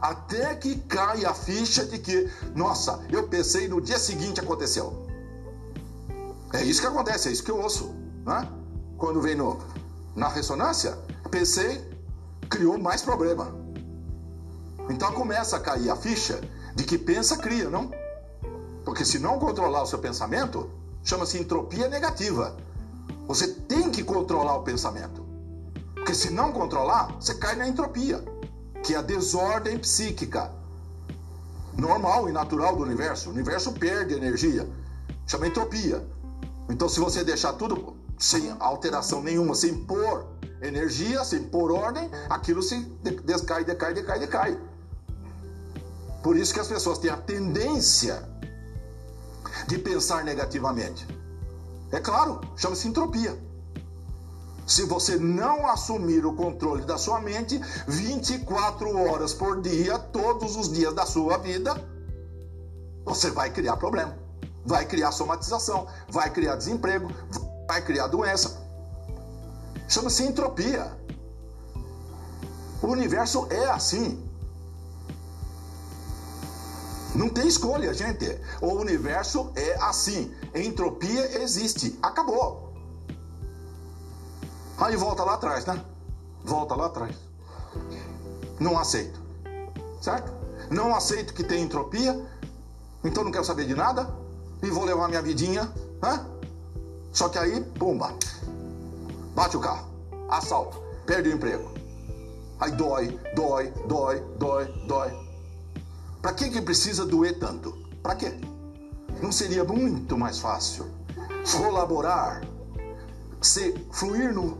Até 0.00 0.54
que 0.56 0.76
cai 0.80 1.24
a 1.24 1.32
ficha 1.32 1.86
de 1.86 1.98
que, 1.98 2.30
nossa, 2.54 3.00
eu 3.10 3.26
pensei 3.28 3.68
no 3.68 3.80
dia 3.80 3.98
seguinte 3.98 4.40
aconteceu. 4.40 5.06
É 6.52 6.62
isso 6.62 6.80
que 6.80 6.86
acontece, 6.86 7.28
é 7.28 7.32
isso 7.32 7.42
que 7.42 7.50
eu 7.50 7.60
ouço. 7.60 7.94
Né? 8.24 8.48
Quando 8.98 9.20
vem 9.20 9.34
no, 9.34 9.58
na 10.14 10.28
ressonância, 10.28 10.98
pensei, 11.30 11.82
criou 12.48 12.78
mais 12.78 13.02
problema. 13.02 13.52
Então 14.90 15.10
começa 15.12 15.56
a 15.56 15.60
cair 15.60 15.90
a 15.90 15.96
ficha 15.96 16.40
de 16.76 16.84
que 16.84 16.98
pensa, 16.98 17.38
cria, 17.38 17.70
não? 17.70 17.90
Porque 18.84 19.04
se 19.04 19.18
não 19.18 19.38
controlar 19.38 19.82
o 19.82 19.86
seu 19.86 19.98
pensamento, 19.98 20.70
chama-se 21.02 21.38
entropia 21.38 21.88
negativa. 21.88 22.56
Você 23.26 23.48
tem 23.48 23.90
que 23.90 24.02
controlar 24.02 24.56
o 24.56 24.62
pensamento. 24.62 25.24
Porque 25.94 26.14
se 26.14 26.30
não 26.30 26.52
controlar, 26.52 27.14
você 27.18 27.34
cai 27.34 27.56
na 27.56 27.66
entropia, 27.66 28.22
que 28.82 28.94
é 28.94 28.98
a 28.98 29.02
desordem 29.02 29.78
psíquica 29.78 30.52
normal 31.76 32.28
e 32.28 32.32
natural 32.32 32.76
do 32.76 32.82
universo. 32.82 33.30
O 33.30 33.32
universo 33.32 33.72
perde 33.72 34.14
energia, 34.14 34.68
chama 35.26 35.46
entropia. 35.46 36.06
Então, 36.68 36.88
se 36.88 37.00
você 37.00 37.24
deixar 37.24 37.54
tudo 37.54 37.96
sem 38.18 38.54
alteração 38.60 39.22
nenhuma, 39.22 39.54
sem 39.54 39.74
pôr 39.84 40.26
energia, 40.62 41.24
sem 41.24 41.42
pôr 41.44 41.72
ordem, 41.72 42.10
aquilo 42.28 42.62
se 42.62 42.78
decai, 43.24 43.64
decai, 43.64 43.94
decai, 43.94 44.18
decai. 44.18 44.58
Por 46.22 46.36
isso 46.36 46.54
que 46.54 46.60
as 46.60 46.68
pessoas 46.68 46.98
têm 46.98 47.10
a 47.10 47.16
tendência 47.16 48.26
de 49.68 49.78
pensar 49.78 50.24
negativamente. 50.24 51.06
É 51.92 52.00
claro, 52.00 52.40
chama-se 52.56 52.88
entropia. 52.88 53.38
Se 54.66 54.84
você 54.84 55.16
não 55.16 55.66
assumir 55.66 56.24
o 56.24 56.34
controle 56.34 56.84
da 56.84 56.96
sua 56.96 57.20
mente 57.20 57.60
24 57.86 58.96
horas 58.96 59.34
por 59.34 59.60
dia, 59.60 59.98
todos 59.98 60.56
os 60.56 60.72
dias 60.72 60.94
da 60.94 61.04
sua 61.04 61.36
vida, 61.36 61.74
você 63.04 63.30
vai 63.30 63.50
criar 63.50 63.76
problema 63.76 64.24
vai 64.64 64.84
criar 64.86 65.12
somatização, 65.12 65.86
vai 66.08 66.30
criar 66.30 66.56
desemprego, 66.56 67.10
vai 67.68 67.82
criar 67.82 68.06
doença. 68.06 68.62
Chama-se 69.88 70.24
entropia. 70.24 70.90
O 72.82 72.86
universo 72.86 73.46
é 73.50 73.66
assim. 73.66 74.23
Não 77.14 77.28
tem 77.28 77.46
escolha, 77.46 77.94
gente. 77.94 78.26
O 78.60 78.72
universo 78.74 79.52
é 79.54 79.74
assim. 79.82 80.34
Entropia 80.54 81.42
existe. 81.42 81.98
Acabou. 82.02 82.74
Aí 84.78 84.96
volta 84.96 85.22
lá 85.22 85.34
atrás, 85.34 85.64
né? 85.64 85.82
Volta 86.42 86.74
lá 86.74 86.86
atrás. 86.86 87.16
Não 88.58 88.78
aceito. 88.78 89.20
Certo? 90.00 90.32
Não 90.70 90.94
aceito 90.94 91.32
que 91.32 91.44
tem 91.44 91.62
entropia. 91.62 92.20
Então 93.04 93.22
não 93.22 93.30
quero 93.30 93.44
saber 93.44 93.66
de 93.66 93.74
nada 93.74 94.08
e 94.62 94.70
vou 94.70 94.84
levar 94.84 95.08
minha 95.08 95.22
vidinha, 95.22 95.70
né? 96.02 96.26
Só 97.12 97.28
que 97.28 97.38
aí, 97.38 97.60
pumba, 97.60 98.12
bate 99.34 99.56
o 99.56 99.60
carro, 99.60 99.86
assalto, 100.28 100.82
perde 101.06 101.28
o 101.28 101.32
emprego. 101.32 101.70
Aí 102.58 102.72
dói, 102.72 103.20
dói, 103.36 103.72
dói, 103.86 104.20
dói, 104.38 104.66
dói. 104.86 105.23
Para 106.24 106.32
que 106.32 106.48
que 106.48 106.62
precisa 106.62 107.04
doer 107.04 107.38
tanto? 107.38 107.72
Para 108.02 108.14
quê? 108.14 108.32
Não 109.22 109.30
seria 109.30 109.62
muito 109.62 110.16
mais 110.16 110.38
fácil 110.38 110.86
colaborar, 111.52 112.40
se 113.42 113.74
fluir 113.92 114.32
no, 114.32 114.56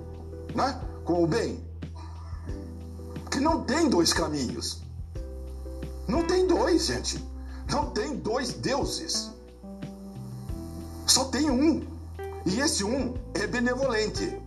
né, 0.54 0.78
com 1.06 1.24
o 1.24 1.26
bem? 1.26 1.66
Que 3.30 3.40
não 3.40 3.64
tem 3.64 3.88
dois 3.88 4.12
caminhos. 4.12 4.82
Não 6.06 6.22
tem 6.24 6.46
dois, 6.46 6.84
gente. 6.84 7.26
Não 7.70 7.92
tem 7.92 8.14
dois 8.18 8.52
deuses. 8.52 9.30
Só 11.06 11.24
tem 11.30 11.50
um. 11.50 11.82
E 12.44 12.60
esse 12.60 12.84
um 12.84 13.14
é 13.32 13.46
benevolente. 13.46 14.38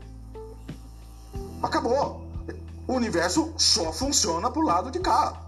Acabou. 1.64 2.28
O 2.88 2.94
universo 2.94 3.56
só 3.58 3.92
funciona 3.92 4.52
pro 4.52 4.62
lado 4.62 4.92
de 4.92 5.00
cá. 5.00 5.47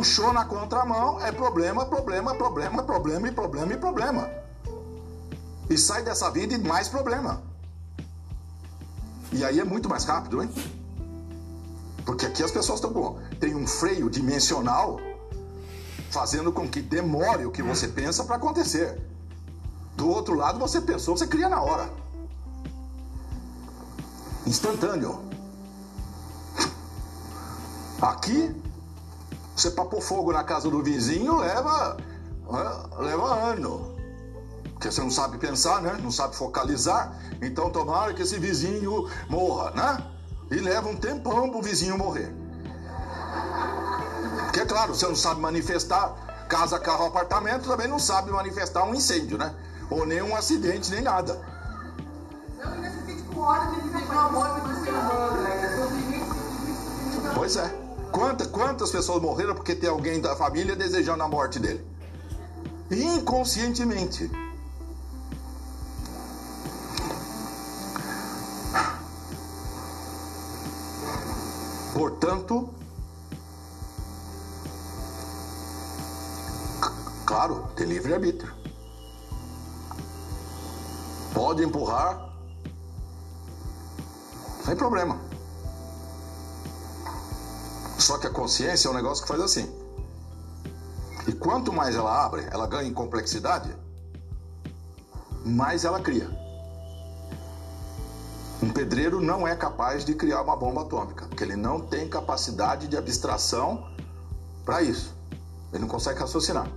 Puxou 0.00 0.32
na 0.32 0.46
contramão, 0.46 1.20
é 1.20 1.30
problema, 1.30 1.84
problema, 1.84 2.34
problema, 2.34 2.82
problema 2.82 3.28
e 3.28 3.32
problema 3.32 3.74
e 3.74 3.76
problema. 3.76 4.30
E 5.68 5.76
sai 5.76 6.02
dessa 6.02 6.30
vida 6.30 6.54
e 6.54 6.58
mais 6.58 6.88
problema. 6.88 7.42
E 9.30 9.44
aí 9.44 9.60
é 9.60 9.64
muito 9.64 9.90
mais 9.90 10.04
rápido, 10.04 10.42
hein? 10.42 10.50
Porque 12.06 12.24
aqui 12.24 12.42
as 12.42 12.50
pessoas 12.50 12.78
estão 12.78 12.94
com. 12.94 13.18
Tem 13.38 13.54
um 13.54 13.66
freio 13.66 14.08
dimensional 14.08 14.98
fazendo 16.10 16.50
com 16.50 16.66
que 16.66 16.80
demore 16.80 17.44
o 17.44 17.50
que 17.50 17.62
você 17.62 17.86
pensa 17.86 18.24
para 18.24 18.36
acontecer. 18.36 18.98
Do 19.96 20.08
outro 20.08 20.34
lado, 20.34 20.58
você 20.58 20.80
pensou, 20.80 21.14
você 21.14 21.26
cria 21.26 21.50
na 21.50 21.60
hora. 21.60 21.92
Instantâneo. 24.46 25.22
Aqui, 28.00 28.50
você 29.60 29.70
pôr 29.70 30.00
fogo 30.00 30.32
na 30.32 30.42
casa 30.42 30.70
do 30.70 30.82
vizinho 30.82 31.36
leva, 31.38 31.96
leva 32.98 33.34
ano. 33.52 33.94
Porque 34.72 34.90
você 34.90 35.02
não 35.02 35.10
sabe 35.10 35.36
pensar, 35.36 35.82
né? 35.82 35.98
Não 36.02 36.10
sabe 36.10 36.34
focalizar. 36.34 37.14
Então 37.42 37.70
tomara 37.70 38.14
que 38.14 38.22
esse 38.22 38.38
vizinho 38.38 39.08
morra, 39.28 39.70
né? 39.72 40.06
E 40.50 40.56
leva 40.56 40.88
um 40.88 40.96
tempão 40.96 41.50
pro 41.50 41.60
vizinho 41.60 41.98
morrer. 41.98 42.32
Porque 44.44 44.60
é 44.60 44.66
claro, 44.66 44.94
você 44.94 45.06
não 45.06 45.14
sabe 45.14 45.40
manifestar 45.40 46.46
casa, 46.48 46.80
carro, 46.80 47.06
apartamento, 47.06 47.68
também 47.68 47.86
não 47.86 47.98
sabe 47.98 48.32
manifestar 48.32 48.84
um 48.84 48.94
incêndio, 48.94 49.38
né? 49.38 49.54
Ou 49.88 50.04
nem 50.04 50.20
um 50.22 50.34
acidente, 50.34 50.90
nem 50.90 51.02
nada. 51.02 51.34
Né? 57.14 57.32
Pois 57.34 57.56
é. 57.56 57.79
Quantas, 58.12 58.46
quantas 58.48 58.90
pessoas 58.90 59.22
morreram 59.22 59.54
porque 59.54 59.74
tem 59.74 59.88
alguém 59.88 60.20
da 60.20 60.34
família 60.34 60.74
desejando 60.74 61.22
a 61.22 61.28
morte 61.28 61.58
dele? 61.58 61.84
Inconscientemente. 62.90 64.30
Portanto, 71.94 72.68
claro, 77.24 77.68
tem 77.76 77.86
livre-arbítrio. 77.86 78.52
Pode 81.32 81.62
empurrar, 81.62 82.34
sem 84.64 84.74
problema. 84.74 85.29
Só 88.00 88.16
que 88.16 88.26
a 88.26 88.30
consciência 88.30 88.88
é 88.88 88.90
um 88.90 88.94
negócio 88.94 89.22
que 89.22 89.28
faz 89.28 89.40
assim. 89.42 89.70
E 91.28 91.32
quanto 91.32 91.70
mais 91.72 91.94
ela 91.94 92.24
abre, 92.24 92.48
ela 92.50 92.66
ganha 92.66 92.88
em 92.88 92.94
complexidade, 92.94 93.76
mais 95.44 95.84
ela 95.84 96.00
cria. 96.00 96.28
Um 98.62 98.70
pedreiro 98.70 99.20
não 99.20 99.46
é 99.46 99.54
capaz 99.54 100.04
de 100.04 100.14
criar 100.14 100.40
uma 100.40 100.56
bomba 100.56 100.82
atômica, 100.82 101.26
porque 101.26 101.44
ele 101.44 101.56
não 101.56 101.78
tem 101.80 102.08
capacidade 102.08 102.88
de 102.88 102.96
abstração 102.96 103.86
para 104.64 104.82
isso. 104.82 105.14
Ele 105.70 105.82
não 105.82 105.88
consegue 105.88 106.18
raciocinar. 106.18 106.68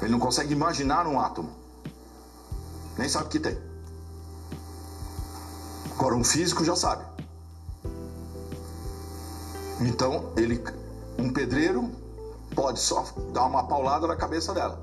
Ele 0.00 0.10
não 0.10 0.18
consegue 0.18 0.52
imaginar 0.52 1.06
um 1.06 1.20
átomo. 1.20 1.50
Nem 2.96 3.08
sabe 3.08 3.28
que 3.28 3.38
tem. 3.38 3.58
Agora, 5.92 6.14
um 6.14 6.24
físico 6.24 6.64
já 6.64 6.74
sabe. 6.74 7.09
Então, 9.80 10.32
ele, 10.36 10.62
um 11.18 11.32
pedreiro 11.32 11.90
pode 12.54 12.80
só 12.80 13.04
dar 13.32 13.44
uma 13.44 13.66
paulada 13.66 14.06
na 14.06 14.16
cabeça 14.16 14.52
dela. 14.52 14.80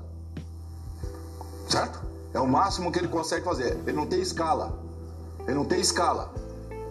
Certo? 1.68 2.00
É 2.32 2.40
o 2.40 2.46
máximo 2.46 2.90
que 2.90 2.98
ele 2.98 3.08
consegue 3.08 3.44
fazer. 3.44 3.78
Ele 3.86 3.92
não 3.92 4.06
tem 4.06 4.20
escala. 4.20 4.78
Ele 5.46 5.54
não 5.54 5.64
tem 5.64 5.80
escala. 5.80 6.32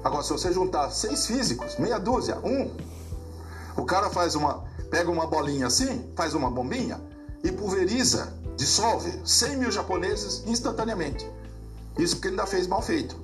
Agora, 0.03 0.23
se 0.23 0.31
você 0.31 0.51
juntar 0.53 0.89
seis 0.91 1.27
físicos, 1.27 1.77
meia 1.77 1.99
dúzia, 1.99 2.37
um, 2.43 2.71
o 3.75 3.85
cara 3.85 4.09
faz 4.09 4.35
uma, 4.35 4.63
pega 4.89 5.11
uma 5.11 5.27
bolinha 5.27 5.67
assim, 5.67 6.09
faz 6.15 6.33
uma 6.33 6.49
bombinha 6.49 7.01
e 7.43 7.51
pulveriza, 7.51 8.33
dissolve 8.55 9.21
100 9.25 9.57
mil 9.57 9.71
japoneses 9.71 10.43
instantaneamente. 10.47 11.29
Isso 11.97 12.15
porque 12.15 12.29
ele 12.29 12.39
ainda 12.39 12.47
fez 12.47 12.67
mal 12.67 12.81
feito, 12.81 13.15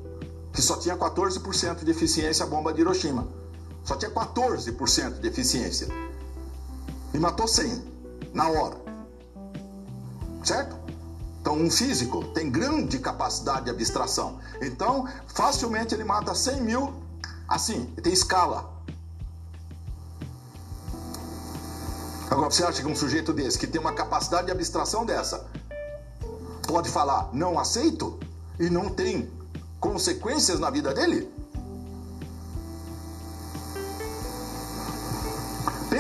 que 0.52 0.62
só 0.62 0.76
tinha 0.78 0.98
14% 0.98 1.84
de 1.84 1.92
eficiência 1.92 2.46
a 2.46 2.48
bomba 2.48 2.74
de 2.74 2.82
Hiroshima. 2.82 3.28
Só 3.84 3.96
tinha 3.96 4.12
14% 4.12 5.20
de 5.20 5.28
eficiência. 5.28 5.88
E 7.14 7.18
matou 7.18 7.48
100 7.48 7.84
na 8.34 8.50
hora. 8.50 8.78
Certo? 10.44 10.76
Então, 11.42 11.58
um 11.58 11.70
físico 11.70 12.24
tem 12.30 12.50
grande 12.50 13.00
capacidade 13.00 13.66
de 13.66 13.70
abstração. 13.70 14.40
Então, 14.62 15.08
facilmente 15.28 15.94
ele 15.94 16.04
mata 16.06 16.34
100 16.34 16.62
mil 16.62 17.04
assim, 17.48 17.86
tem 18.02 18.14
escala. 18.14 18.72
Agora, 22.30 22.50
você 22.50 22.64
acha 22.64 22.82
que 22.82 22.88
um 22.88 22.96
sujeito 22.96 23.34
desse, 23.34 23.60
que 23.60 23.68
tem 23.68 23.80
uma 23.80 23.94
capacidade 23.94 24.46
de 24.46 24.52
abstração 24.52 25.06
dessa, 25.06 25.46
pode 26.66 26.90
falar 26.90 27.30
não 27.34 27.60
aceito 27.60 28.20
e 28.60 28.70
não 28.70 28.90
tem 28.90 29.30
consequências 29.80 30.60
na 30.60 30.70
vida 30.70 30.94
dele? 30.94 31.32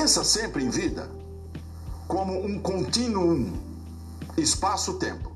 Pensa 0.03 0.21
sempre 0.21 0.61
em 0.61 0.69
vida 0.69 1.09
como 2.09 2.45
um 2.45 2.59
contínuo 2.59 3.53
espaço-tempo. 4.35 5.31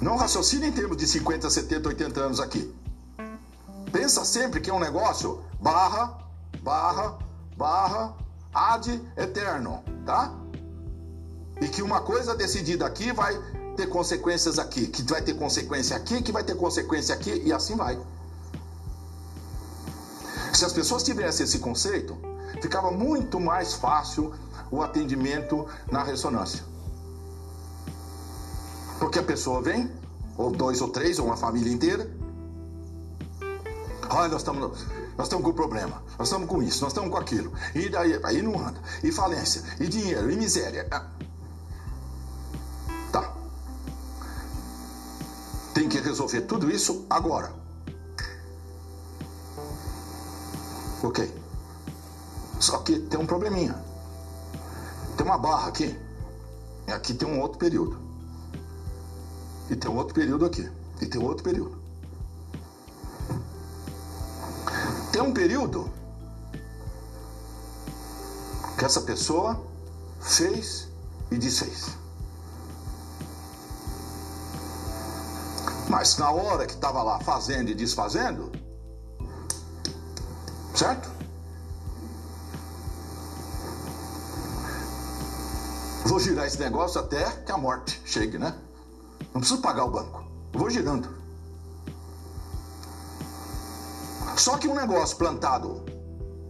Não 0.00 0.16
raciocine 0.16 0.68
em 0.68 0.72
termos 0.72 0.96
de 0.96 1.08
50, 1.08 1.50
70, 1.50 1.88
80 1.88 2.20
anos 2.20 2.38
aqui. 2.38 2.72
Pensa 3.90 4.24
sempre 4.24 4.60
que 4.60 4.70
é 4.70 4.72
um 4.72 4.78
negócio 4.78 5.42
barra, 5.60 6.16
barra, 6.62 7.18
barra, 7.56 8.14
ad 8.54 8.88
eterno, 9.16 9.82
tá? 10.06 10.32
E 11.60 11.66
que 11.66 11.82
uma 11.82 12.02
coisa 12.02 12.36
decidida 12.36 12.86
aqui 12.86 13.10
vai 13.10 13.36
ter 13.76 13.88
consequências 13.88 14.60
aqui, 14.60 14.86
que 14.86 15.02
vai 15.02 15.22
ter 15.22 15.34
consequência 15.34 15.96
aqui, 15.96 16.22
que 16.22 16.30
vai 16.30 16.44
ter 16.44 16.54
consequência 16.54 17.12
aqui, 17.16 17.42
e 17.44 17.52
assim 17.52 17.74
vai. 17.74 17.98
Se 20.54 20.64
as 20.64 20.72
pessoas 20.72 21.02
tivessem 21.02 21.42
esse 21.42 21.58
conceito, 21.58 22.30
ficava 22.62 22.92
muito 22.92 23.40
mais 23.40 23.74
fácil 23.74 24.32
o 24.70 24.80
atendimento 24.80 25.66
na 25.90 26.02
ressonância. 26.04 26.64
Porque 29.00 29.18
a 29.18 29.22
pessoa 29.22 29.60
vem, 29.60 29.90
ou 30.38 30.52
dois 30.52 30.80
ou 30.80 30.88
três, 30.88 31.18
ou 31.18 31.26
uma 31.26 31.36
família 31.36 31.72
inteira. 31.72 32.08
Olha, 34.08 34.28
nós 34.28 34.42
estamos 34.42 34.86
nós 35.16 35.26
estamos 35.26 35.44
com 35.44 35.52
problema, 35.52 36.02
nós 36.18 36.28
estamos 36.28 36.48
com 36.48 36.62
isso, 36.62 36.82
nós 36.82 36.92
estamos 36.92 37.10
com 37.10 37.18
aquilo. 37.18 37.52
E 37.74 37.88
daí, 37.88 38.18
aí 38.22 38.40
não 38.40 38.58
anda. 38.58 38.80
E 39.02 39.12
falência, 39.12 39.62
e 39.78 39.88
dinheiro, 39.88 40.30
e 40.30 40.36
miséria. 40.36 40.86
Ah. 40.90 41.06
Tá. 43.10 43.34
Tem 45.74 45.88
que 45.88 45.98
resolver 45.98 46.42
tudo 46.42 46.70
isso 46.70 47.04
agora. 47.10 47.52
Ok. 51.02 51.41
Só 52.62 52.78
que 52.78 52.96
tem 52.96 53.18
um 53.18 53.26
probleminha. 53.26 53.74
Tem 55.16 55.26
uma 55.26 55.36
barra 55.36 55.66
aqui. 55.66 55.98
E 56.86 56.92
aqui 56.92 57.12
tem 57.12 57.26
um 57.26 57.40
outro 57.40 57.58
período. 57.58 57.98
E 59.68 59.74
tem 59.74 59.90
um 59.90 59.96
outro 59.96 60.14
período 60.14 60.46
aqui. 60.46 60.70
E 61.00 61.06
tem 61.06 61.20
outro 61.20 61.42
período. 61.42 61.76
Tem 65.10 65.20
um 65.20 65.32
período 65.32 65.90
que 68.78 68.84
essa 68.84 69.00
pessoa 69.00 69.60
fez 70.20 70.86
e 71.32 71.38
desfez. 71.38 71.96
Mas 75.88 76.16
na 76.16 76.30
hora 76.30 76.64
que 76.64 76.74
estava 76.74 77.02
lá 77.02 77.18
fazendo 77.18 77.70
e 77.70 77.74
desfazendo, 77.74 78.52
certo? 80.76 81.11
Vou 86.04 86.18
girar 86.18 86.46
esse 86.46 86.58
negócio 86.58 87.00
até 87.00 87.30
que 87.30 87.52
a 87.52 87.56
morte 87.56 88.00
chegue, 88.04 88.38
né? 88.38 88.54
Não 89.32 89.40
preciso 89.40 89.60
pagar 89.60 89.84
o 89.84 89.90
banco. 89.90 90.24
Vou 90.52 90.68
girando. 90.68 91.08
Só 94.36 94.58
que 94.58 94.66
um 94.66 94.74
negócio 94.74 95.16
plantado 95.16 95.84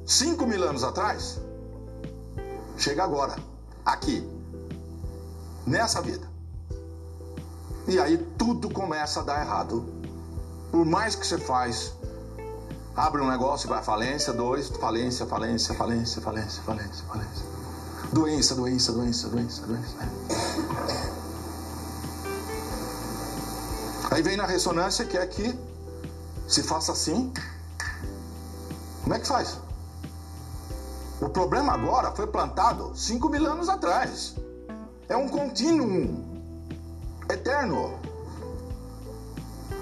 5 0.06 0.46
mil 0.46 0.62
anos 0.68 0.82
atrás 0.82 1.38
chega 2.78 3.04
agora, 3.04 3.36
aqui, 3.84 4.26
nessa 5.66 6.00
vida. 6.00 6.26
E 7.86 7.98
aí 7.98 8.16
tudo 8.38 8.70
começa 8.70 9.20
a 9.20 9.22
dar 9.22 9.40
errado. 9.42 9.84
Por 10.70 10.86
mais 10.86 11.14
que 11.14 11.26
você 11.26 11.36
faz, 11.36 11.92
abre 12.96 13.20
um 13.20 13.28
negócio 13.28 13.68
vai 13.68 13.82
falência, 13.82 14.32
dois, 14.32 14.68
falência, 14.68 15.26
falência, 15.26 15.74
falência, 15.74 16.22
falência, 16.22 16.62
falência, 16.62 17.04
falência. 17.04 17.61
Doença, 18.12 18.54
doença, 18.54 18.92
doença, 18.92 19.28
doença, 19.28 19.66
doença. 19.66 19.96
Aí 24.10 24.22
vem 24.22 24.36
na 24.36 24.44
ressonância 24.44 25.06
que 25.06 25.16
é 25.16 25.26
que 25.26 25.58
se 26.46 26.62
faça 26.62 26.92
assim. 26.92 27.32
Como 29.02 29.14
é 29.14 29.18
que 29.18 29.26
faz? 29.26 29.58
O 31.22 31.28
problema 31.30 31.72
agora 31.72 32.12
foi 32.12 32.26
plantado 32.26 32.92
5 32.94 33.30
mil 33.30 33.50
anos 33.50 33.70
atrás. 33.70 34.34
É 35.08 35.16
um 35.16 35.28
contínuo 35.28 36.22
eterno. 37.30 37.98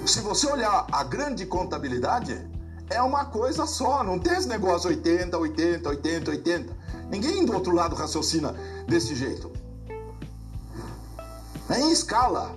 Se 0.06 0.20
você 0.20 0.46
olhar 0.46 0.86
a 0.92 1.02
grande 1.02 1.46
contabilidade, 1.46 2.48
é 2.88 3.02
uma 3.02 3.24
coisa 3.24 3.66
só, 3.66 4.04
não 4.04 4.20
tem 4.20 4.34
esse 4.34 4.46
negócio 4.46 4.88
80, 4.88 5.36
80, 5.36 5.88
80, 5.88 6.30
80. 6.30 6.79
Ninguém 7.10 7.44
do 7.44 7.52
outro 7.52 7.74
lado 7.74 7.96
raciocina 7.96 8.54
desse 8.86 9.14
jeito. 9.14 9.50
É 11.68 11.80
em 11.80 11.90
escala. 11.90 12.56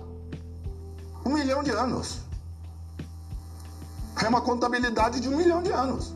Um 1.26 1.32
milhão 1.34 1.62
de 1.62 1.70
anos. 1.70 2.20
É 4.22 4.28
uma 4.28 4.40
contabilidade 4.40 5.20
de 5.20 5.28
um 5.28 5.36
milhão 5.36 5.62
de 5.62 5.70
anos. 5.70 6.14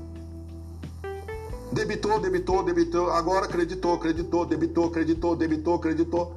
Debitou, 1.72 2.18
debitou, 2.18 2.62
debitou, 2.62 3.10
agora 3.10 3.44
acreditou, 3.44 3.94
acreditou, 3.94 4.46
debitou, 4.46 4.86
acreditou, 4.86 5.36
debitou, 5.36 5.74
acreditou. 5.74 6.36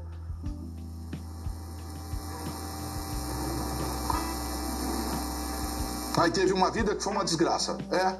Aí 6.18 6.30
teve 6.30 6.52
uma 6.52 6.70
vida 6.70 6.96
que 6.96 7.04
foi 7.04 7.14
uma 7.14 7.24
desgraça. 7.24 7.78
É. 7.90 8.18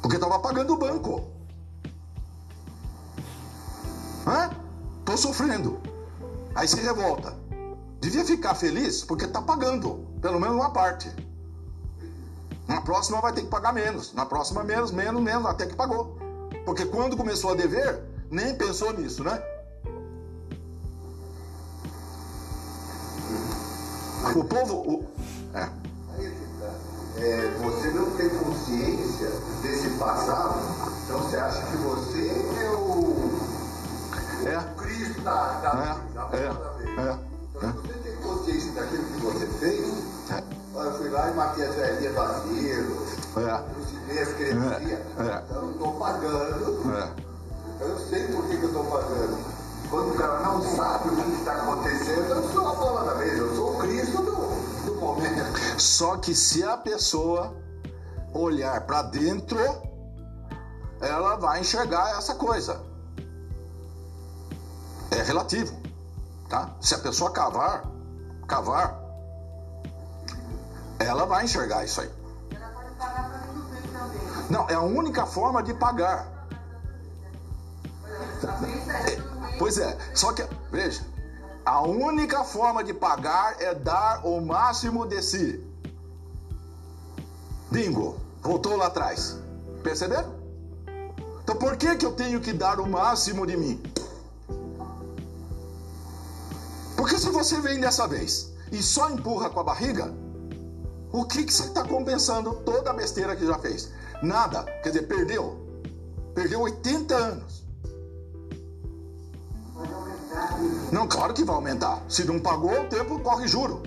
Porque 0.00 0.16
estava 0.16 0.38
pagando 0.38 0.72
o 0.72 0.78
banco. 0.78 1.35
Hã? 4.26 4.50
Tô 5.04 5.16
sofrendo. 5.16 5.78
Aí 6.54 6.66
se 6.66 6.80
revolta. 6.80 7.34
Devia 8.00 8.24
ficar 8.24 8.54
feliz 8.54 9.04
porque 9.04 9.26
tá 9.26 9.40
pagando, 9.40 10.06
pelo 10.20 10.40
menos 10.40 10.56
uma 10.56 10.70
parte. 10.70 11.10
Na 12.66 12.80
próxima 12.80 13.20
vai 13.20 13.32
ter 13.32 13.42
que 13.42 13.48
pagar 13.48 13.72
menos. 13.72 14.12
Na 14.12 14.26
próxima, 14.26 14.64
menos, 14.64 14.90
menos, 14.90 15.22
menos, 15.22 15.46
até 15.46 15.66
que 15.66 15.76
pagou. 15.76 16.18
Porque 16.64 16.84
quando 16.86 17.16
começou 17.16 17.52
a 17.52 17.54
dever, 17.54 18.02
nem 18.30 18.56
pensou 18.56 18.92
nisso, 18.92 19.22
né? 19.22 19.40
O 24.34 24.44
povo. 24.44 24.74
O... 24.74 25.06
É. 25.54 25.70
É, 27.18 27.50
você 27.62 27.90
não 27.92 28.10
tem 28.10 28.28
consciência 28.28 29.30
desse 29.62 29.88
passado, 29.98 30.60
então 31.04 31.18
você 31.20 31.36
acha 31.36 31.62
que 31.66 31.76
você 31.78 32.28
é 32.62 32.70
o, 32.70 33.25
É. 34.46 34.58
o 34.58 34.74
Cristo 34.76 35.20
da, 35.22 35.34
da, 35.60 35.70
É, 35.70 36.14
da, 36.14 36.36
é, 36.36 36.48
da 36.48 36.70
vez. 36.70 36.98
é, 36.98 37.18
Então, 37.56 37.72
se 37.72 37.78
você 37.88 37.92
tem 38.00 38.16
consciência 38.16 38.72
daquilo 38.72 39.04
que 39.04 39.20
você 39.20 39.46
fez, 39.58 40.30
É. 40.30 40.42
eu 40.84 40.92
fui 40.98 41.08
lá 41.10 41.30
e 41.30 41.34
matei 41.34 41.64
as 41.66 41.74
velhinhas 41.74 42.14
do 42.14 42.20
asilo, 42.20 43.06
É. 43.36 43.40
É, 44.08 44.22
é. 44.22 45.44
então 45.48 45.62
eu 45.62 45.70
estou 45.72 45.92
pagando, 45.94 46.94
É. 46.96 47.10
então 47.74 47.88
eu 47.88 47.98
sei 48.08 48.26
por 48.28 48.44
que, 48.46 48.56
que 48.56 48.62
eu 48.62 48.68
estou 48.68 48.84
pagando. 48.84 49.56
Quando 49.90 50.10
o 50.14 50.14
cara 50.16 50.40
não 50.40 50.60
sabe 50.62 51.08
o 51.10 51.16
que 51.16 51.30
está 51.32 51.52
acontecendo, 51.52 52.28
eu 52.30 52.48
sou 52.50 52.68
a 52.68 52.74
bola 52.74 53.04
da 53.04 53.14
vez, 53.14 53.38
eu 53.38 53.54
sou 53.54 53.74
o 53.74 53.78
Cristo 53.78 54.16
do, 54.22 54.84
do 54.86 54.94
momento. 55.00 55.80
Só 55.80 56.16
que 56.16 56.34
se 56.34 56.64
a 56.64 56.76
pessoa 56.76 57.54
olhar 58.34 58.84
para 58.84 59.02
dentro, 59.02 59.58
ela 61.00 61.36
vai 61.36 61.60
enxergar 61.60 62.18
essa 62.18 62.34
coisa. 62.34 62.80
É 65.10 65.22
relativo, 65.22 65.74
tá? 66.48 66.74
Se 66.80 66.94
a 66.94 66.98
pessoa 66.98 67.30
cavar, 67.30 67.84
cavar, 68.46 69.00
ela 70.98 71.24
vai 71.26 71.44
enxergar 71.44 71.84
isso 71.84 72.00
aí. 72.00 72.10
Não, 74.50 74.68
é 74.68 74.74
a 74.74 74.80
única 74.80 75.26
forma 75.26 75.62
de 75.62 75.74
pagar. 75.74 76.28
Pois 79.58 79.78
é, 79.78 79.96
só 80.14 80.32
que, 80.32 80.46
veja, 80.70 81.04
a 81.64 81.80
única 81.82 82.44
forma 82.44 82.84
de 82.84 82.94
pagar 82.94 83.60
é 83.60 83.74
dar 83.74 84.24
o 84.24 84.40
máximo 84.40 85.06
de 85.06 85.22
si. 85.22 85.64
Bingo, 87.70 88.20
voltou 88.42 88.76
lá 88.76 88.86
atrás. 88.86 89.38
Perceberam? 89.82 90.34
Então 91.42 91.56
por 91.56 91.76
que, 91.76 91.96
que 91.96 92.06
eu 92.06 92.12
tenho 92.12 92.40
que 92.40 92.52
dar 92.52 92.80
o 92.80 92.88
máximo 92.88 93.46
de 93.46 93.56
mim? 93.56 93.82
Porque 97.06 97.20
se 97.20 97.30
você 97.30 97.60
vem 97.60 97.78
dessa 97.78 98.08
vez 98.08 98.52
e 98.72 98.82
só 98.82 99.08
empurra 99.08 99.48
com 99.48 99.60
a 99.60 99.62
barriga, 99.62 100.12
o 101.12 101.24
que, 101.24 101.44
que 101.44 101.54
você 101.54 101.68
está 101.68 101.84
compensando 101.84 102.52
toda 102.64 102.90
a 102.90 102.92
besteira 102.92 103.36
que 103.36 103.46
já 103.46 103.56
fez? 103.60 103.92
Nada. 104.20 104.64
Quer 104.82 104.88
dizer, 104.88 105.02
perdeu. 105.06 105.56
Perdeu 106.34 106.62
80 106.62 107.14
anos. 107.14 107.64
Não, 110.90 111.06
claro 111.06 111.32
que 111.32 111.44
vai 111.44 111.54
aumentar. 111.54 112.02
Se 112.08 112.24
não 112.24 112.40
pagou, 112.40 112.82
o 112.82 112.88
tempo 112.88 113.20
corre 113.20 113.46
juro. 113.46 113.84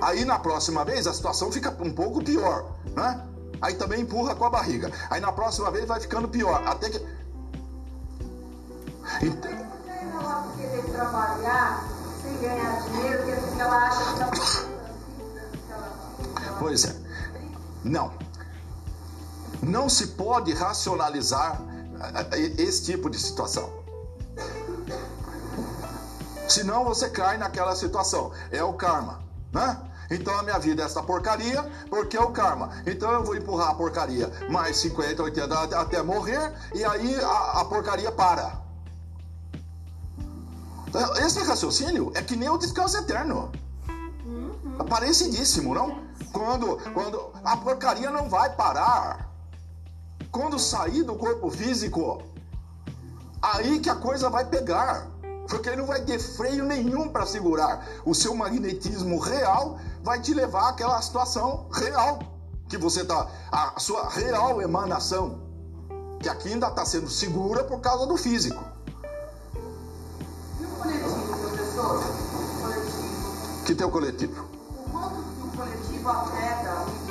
Aí 0.00 0.24
na 0.24 0.38
próxima 0.38 0.84
vez 0.84 1.08
a 1.08 1.12
situação 1.12 1.50
fica 1.50 1.76
um 1.82 1.92
pouco 1.92 2.22
pior, 2.22 2.76
né? 2.94 3.26
Aí 3.60 3.74
também 3.74 4.02
empurra 4.02 4.36
com 4.36 4.44
a 4.44 4.50
barriga. 4.50 4.92
Aí 5.10 5.20
na 5.20 5.32
próxima 5.32 5.72
vez 5.72 5.86
vai 5.86 5.98
ficando 5.98 6.28
pior. 6.28 6.62
Até 6.64 6.88
que. 6.88 7.04
Ent- 10.32 10.38
Ela 10.38 10.40
vai 10.40 10.56
querer 10.56 10.82
trabalhar 10.92 11.84
sem 12.22 12.38
ganhar 12.38 12.80
dinheiro, 12.82 13.22
porque 13.44 13.60
ela 13.60 13.76
acha 13.88 14.04
que 14.04 14.10
está 14.12 14.30
Pois 16.58 16.84
é. 16.84 16.94
Não. 17.84 18.12
Não 19.62 19.88
se 19.88 20.08
pode 20.08 20.52
racionalizar 20.54 21.60
eh, 22.14 22.26
eh, 22.32 22.62
esse 22.62 22.84
tipo 22.84 23.10
de 23.10 23.18
situação. 23.18 23.70
Senão 26.48 26.84
você 26.84 27.08
cai 27.10 27.36
naquela 27.38 27.74
situação. 27.74 28.32
É 28.50 28.62
o 28.62 28.72
karma, 28.74 29.20
né? 29.52 29.78
Então 30.10 30.38
a 30.38 30.42
minha 30.42 30.58
vida 30.58 30.82
é 30.82 30.86
essa 30.86 31.02
porcaria, 31.02 31.62
porque 31.88 32.16
é 32.16 32.20
o 32.20 32.30
karma. 32.30 32.70
Então 32.86 33.10
eu 33.12 33.24
vou 33.24 33.34
empurrar 33.34 33.70
a 33.70 33.74
porcaria 33.74 34.30
mais 34.50 34.76
50, 34.78 35.22
80 35.22 35.58
até- 35.58 35.76
até 35.76 36.02
morrer, 36.02 36.52
e 36.74 36.84
aí 36.84 37.16
a, 37.20 37.60
a 37.60 37.64
porcaria 37.64 38.12
para. 38.12 38.60
Esse 41.24 41.42
raciocínio 41.42 42.12
é 42.14 42.22
que 42.22 42.36
nem 42.36 42.48
o 42.48 42.58
descanso 42.58 42.96
eterno. 42.98 43.50
Parecidíssimo, 44.88 45.74
não? 45.74 46.02
Quando, 46.32 46.78
quando 46.92 47.32
a 47.44 47.56
porcaria 47.56 48.10
não 48.10 48.28
vai 48.28 48.54
parar. 48.54 49.30
Quando 50.30 50.58
sair 50.58 51.02
do 51.02 51.14
corpo 51.14 51.50
físico, 51.50 52.22
aí 53.40 53.80
que 53.80 53.90
a 53.90 53.96
coisa 53.96 54.28
vai 54.30 54.44
pegar. 54.44 55.06
Porque 55.48 55.68
ele 55.68 55.78
não 55.78 55.86
vai 55.86 56.02
ter 56.02 56.18
freio 56.18 56.64
nenhum 56.64 57.08
para 57.08 57.26
segurar. 57.26 57.86
O 58.04 58.14
seu 58.14 58.34
magnetismo 58.34 59.18
real 59.18 59.78
vai 60.02 60.20
te 60.20 60.32
levar 60.32 60.70
àquela 60.70 61.00
situação 61.00 61.66
real 61.72 62.20
que 62.72 62.78
você 62.78 63.04
tá, 63.04 63.28
a 63.50 63.78
sua 63.78 64.08
real 64.08 64.62
emanação, 64.62 65.42
que 66.20 66.28
aqui 66.28 66.48
ainda 66.48 66.68
está 66.68 66.86
sendo 66.86 67.10
segura 67.10 67.64
por 67.64 67.80
causa 67.80 68.06
do 68.06 68.16
físico. 68.16 68.64
Professor? 71.88 72.60
Coletivo. 72.60 73.64
Que 73.64 73.74
tem 73.74 73.86
o 73.86 73.90
coletivo. 73.90 74.44
O 74.70 74.90
quanto 74.90 75.22
que 75.22 75.42
o 75.42 75.50
coletivo 75.56 76.08
afeta 76.08 76.84
o? 76.86 77.02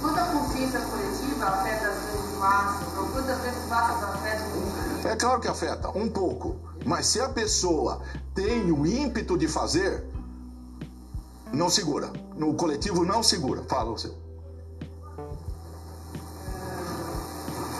Quanto 0.00 0.18
a 0.18 0.24
consciência 0.26 0.80
coletiva 0.80 1.46
afeta 1.46 1.88
as 1.88 2.02
grandes 2.02 2.38
massas? 2.38 2.98
Ou 2.98 3.06
quantas 3.08 3.40
grandes 3.40 3.68
massas 3.68 4.02
afetam 4.02 4.46
o 4.46 4.56
indivíduo? 4.58 5.08
É 5.10 5.16
claro 5.16 5.40
que 5.40 5.48
afeta, 5.48 5.88
um 5.90 6.08
pouco. 6.08 6.56
Mas 6.84 7.06
se 7.06 7.20
a 7.20 7.28
pessoa 7.28 8.02
tem 8.34 8.70
o 8.70 8.86
ímpeto 8.86 9.36
de 9.36 9.48
fazer, 9.48 10.04
não 11.52 11.68
segura. 11.68 12.12
No 12.36 12.54
coletivo 12.54 13.04
não 13.04 13.22
segura. 13.22 13.62
Fala 13.64 13.90
você. 13.90 14.08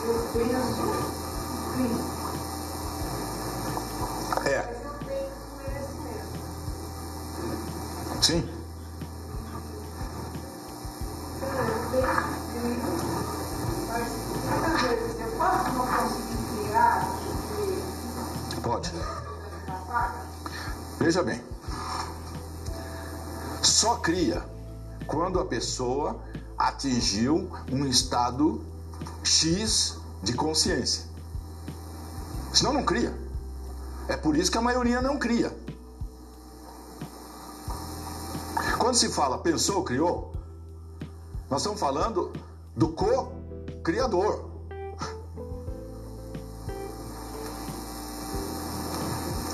Eu 0.07 0.29
penso, 0.33 0.83
porque 8.17 8.45
Pode. 18.63 18.93
Veja 20.99 21.23
bem. 21.23 21.41
Só 23.63 23.97
cria 23.97 24.45
quando 25.07 25.39
a 25.39 25.45
pessoa 25.45 26.21
atingiu 26.59 27.49
um 27.71 27.87
estado 27.87 28.65
X 29.23 29.99
de 30.23 30.33
consciência. 30.33 31.05
Senão 32.53 32.73
não 32.73 32.85
cria. 32.85 33.15
É 34.09 34.17
por 34.17 34.37
isso 34.37 34.51
que 34.51 34.59
a 34.59 34.63
maioria 34.63 35.01
não 35.01 35.19
cria. 35.19 35.55
Quando 38.79 38.95
se 38.95 39.09
fala 39.09 39.39
pensou, 39.39 39.83
criou, 39.83 40.33
nós 41.49 41.63
estamos 41.63 41.81
falando 41.81 42.33
do 42.77 42.89
co-criador. 42.89 44.51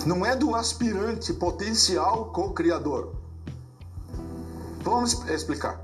Não 0.04 0.26
é 0.26 0.34
do 0.34 0.54
aspirante 0.54 1.32
potencial 1.32 2.32
co-criador. 2.32 3.14
Então, 4.80 4.94
vamos 4.94 5.12
explicar. 5.28 5.80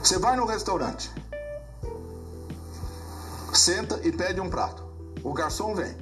Você 0.00 0.18
vai 0.18 0.36
no 0.36 0.46
restaurante, 0.46 1.10
senta 3.52 4.00
e 4.06 4.12
pede 4.12 4.40
um 4.40 4.48
prato. 4.48 4.84
O 5.24 5.32
garçom 5.32 5.74
vem, 5.74 5.96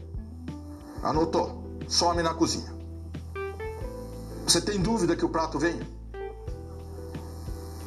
anotou, 1.03 1.65
some 1.89 2.23
na 2.23 2.35
cozinha. 2.35 2.76
Você 4.47 4.61
tem 4.61 4.81
dúvida 4.81 5.17
que 5.17 5.25
o 5.25 5.29
prato 5.29 5.59
venha? 5.59 5.85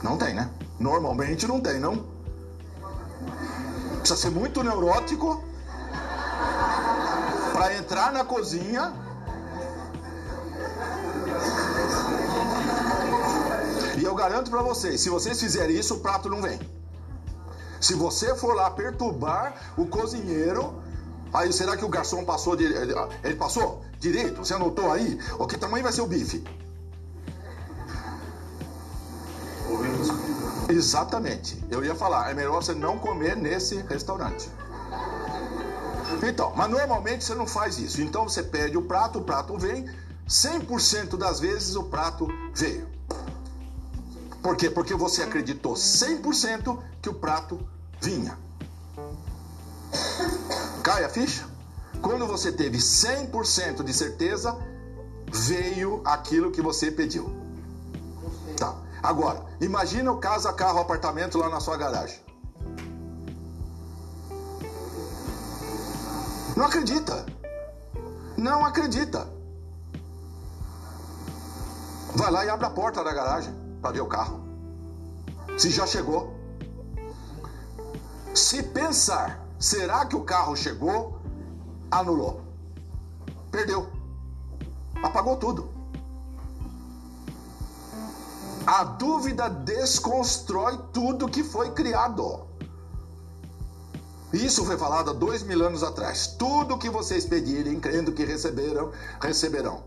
Não 0.03 0.17
tem, 0.17 0.33
né? 0.33 0.49
Normalmente 0.77 1.47
não 1.47 1.61
tem, 1.61 1.79
não? 1.79 2.05
Precisa 3.99 4.19
ser 4.19 4.29
muito 4.29 4.61
neurótico 4.61 5.41
para 7.53 7.77
entrar 7.77 8.11
na 8.11 8.25
cozinha 8.25 8.93
E 13.97 14.03
eu 14.03 14.15
garanto 14.15 14.49
para 14.49 14.61
vocês, 14.61 15.01
se 15.01 15.09
vocês 15.09 15.37
fizerem 15.37 15.77
isso, 15.77 15.95
o 15.95 15.99
prato 15.99 16.29
não 16.29 16.41
vem. 16.41 16.57
Se 17.81 17.93
você 17.93 18.33
for 18.33 18.55
lá 18.55 18.71
perturbar 18.71 19.73
o 19.77 19.85
cozinheiro, 19.85 20.81
aí 21.33 21.51
será 21.51 21.75
que 21.75 21.83
o 21.83 21.89
garçom 21.89 22.23
passou 22.23 22.55
de, 22.55 22.63
ele 22.63 23.35
passou 23.35 23.83
direito? 23.99 24.37
Você 24.37 24.53
anotou 24.53 24.91
aí? 24.91 25.19
O 25.37 25.45
que 25.45 25.57
tamanho 25.57 25.83
vai 25.83 25.91
ser 25.91 26.01
o 26.01 26.07
bife? 26.07 26.43
Exatamente. 30.69 31.63
Eu 31.69 31.83
ia 31.83 31.95
falar, 31.95 32.31
é 32.31 32.33
melhor 32.33 32.63
você 32.63 32.73
não 32.73 32.97
comer 32.97 33.35
nesse 33.35 33.77
restaurante. 33.83 34.49
Então, 36.27 36.53
mas 36.55 36.69
normalmente 36.69 37.23
você 37.23 37.35
não 37.35 37.47
faz 37.47 37.77
isso. 37.77 38.01
Então 38.01 38.27
você 38.27 38.43
pede 38.43 38.77
o 38.77 38.81
prato, 38.83 39.19
o 39.19 39.23
prato 39.23 39.57
vem, 39.57 39.89
100% 40.27 41.17
das 41.17 41.39
vezes 41.39 41.75
o 41.75 41.83
prato 41.83 42.27
veio. 42.53 42.87
Por 44.41 44.55
quê? 44.55 44.69
Porque 44.69 44.93
você 44.93 45.23
acreditou 45.23 45.73
100% 45.73 46.79
que 47.01 47.09
o 47.09 47.13
prato 47.13 47.59
vinha. 47.99 48.37
Cai 50.83 51.03
a 51.03 51.09
ficha? 51.09 51.48
Quando 52.01 52.25
você 52.25 52.51
teve 52.51 52.77
100% 52.77 53.83
de 53.83 53.93
certeza, 53.93 54.57
veio 55.31 56.01
aquilo 56.05 56.51
que 56.51 56.61
você 56.61 56.91
pediu. 56.91 57.29
Tá. 58.57 58.75
Agora, 59.01 59.45
imagina 59.61 60.11
o 60.11 60.17
casa, 60.17 60.51
carro, 60.53 60.79
apartamento 60.79 61.37
lá 61.37 61.49
na 61.49 61.59
sua 61.59 61.77
garagem. 61.77 62.19
Não 66.55 66.65
acredita. 66.65 67.25
Não 68.37 68.65
acredita. 68.65 69.27
Vai 72.15 72.31
lá 72.31 72.45
e 72.45 72.49
abre 72.49 72.65
a 72.65 72.69
porta 72.69 73.03
da 73.03 73.13
garagem 73.13 73.53
para 73.81 73.91
ver 73.91 74.01
o 74.01 74.07
carro. 74.07 74.43
Se 75.57 75.69
já 75.69 75.85
chegou. 75.85 76.35
Se 78.33 78.63
pensar, 78.63 79.45
será 79.59 80.05
que 80.05 80.15
o 80.15 80.23
carro 80.23 80.55
chegou? 80.55 81.18
Anulou. 81.91 82.41
Perdeu. 83.51 83.89
Apagou 85.01 85.37
tudo. 85.37 85.69
A 88.65 88.83
dúvida 88.83 89.49
desconstrói 89.49 90.77
tudo 90.93 91.27
que 91.27 91.43
foi 91.43 91.71
criado. 91.71 92.47
Isso 94.31 94.63
foi 94.63 94.77
falado 94.77 95.09
há 95.09 95.13
dois 95.13 95.41
mil 95.41 95.65
anos 95.65 95.81
atrás. 95.81 96.27
Tudo 96.27 96.77
que 96.77 96.89
vocês 96.89 97.25
pedirem, 97.25 97.79
crendo 97.79 98.11
que 98.11 98.23
receberam, 98.23 98.91
receberão. 99.19 99.83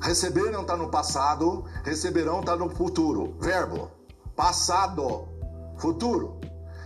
Receberam 0.00 0.62
está 0.62 0.76
no 0.76 0.88
passado, 0.88 1.64
receberão 1.82 2.40
está 2.40 2.56
no 2.56 2.70
futuro. 2.70 3.36
Verbo. 3.38 3.90
Passado. 4.34 5.28
Futuro. 5.76 6.40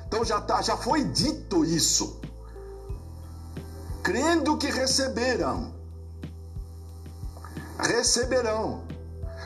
Então 0.06 0.24
já, 0.24 0.40
tá, 0.40 0.60
já 0.62 0.76
foi 0.76 1.04
dito 1.04 1.64
isso. 1.64 2.17
Crendo 4.08 4.56
que 4.56 4.70
receberam. 4.70 5.70
Receberão. 7.78 8.84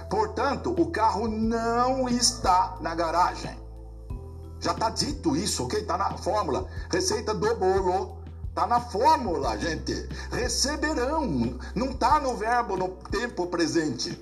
Portanto, 0.08 0.72
o 0.78 0.88
carro 0.88 1.26
não 1.26 2.08
está 2.08 2.76
na 2.80 2.94
garagem. 2.94 3.58
Já 4.60 4.70
está 4.70 4.88
dito 4.88 5.34
isso, 5.34 5.64
ok? 5.64 5.80
Está 5.80 5.98
na 5.98 6.16
fórmula. 6.16 6.68
Receita 6.92 7.34
do 7.34 7.56
bolo 7.56 8.18
Está 8.50 8.64
na 8.68 8.80
fórmula, 8.80 9.58
gente. 9.58 10.08
Receberão. 10.30 11.58
Não 11.74 11.90
está 11.90 12.20
no 12.20 12.36
verbo 12.36 12.76
no 12.76 12.90
tempo 13.10 13.48
presente. 13.48 14.16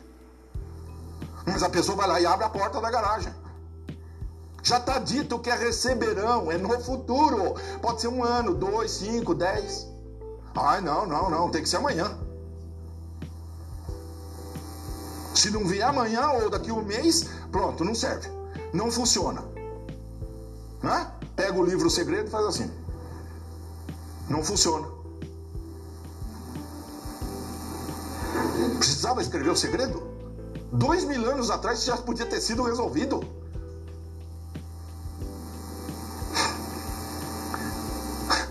Mas 1.44 1.62
a 1.62 1.68
pessoa 1.68 1.98
vai 1.98 2.08
lá 2.08 2.18
e 2.18 2.24
abre 2.24 2.46
a 2.46 2.48
porta 2.48 2.80
da 2.80 2.90
garagem. 2.90 3.34
Já 4.62 4.78
está 4.78 4.98
dito 4.98 5.38
que 5.38 5.50
é 5.50 5.54
receberão, 5.54 6.50
é 6.50 6.56
no 6.56 6.80
futuro. 6.80 7.56
Pode 7.82 8.00
ser 8.00 8.08
um 8.08 8.24
ano, 8.24 8.54
dois, 8.54 8.90
cinco, 8.92 9.34
dez. 9.34 9.89
Ai, 10.62 10.82
não, 10.82 11.06
não, 11.06 11.30
não, 11.30 11.50
tem 11.50 11.62
que 11.62 11.68
ser 11.68 11.78
amanhã. 11.78 12.18
Se 15.34 15.50
não 15.50 15.66
vier 15.66 15.88
amanhã 15.88 16.28
ou 16.32 16.50
daqui 16.50 16.70
um 16.70 16.82
mês, 16.82 17.30
pronto, 17.50 17.82
não 17.82 17.94
serve. 17.94 18.28
Não 18.72 18.90
funciona. 18.90 19.42
Né? 20.82 21.10
Pega 21.34 21.58
o 21.58 21.64
livro 21.64 21.88
Segredo 21.88 22.28
e 22.28 22.30
faz 22.30 22.44
assim. 22.44 22.70
Não 24.28 24.44
funciona. 24.44 24.86
Precisava 28.76 29.22
escrever 29.22 29.50
o 29.50 29.56
segredo? 29.56 30.02
Dois 30.70 31.04
mil 31.04 31.28
anos 31.30 31.50
atrás 31.50 31.84
já 31.84 31.96
podia 31.96 32.26
ter 32.26 32.40
sido 32.40 32.62
resolvido. 32.62 33.20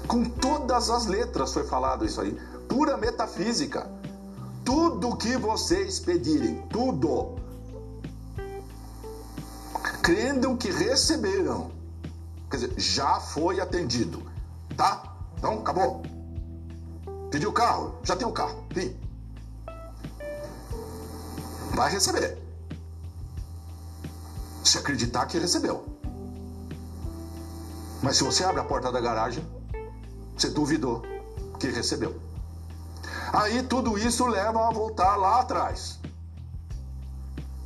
Com 0.10 0.24
todas 0.24 0.89
as 0.89 1.05
letras 1.05 1.53
foi 1.53 1.64
falado 1.64 2.03
isso 2.03 2.20
aí. 2.20 2.34
Pura 2.68 2.97
metafísica. 2.97 3.88
Tudo 4.66 5.16
que 5.16 5.38
vocês 5.38 5.99
pedirem, 5.99 6.64
tudo, 6.68 7.36
crendo 10.01 10.57
que 10.57 10.72
receberam, 10.72 11.72
quer 12.49 12.57
dizer, 12.57 12.80
já 12.80 13.20
foi 13.20 13.60
atendido, 13.60 14.24
tá? 14.76 15.16
Então, 15.38 15.60
acabou. 15.60 16.01
Pediu 17.30 17.51
o 17.51 17.53
carro, 17.53 17.99
já 18.03 18.16
tem 18.16 18.28
o 18.28 18.32
carro. 18.32 18.64
Fim. 18.74 18.97
Vai 21.76 21.91
receber. 21.91 22.36
Se 24.64 24.80
acreditar 24.80 25.28
que 25.28 25.38
recebeu. 25.38 25.86
Mas 28.01 28.18
se 28.18 28.24
você 28.24 28.43
abre 28.43 28.62
a 28.62 28.66
porta 28.66 28.91
da 28.91 28.99
garagem, 28.99 29.47
você 30.42 30.50
duvidou 30.50 31.04
que 31.60 31.68
recebeu. 31.68 32.20
Aí 33.34 33.62
tudo 33.64 33.98
isso 33.98 34.26
leva 34.26 34.68
a 34.68 34.72
voltar 34.72 35.16
lá 35.16 35.42
atrás. 35.42 36.00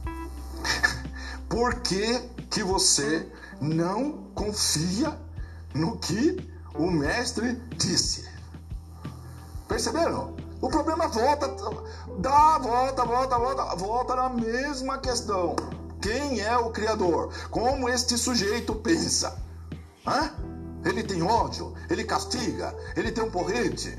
Por 1.47 1.75
que, 1.81 2.19
que 2.49 2.63
você 2.63 3.31
não 3.61 4.23
confia 4.35 5.17
no 5.73 5.97
que 5.97 6.51
o 6.75 6.89
mestre 6.89 7.55
disse. 7.77 8.27
Perceberam? 9.67 10.35
O 10.61 10.69
problema 10.69 11.07
volta, 11.07 11.47
dá, 12.19 12.57
volta, 12.57 13.03
volta, 13.05 13.37
volta, 13.37 13.75
volta 13.75 14.15
na 14.15 14.29
mesma 14.29 14.97
questão. 14.97 15.55
Quem 16.01 16.39
é 16.41 16.57
o 16.57 16.71
Criador? 16.71 17.33
Como 17.49 17.89
este 17.89 18.17
sujeito 18.17 18.75
pensa? 18.75 19.41
Hã? 20.05 20.31
Ele 20.85 21.03
tem 21.03 21.21
ódio, 21.21 21.73
ele 21.89 22.03
castiga, 22.03 22.75
ele 22.95 23.11
tem 23.11 23.23
um 23.23 23.31
porrete, 23.31 23.97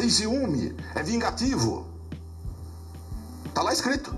tem 0.00 0.08
ciúme, 0.08 0.74
é 0.94 1.02
vingativo. 1.02 1.86
Está 3.44 3.60
lá 3.60 3.70
escrito. 3.70 4.14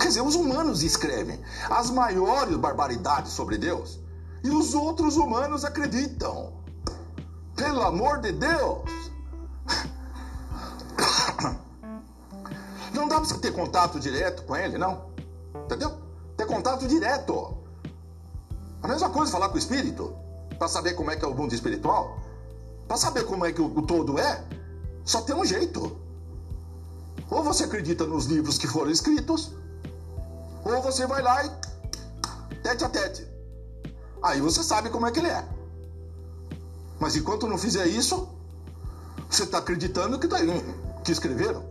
Quer 0.00 0.08
dizer, 0.08 0.22
os 0.22 0.34
humanos 0.34 0.82
escrevem 0.82 1.40
as 1.70 1.88
maiores 1.90 2.56
barbaridades 2.56 3.30
sobre 3.32 3.58
Deus 3.58 4.00
e 4.42 4.50
os 4.50 4.74
outros 4.74 5.16
humanos 5.16 5.64
acreditam. 5.64 6.52
Pelo 7.54 7.82
amor 7.82 8.18
de 8.20 8.32
Deus! 8.32 8.90
Não 12.92 13.06
dá 13.06 13.16
para 13.16 13.24
você 13.24 13.38
ter 13.38 13.52
contato 13.52 14.00
direto 14.00 14.42
com 14.44 14.56
ele, 14.56 14.78
não? 14.78 15.10
Entendeu? 15.64 16.05
Ter 16.36 16.46
contato 16.46 16.86
direto. 16.86 17.56
A 18.82 18.88
mesma 18.88 19.10
coisa 19.10 19.32
falar 19.32 19.48
com 19.48 19.56
o 19.56 19.58
espírito, 19.58 20.14
para 20.58 20.68
saber 20.68 20.94
como 20.94 21.10
é 21.10 21.16
que 21.16 21.24
é 21.24 21.28
o 21.28 21.34
mundo 21.34 21.54
espiritual, 21.54 22.18
para 22.86 22.96
saber 22.96 23.24
como 23.24 23.44
é 23.44 23.52
que 23.52 23.60
o, 23.60 23.66
o 23.66 23.82
todo 23.82 24.18
é, 24.18 24.44
só 25.04 25.22
tem 25.22 25.34
um 25.34 25.44
jeito. 25.44 25.98
Ou 27.30 27.42
você 27.42 27.64
acredita 27.64 28.06
nos 28.06 28.26
livros 28.26 28.58
que 28.58 28.66
foram 28.66 28.90
escritos, 28.90 29.52
ou 30.64 30.80
você 30.82 31.06
vai 31.06 31.22
lá 31.22 31.44
e 31.44 31.50
tete 32.62 32.84
a 32.84 32.88
tete. 32.88 33.26
Aí 34.22 34.40
você 34.40 34.62
sabe 34.62 34.90
como 34.90 35.06
é 35.06 35.10
que 35.10 35.20
ele 35.20 35.28
é. 35.28 35.44
Mas 36.98 37.16
enquanto 37.16 37.46
não 37.46 37.58
fizer 37.58 37.86
isso, 37.86 38.28
você 39.28 39.44
está 39.44 39.58
acreditando 39.58 40.18
que, 40.18 40.28
tá, 40.28 40.38
que 41.04 41.12
escreveram. 41.12 41.64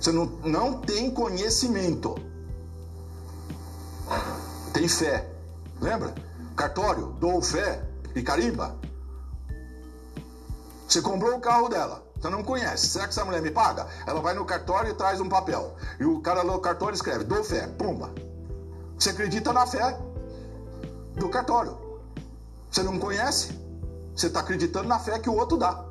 Você 0.00 0.12
não, 0.12 0.26
não 0.44 0.80
tem 0.80 1.10
conhecimento. 1.10 2.14
Fé. 4.88 5.28
Lembra? 5.80 6.14
Cartório, 6.56 7.06
dou 7.20 7.40
fé 7.42 7.82
e 8.14 8.22
carimba. 8.22 8.76
Você 10.88 11.02
comprou 11.02 11.36
o 11.36 11.40
carro 11.40 11.68
dela. 11.68 12.02
Você 12.20 12.28
não 12.30 12.42
conhece. 12.42 12.88
Será 12.88 13.04
que 13.04 13.10
essa 13.10 13.24
mulher 13.24 13.40
me 13.40 13.50
paga? 13.50 13.86
Ela 14.06 14.20
vai 14.20 14.34
no 14.34 14.44
cartório 14.44 14.90
e 14.90 14.94
traz 14.94 15.20
um 15.20 15.28
papel. 15.28 15.76
E 16.00 16.04
o 16.04 16.20
cara 16.20 16.42
no 16.42 16.58
cartório 16.60 16.94
escreve: 16.94 17.24
dou 17.24 17.44
fé, 17.44 17.66
pumba. 17.66 18.10
Você 18.98 19.10
acredita 19.10 19.52
na 19.52 19.66
fé 19.66 19.96
do 21.14 21.28
cartório. 21.28 21.78
Você 22.70 22.82
não 22.82 22.98
conhece? 22.98 23.52
Você 24.16 24.26
está 24.26 24.40
acreditando 24.40 24.88
na 24.88 24.98
fé 24.98 25.18
que 25.18 25.30
o 25.30 25.36
outro 25.36 25.56
dá. 25.56 25.84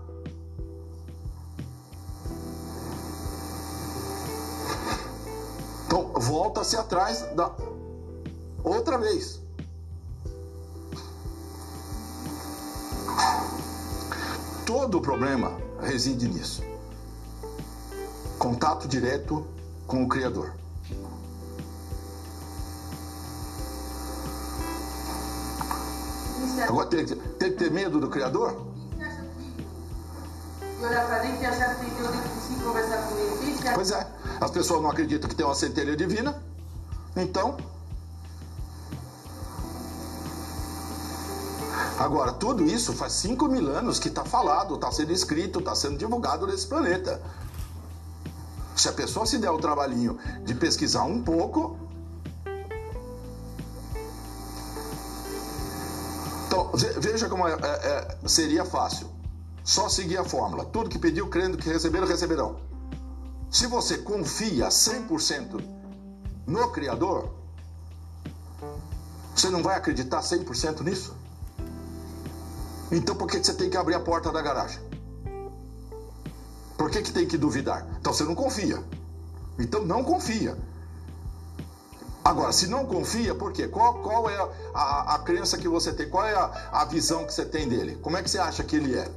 Então, 5.85 6.11
volta-se 6.13 6.75
atrás 6.75 7.21
da 7.35 7.49
outra 8.63 8.97
vez. 8.97 9.39
Todo 14.65 14.97
o 14.97 15.01
problema 15.01 15.51
reside 15.81 16.27
nisso. 16.27 16.61
Contato 18.37 18.87
direto 18.87 19.47
com 19.87 20.03
o 20.03 20.07
Criador. 20.07 20.53
Agora 26.67 26.87
tem, 26.87 27.05
tem 27.05 27.51
que 27.51 27.57
ter 27.57 27.71
medo 27.71 27.99
do 27.99 28.09
Criador? 28.09 28.67
E 30.79 30.85
olhar 30.85 31.21
dentro 31.21 31.41
e 31.41 31.45
achar 31.45 31.75
que 31.75 31.85
tem 31.85 31.93
Deus 31.95 32.11
dentro 32.11 32.29
de 32.29 32.41
si 32.41 32.55
conversar 32.63 33.07
com 33.07 33.17
ele. 33.17 33.37
Pois 33.73 33.91
é. 33.91 34.07
As 34.39 34.51
pessoas 34.51 34.81
não 34.81 34.89
acreditam 34.89 35.29
que 35.29 35.35
tem 35.35 35.45
uma 35.45 35.55
centelha 35.55 35.95
divina. 35.95 36.41
Então. 37.15 37.57
Agora, 41.97 42.31
tudo 42.31 42.63
isso 42.63 42.93
faz 42.93 43.13
5 43.13 43.47
mil 43.47 43.75
anos 43.75 43.97
que 43.97 44.07
está 44.07 44.23
falado, 44.23 44.75
está 44.75 44.91
sendo 44.91 45.11
escrito, 45.11 45.59
está 45.59 45.73
sendo 45.73 45.97
divulgado 45.97 46.45
nesse 46.45 46.67
planeta. 46.67 47.21
Se 48.75 48.87
a 48.87 48.93
pessoa 48.93 49.25
se 49.25 49.39
der 49.39 49.49
o 49.49 49.57
trabalhinho 49.57 50.19
de 50.43 50.53
pesquisar 50.53 51.03
um 51.03 51.23
pouco. 51.23 51.75
Então, 56.45 56.69
ve- 56.75 56.99
veja 56.99 57.27
como 57.27 57.47
é- 57.47 57.53
é- 57.53 57.57
é- 58.23 58.27
seria 58.27 58.63
fácil. 58.63 59.09
Só 59.63 59.89
seguir 59.89 60.17
a 60.17 60.23
fórmula. 60.23 60.65
Tudo 60.65 60.89
que 60.89 60.99
pediu, 60.99 61.27
crendo 61.27 61.57
que 61.57 61.67
receberam, 61.67 62.05
receberão. 62.05 62.57
Se 63.49 63.65
você 63.65 63.97
confia 63.97 64.69
100% 64.69 65.59
no 66.45 66.69
Criador, 66.69 67.33
você 69.35 69.49
não 69.49 69.63
vai 69.63 69.75
acreditar 69.75 70.21
100% 70.21 70.83
nisso? 70.83 71.15
Então 72.91 73.15
por 73.15 73.27
que 73.27 73.43
você 73.43 73.53
tem 73.53 73.69
que 73.69 73.77
abrir 73.77 73.95
a 73.95 73.99
porta 73.99 74.31
da 74.31 74.41
garagem? 74.41 74.81
Por 76.77 76.89
que, 76.89 77.01
que 77.01 77.11
tem 77.11 77.27
que 77.27 77.38
duvidar? 77.38 77.85
Então 77.99 78.13
você 78.13 78.23
não 78.23 78.35
confia. 78.35 78.83
Então 79.59 79.83
não 79.85 80.03
confia. 80.03 80.57
Agora, 82.23 82.51
se 82.51 82.67
não 82.67 82.85
confia, 82.85 83.33
por 83.33 83.51
quê? 83.53 83.67
Qual, 83.67 83.95
qual 84.01 84.29
é 84.29 84.38
a, 84.73 85.15
a, 85.15 85.19
crença 85.19 85.57
que 85.57 85.67
você 85.67 85.93
tem? 85.93 86.09
Qual 86.09 86.25
é 86.25 86.35
a, 86.35 86.69
a 86.73 86.85
visão 86.85 87.25
que 87.25 87.33
você 87.33 87.45
tem 87.45 87.67
dele? 87.67 87.95
Como 88.01 88.17
é 88.17 88.21
que 88.21 88.29
você 88.29 88.38
acha 88.38 88.63
que 88.63 88.75
ele 88.75 88.95
é? 88.95 89.09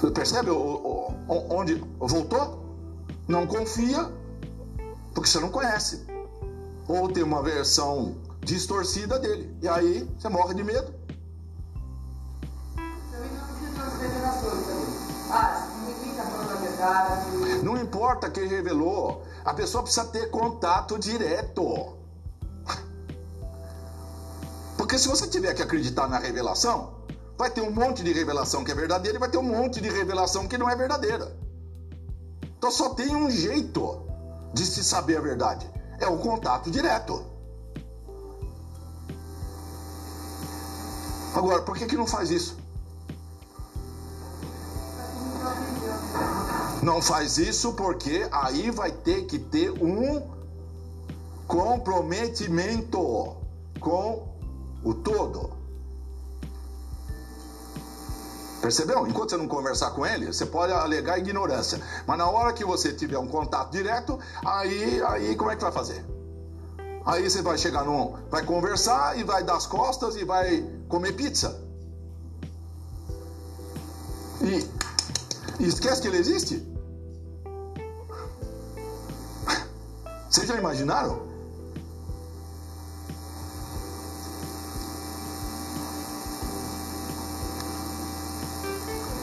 Você 0.00 0.10
percebe 0.10 0.50
o- 0.50 0.56
o- 1.28 1.46
onde 1.54 1.82
voltou? 1.98 2.62
Não 3.26 3.46
confia 3.46 4.10
porque 5.14 5.28
você 5.28 5.40
não 5.40 5.48
conhece. 5.48 6.04
Ou 6.86 7.08
tem 7.10 7.22
uma 7.22 7.42
versão 7.42 8.14
distorcida 8.44 9.18
dele. 9.18 9.56
E 9.60 9.68
aí 9.68 10.08
você 10.18 10.28
morre 10.28 10.54
de 10.54 10.62
medo. 10.62 10.94
Não 17.62 17.78
importa 17.78 18.30
quem 18.30 18.46
revelou, 18.46 19.24
a 19.44 19.54
pessoa 19.54 19.82
precisa 19.82 20.06
ter 20.06 20.30
contato 20.30 20.98
direto. 20.98 21.96
Porque 24.76 24.98
se 24.98 25.08
você 25.08 25.26
tiver 25.26 25.54
que 25.54 25.62
acreditar 25.62 26.06
na 26.08 26.18
revelação, 26.18 26.94
vai 27.38 27.50
ter 27.50 27.62
um 27.62 27.70
monte 27.70 28.04
de 28.04 28.12
revelação 28.12 28.62
que 28.62 28.70
é 28.70 28.74
verdadeira 28.74 29.16
e 29.16 29.20
vai 29.20 29.30
ter 29.30 29.38
um 29.38 29.42
monte 29.42 29.80
de 29.80 29.88
revelação 29.88 30.46
que 30.46 30.58
não 30.58 30.68
é 30.68 30.76
verdadeira. 30.76 31.34
Então 32.58 32.70
só 32.70 32.90
tem 32.90 33.14
um 33.14 33.30
jeito 33.30 34.06
de 34.52 34.64
se 34.64 34.84
saber 34.84 35.16
a 35.16 35.20
verdade: 35.20 35.70
é 35.98 36.06
o 36.06 36.18
contato 36.18 36.70
direto. 36.70 37.33
Agora, 41.34 41.62
por 41.62 41.76
que, 41.76 41.86
que 41.86 41.96
não 41.96 42.06
faz 42.06 42.30
isso? 42.30 42.56
Não 46.82 47.02
faz 47.02 47.38
isso 47.38 47.72
porque 47.72 48.28
aí 48.30 48.70
vai 48.70 48.92
ter 48.92 49.24
que 49.24 49.38
ter 49.38 49.70
um 49.70 50.22
comprometimento 51.48 53.36
com 53.80 54.28
o 54.84 54.94
todo. 54.94 55.50
Percebeu? 58.60 59.06
Enquanto 59.06 59.30
você 59.30 59.36
não 59.36 59.48
conversar 59.48 59.90
com 59.90 60.06
ele, 60.06 60.26
você 60.26 60.46
pode 60.46 60.72
alegar 60.72 61.18
ignorância. 61.18 61.80
Mas 62.06 62.16
na 62.16 62.28
hora 62.28 62.52
que 62.52 62.64
você 62.64 62.92
tiver 62.92 63.18
um 63.18 63.26
contato 63.26 63.70
direto, 63.70 64.18
aí, 64.44 65.02
aí 65.02 65.36
como 65.36 65.50
é 65.50 65.56
que 65.56 65.62
vai 65.62 65.72
fazer? 65.72 66.04
Aí 67.04 67.28
você 67.28 67.42
vai 67.42 67.58
chegar 67.58 67.84
num. 67.84 68.14
Vai 68.30 68.44
conversar 68.44 69.18
e 69.18 69.24
vai 69.24 69.42
dar 69.42 69.56
as 69.56 69.66
costas 69.66 70.16
e 70.16 70.24
vai 70.24 70.64
comer 70.94 71.12
pizza. 71.14 71.60
E, 74.40 74.64
e 75.60 75.66
esquece 75.66 76.00
que 76.00 76.06
ele 76.06 76.18
existe? 76.18 76.64
Vocês 80.30 80.46
já 80.46 80.56
imaginaram? 80.56 81.20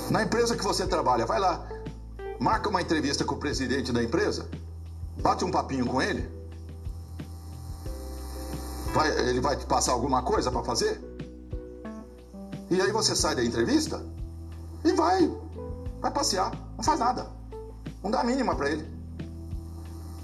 Na 0.09 0.23
empresa 0.23 0.57
que 0.57 0.63
você 0.63 0.85
trabalha, 0.85 1.25
vai 1.25 1.39
lá, 1.39 1.65
marca 2.37 2.67
uma 2.67 2.81
entrevista 2.81 3.23
com 3.23 3.35
o 3.35 3.37
presidente 3.37 3.93
da 3.93 4.03
empresa, 4.03 4.49
bate 5.21 5.45
um 5.45 5.51
papinho 5.51 5.85
com 5.85 6.01
ele. 6.01 6.29
Vai- 8.93 9.29
ele 9.29 9.39
vai 9.39 9.55
te 9.55 9.65
passar 9.65 9.93
alguma 9.93 10.21
coisa 10.21 10.51
para 10.51 10.63
fazer? 10.65 11.10
E 12.71 12.81
aí 12.81 12.89
você 12.89 13.13
sai 13.13 13.35
da 13.35 13.43
entrevista 13.43 14.01
e 14.85 14.93
vai, 14.93 15.29
vai 15.99 16.09
passear, 16.09 16.51
não 16.77 16.83
faz 16.83 16.97
nada, 16.97 17.27
não 18.01 18.09
dá 18.09 18.21
a 18.21 18.23
mínima 18.23 18.55
para 18.55 18.69
ele. 18.69 18.83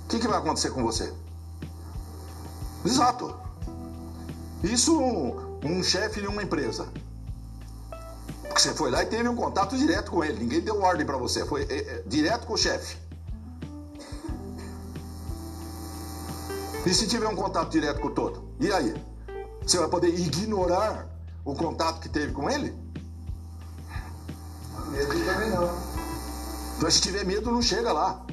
O 0.05 0.07
que, 0.07 0.17
que 0.17 0.27
vai 0.29 0.39
acontecer 0.39 0.69
com 0.69 0.81
você? 0.81 1.13
Exato. 2.85 3.35
Isso 4.63 4.97
um, 4.97 5.59
um 5.61 5.83
chefe 5.83 6.21
de 6.21 6.27
uma 6.27 6.41
empresa. 6.41 6.87
Porque 8.43 8.61
você 8.61 8.73
foi 8.73 8.91
lá 8.91 9.03
e 9.03 9.07
teve 9.07 9.27
um 9.27 9.35
contato 9.35 9.77
direto 9.77 10.09
com 10.09 10.23
ele. 10.23 10.39
Ninguém 10.39 10.61
deu 10.61 10.81
ordem 10.81 11.05
para 11.05 11.17
você. 11.17 11.45
Foi 11.45 11.63
é, 11.63 11.79
é, 11.79 12.03
direto 12.07 12.47
com 12.47 12.53
o 12.53 12.57
chefe. 12.57 12.97
E 16.85 16.93
se 16.93 17.07
tiver 17.07 17.27
um 17.27 17.35
contato 17.35 17.69
direto 17.69 17.99
com 17.99 18.07
o 18.07 18.11
todo? 18.11 18.41
E 18.57 18.71
aí? 18.71 18.95
Você 19.61 19.77
vai 19.77 19.89
poder 19.89 20.17
ignorar 20.17 21.16
o 21.47 21.55
contato 21.55 22.01
que 22.01 22.09
teve 22.09 22.33
com 22.33 22.49
ele? 22.49 22.75
Medo 24.89 25.25
também 25.25 25.49
não. 25.49 25.69
Mas 26.81 26.95
se 26.95 27.01
tiver 27.01 27.25
medo, 27.25 27.49
não 27.49 27.61
chega 27.61 27.93
lá. 27.93 28.25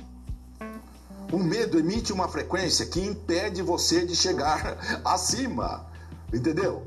O 1.33 1.39
medo 1.39 1.79
emite 1.79 2.13
uma 2.13 2.29
frequência 2.29 2.87
que 2.87 3.01
impede 3.01 3.63
você 3.63 4.05
de 4.05 4.17
chegar 4.17 4.77
acima. 5.07 5.87
Entendeu? 6.33 6.87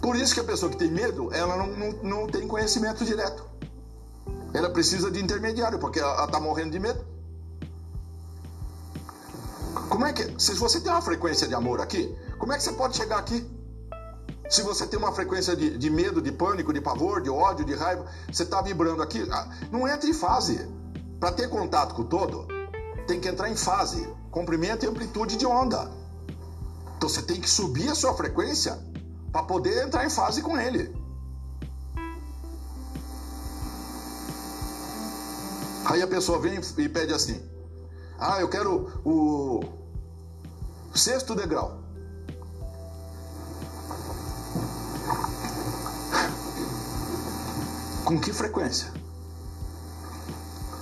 Por 0.00 0.16
isso 0.16 0.32
que 0.32 0.40
a 0.40 0.44
pessoa 0.44 0.70
que 0.70 0.78
tem 0.78 0.90
medo, 0.90 1.32
ela 1.34 1.56
não, 1.58 1.66
não, 1.66 1.90
não 2.02 2.26
tem 2.26 2.48
conhecimento 2.48 3.04
direto. 3.04 3.44
Ela 4.54 4.70
precisa 4.70 5.10
de 5.10 5.22
intermediário, 5.22 5.78
porque 5.78 6.00
ela 6.00 6.24
está 6.24 6.40
morrendo 6.40 6.70
de 6.70 6.78
medo. 6.78 7.04
Como 9.90 10.06
é 10.06 10.12
que. 10.14 10.40
Se 10.40 10.54
você 10.54 10.80
tem 10.80 10.90
uma 10.90 11.02
frequência 11.02 11.46
de 11.46 11.54
amor 11.54 11.82
aqui, 11.82 12.16
como 12.38 12.54
é 12.54 12.56
que 12.56 12.62
você 12.62 12.72
pode 12.72 12.96
chegar 12.96 13.18
aqui? 13.18 13.59
Se 14.50 14.62
você 14.62 14.84
tem 14.84 14.98
uma 14.98 15.12
frequência 15.12 15.54
de, 15.54 15.78
de 15.78 15.88
medo, 15.88 16.20
de 16.20 16.32
pânico, 16.32 16.72
de 16.72 16.80
pavor, 16.80 17.22
de 17.22 17.30
ódio, 17.30 17.64
de 17.64 17.72
raiva, 17.72 18.04
você 18.30 18.42
está 18.42 18.60
vibrando 18.60 19.00
aqui. 19.00 19.24
ah, 19.30 19.48
Não 19.70 19.86
entra 19.86 20.10
em 20.10 20.12
fase. 20.12 20.68
Para 21.20 21.30
ter 21.30 21.48
contato 21.48 21.94
com 21.94 22.02
o 22.02 22.04
todo, 22.06 22.48
tem 23.06 23.20
que 23.20 23.28
entrar 23.28 23.48
em 23.48 23.54
fase, 23.54 24.12
comprimento 24.30 24.84
e 24.84 24.88
amplitude 24.88 25.36
de 25.36 25.46
onda. 25.46 25.88
Então 26.96 27.08
você 27.08 27.22
tem 27.22 27.40
que 27.40 27.48
subir 27.48 27.88
a 27.88 27.94
sua 27.94 28.12
frequência 28.14 28.76
para 29.30 29.44
poder 29.44 29.86
entrar 29.86 30.04
em 30.04 30.10
fase 30.10 30.42
com 30.42 30.58
ele. 30.58 30.92
Aí 35.86 36.02
a 36.02 36.08
pessoa 36.08 36.40
vem 36.40 36.60
e 36.78 36.88
pede 36.88 37.14
assim: 37.14 37.40
Ah, 38.18 38.40
eu 38.40 38.48
quero 38.48 39.00
o 39.04 39.60
sexto 40.92 41.36
degrau. 41.36 41.79
Com 48.10 48.18
que 48.18 48.32
frequência? 48.32 48.92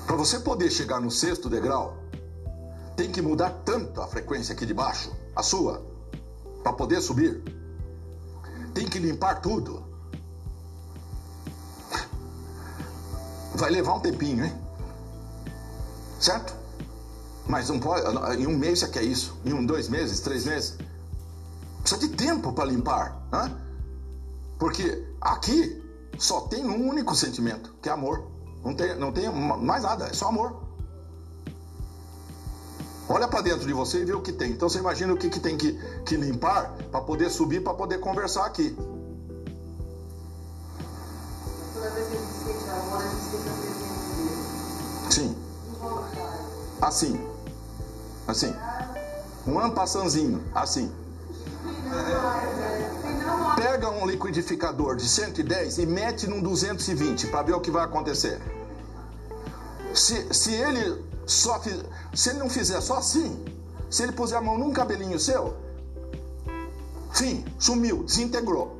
Para 0.06 0.16
você 0.16 0.40
poder 0.40 0.70
chegar 0.70 0.98
no 0.98 1.10
sexto 1.10 1.50
degrau, 1.50 2.02
tem 2.96 3.12
que 3.12 3.20
mudar 3.20 3.50
tanto 3.66 4.00
a 4.00 4.06
frequência 4.06 4.54
aqui 4.54 4.64
de 4.64 4.72
baixo, 4.72 5.14
a 5.36 5.42
sua, 5.42 5.84
para 6.62 6.72
poder 6.72 7.02
subir. 7.02 7.42
Tem 8.72 8.88
que 8.88 8.98
limpar 8.98 9.42
tudo. 9.42 9.84
Vai 13.56 13.72
levar 13.72 13.96
um 13.96 14.00
tempinho, 14.00 14.46
hein? 14.46 14.54
Certo? 16.18 16.56
Mas 17.46 17.68
não 17.68 17.78
pode. 17.78 18.40
Em 18.40 18.46
um 18.46 18.56
mês 18.56 18.78
você 18.78 18.88
quer 18.88 19.02
isso. 19.02 19.38
Em 19.44 19.52
um, 19.52 19.66
dois 19.66 19.90
meses, 19.90 20.20
três 20.20 20.46
meses. 20.46 20.78
Precisa 21.82 22.00
de 22.00 22.08
tempo 22.16 22.54
para 22.54 22.64
limpar. 22.64 23.20
Né? 23.30 23.54
Porque 24.58 25.06
aqui 25.20 25.86
só 26.18 26.42
tem 26.42 26.66
um 26.66 26.88
único 26.88 27.14
sentimento, 27.14 27.74
que 27.80 27.88
é 27.88 27.92
amor. 27.92 28.24
Não 28.64 28.74
tem, 28.74 28.98
não 28.98 29.12
tem 29.12 29.30
mais 29.30 29.82
nada, 29.82 30.06
é 30.06 30.12
só 30.12 30.28
amor. 30.28 30.68
Olha 33.08 33.26
para 33.26 33.40
dentro 33.40 33.66
de 33.66 33.72
você 33.72 34.00
e 34.00 34.04
vê 34.04 34.12
o 34.12 34.20
que 34.20 34.32
tem. 34.32 34.50
Então 34.50 34.68
você 34.68 34.78
imagina 34.78 35.14
o 35.14 35.16
que, 35.16 35.30
que 35.30 35.40
tem 35.40 35.56
que, 35.56 35.72
que 36.04 36.16
limpar 36.16 36.74
para 36.90 37.00
poder 37.00 37.30
subir, 37.30 37.62
para 37.62 37.72
poder 37.72 37.98
conversar 38.00 38.44
aqui. 38.44 38.76
Toda 41.72 41.90
vez 41.90 42.08
que 42.08 42.16
a 42.16 42.20
gente 42.20 42.32
sente 42.32 42.68
amor, 42.68 43.00
a 43.00 43.08
gente 43.08 43.22
sente 43.22 43.48
a 43.48 43.52
presença 43.52 44.14
dele. 44.16 44.36
Sim, 45.10 45.36
assim. 46.82 47.28
Assim. 48.26 48.54
Um 49.46 49.58
ampassanzinho, 49.58 50.44
assim. 50.54 50.92
Pega 53.58 53.90
um 53.90 54.06
liquidificador 54.06 54.94
de 54.94 55.08
110 55.08 55.78
e 55.78 55.86
mete 55.86 56.28
num 56.28 56.40
220 56.40 57.26
para 57.26 57.42
ver 57.42 57.54
o 57.54 57.60
que 57.60 57.72
vai 57.72 57.84
acontecer. 57.84 58.40
Se, 59.92 60.32
se 60.32 60.54
ele 60.54 61.04
só 61.26 61.60
se 62.14 62.30
ele 62.30 62.38
não 62.38 62.48
fizer 62.48 62.80
só 62.80 62.98
assim, 62.98 63.44
se 63.90 64.04
ele 64.04 64.12
puser 64.12 64.38
a 64.38 64.40
mão 64.40 64.56
num 64.56 64.72
cabelinho 64.72 65.18
seu, 65.18 65.56
fim, 67.12 67.44
sumiu, 67.58 68.04
desintegrou. 68.04 68.78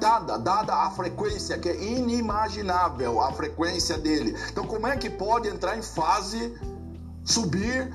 Dada, 0.00 0.38
dada 0.38 0.74
a 0.74 0.90
frequência 0.90 1.58
que 1.58 1.68
é 1.68 1.76
inimaginável 1.76 3.20
a 3.20 3.30
frequência 3.32 3.98
dele. 3.98 4.34
Então 4.50 4.66
como 4.66 4.86
é 4.86 4.96
que 4.96 5.10
pode 5.10 5.48
entrar 5.48 5.76
em 5.76 5.82
fase 5.82 6.58
subir? 7.26 7.92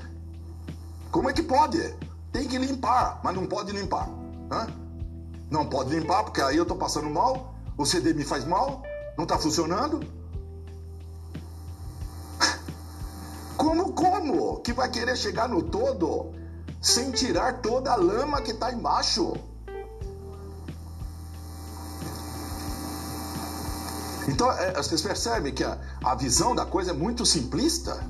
Como 1.10 1.27
é 1.27 1.34
que 1.34 1.41
pode? 1.41 1.81
Tem 2.31 2.48
que 2.48 2.60
limpar, 2.60 3.19
mas 3.23 3.35
não 3.35 3.48
pode 3.48 3.72
limpar. 3.72 4.07
Hã? 4.52 4.82
Não 5.53 5.67
pode 5.67 5.91
limpar, 5.95 6.23
porque 6.23 6.41
aí 6.41 6.57
eu 6.57 6.65
tô 6.65 6.75
passando 6.75 7.07
mal, 7.11 7.53
o 7.77 7.85
CD 7.85 8.11
me 8.11 8.23
faz 8.23 8.43
mal, 8.43 8.81
não 9.15 9.23
tá 9.23 9.38
funcionando. 9.38 9.99
Como, 13.55 13.93
como 13.93 14.59
que 14.61 14.73
vai 14.73 14.89
querer 14.89 15.15
chegar 15.15 15.47
no 15.47 15.61
todo 15.61 16.34
sem 16.81 17.11
tirar 17.11 17.61
toda 17.61 17.91
a 17.91 17.95
lama 17.95 18.41
que 18.41 18.51
tá 18.55 18.73
embaixo? 18.73 19.35
Então, 24.27 24.51
é, 24.53 24.73
vocês 24.73 25.03
percebem 25.03 25.53
que 25.53 25.63
a, 25.63 25.77
a 26.03 26.15
visão 26.15 26.55
da 26.55 26.65
coisa 26.65 26.89
é 26.89 26.93
muito 26.95 27.27
simplista? 27.27 28.03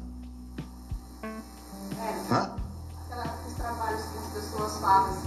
É, 1.21 2.33
Hã? 2.33 2.55
aquela- 3.09 3.23
aqueles 3.25 3.57
trabalhos 3.57 4.01
que 4.01 4.17
as 4.17 4.43
pessoas 4.45 4.77
fazem, 4.79 5.19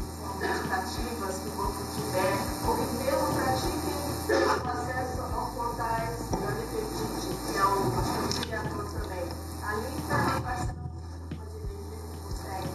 assim, 0.44 1.02
que 1.42 1.50
grupo 1.50 1.84
tiver, 1.94 2.36
ou 2.66 2.76
que 2.76 2.86
mesmo 2.96 3.26
pratiquem 3.34 3.98
o 4.28 4.68
acesso 4.68 5.22
aos 5.34 5.48
portais 5.54 6.16
do 6.30 6.36
Anifetite, 6.46 7.28
que 7.46 7.56
é 7.56 7.64
o 7.64 7.76
criador 8.42 8.84
também. 8.92 9.24
Ali 9.62 9.92
vai 10.42 10.56
ser 10.58 10.74
uma 10.74 11.44
de 11.46 11.56
energia 11.56 11.98
que 12.02 12.16
consegue 12.22 12.68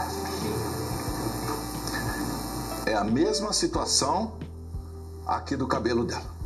atingir. 0.00 0.56
É 2.86 2.94
a 2.94 3.04
mesma 3.04 3.52
situação 3.52 4.32
aqui 5.26 5.56
do 5.56 5.66
cabelo 5.66 6.04
dela. 6.04 6.36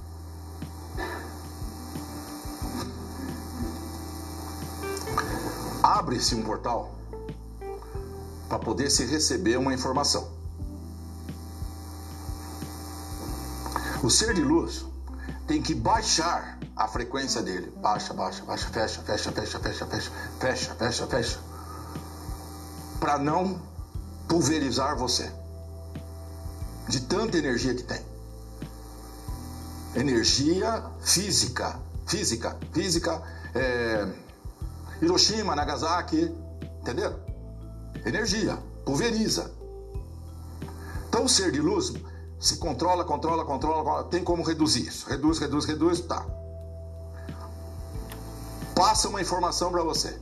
Abre-se 5.83 6.35
um 6.35 6.43
portal 6.43 7.00
para 8.51 8.59
poder 8.59 8.91
se 8.91 9.07
receber 9.07 9.57
uma 9.57 9.73
informação. 9.73 10.29
O 14.03 14.11
ser 14.11 14.35
de 14.35 14.43
luz 14.43 14.85
tem 15.47 15.63
que 15.63 15.73
baixar 15.73 16.59
a 16.75 16.89
frequência 16.89 17.43
dele. 17.43 17.73
Baixa, 17.77 18.13
baixa, 18.13 18.45
baixa, 18.45 18.67
fecha, 18.67 19.03
fecha, 19.03 19.31
fecha, 19.31 19.59
fecha, 19.61 19.87
fecha, 19.87 20.11
fecha, 20.41 20.75
fecha, 20.75 21.07
fecha. 21.07 21.39
Para 22.99 23.19
não 23.19 23.63
pulverizar 24.27 24.97
você 24.97 25.31
de 26.89 27.03
tanta 27.03 27.39
energia 27.39 27.73
que 27.73 27.85
tem. 27.85 28.05
Energia 29.95 30.85
física, 31.03 31.79
física, 32.05 32.59
física, 32.73 33.23
é, 33.55 34.09
Hiroshima, 35.01 35.55
Nagasaki, 35.55 36.35
entendeu? 36.81 37.30
Energia, 38.05 38.59
pulveriza. 38.85 39.51
Então 41.09 41.25
o 41.25 41.29
ser 41.29 41.51
de 41.53 41.61
luz 41.61 41.93
se 42.39 42.57
controla, 42.57 43.05
controla, 43.05 43.45
controla, 43.45 44.05
tem 44.05 44.25
como 44.25 44.43
reduzir 44.43 44.87
isso. 44.87 45.09
Reduz, 45.09 45.39
reduz, 45.39 45.65
reduz, 45.67 46.01
tá. 46.01 46.25
Passa 48.75 49.09
uma 49.09 49.21
informação 49.21 49.71
para 49.71 49.83
você. 49.83 50.19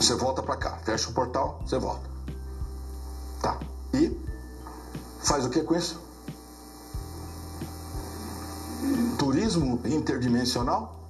Você 0.00 0.14
volta 0.14 0.42
para 0.42 0.56
cá, 0.56 0.78
fecha 0.84 1.10
o 1.10 1.12
portal, 1.12 1.60
você 1.66 1.78
volta. 1.78 2.08
Tá. 3.42 3.58
E 3.92 4.16
faz 5.18 5.44
o 5.44 5.50
que 5.50 5.62
com 5.62 5.74
isso? 5.74 6.00
Turismo 9.18 9.80
interdimensional? 9.84 11.05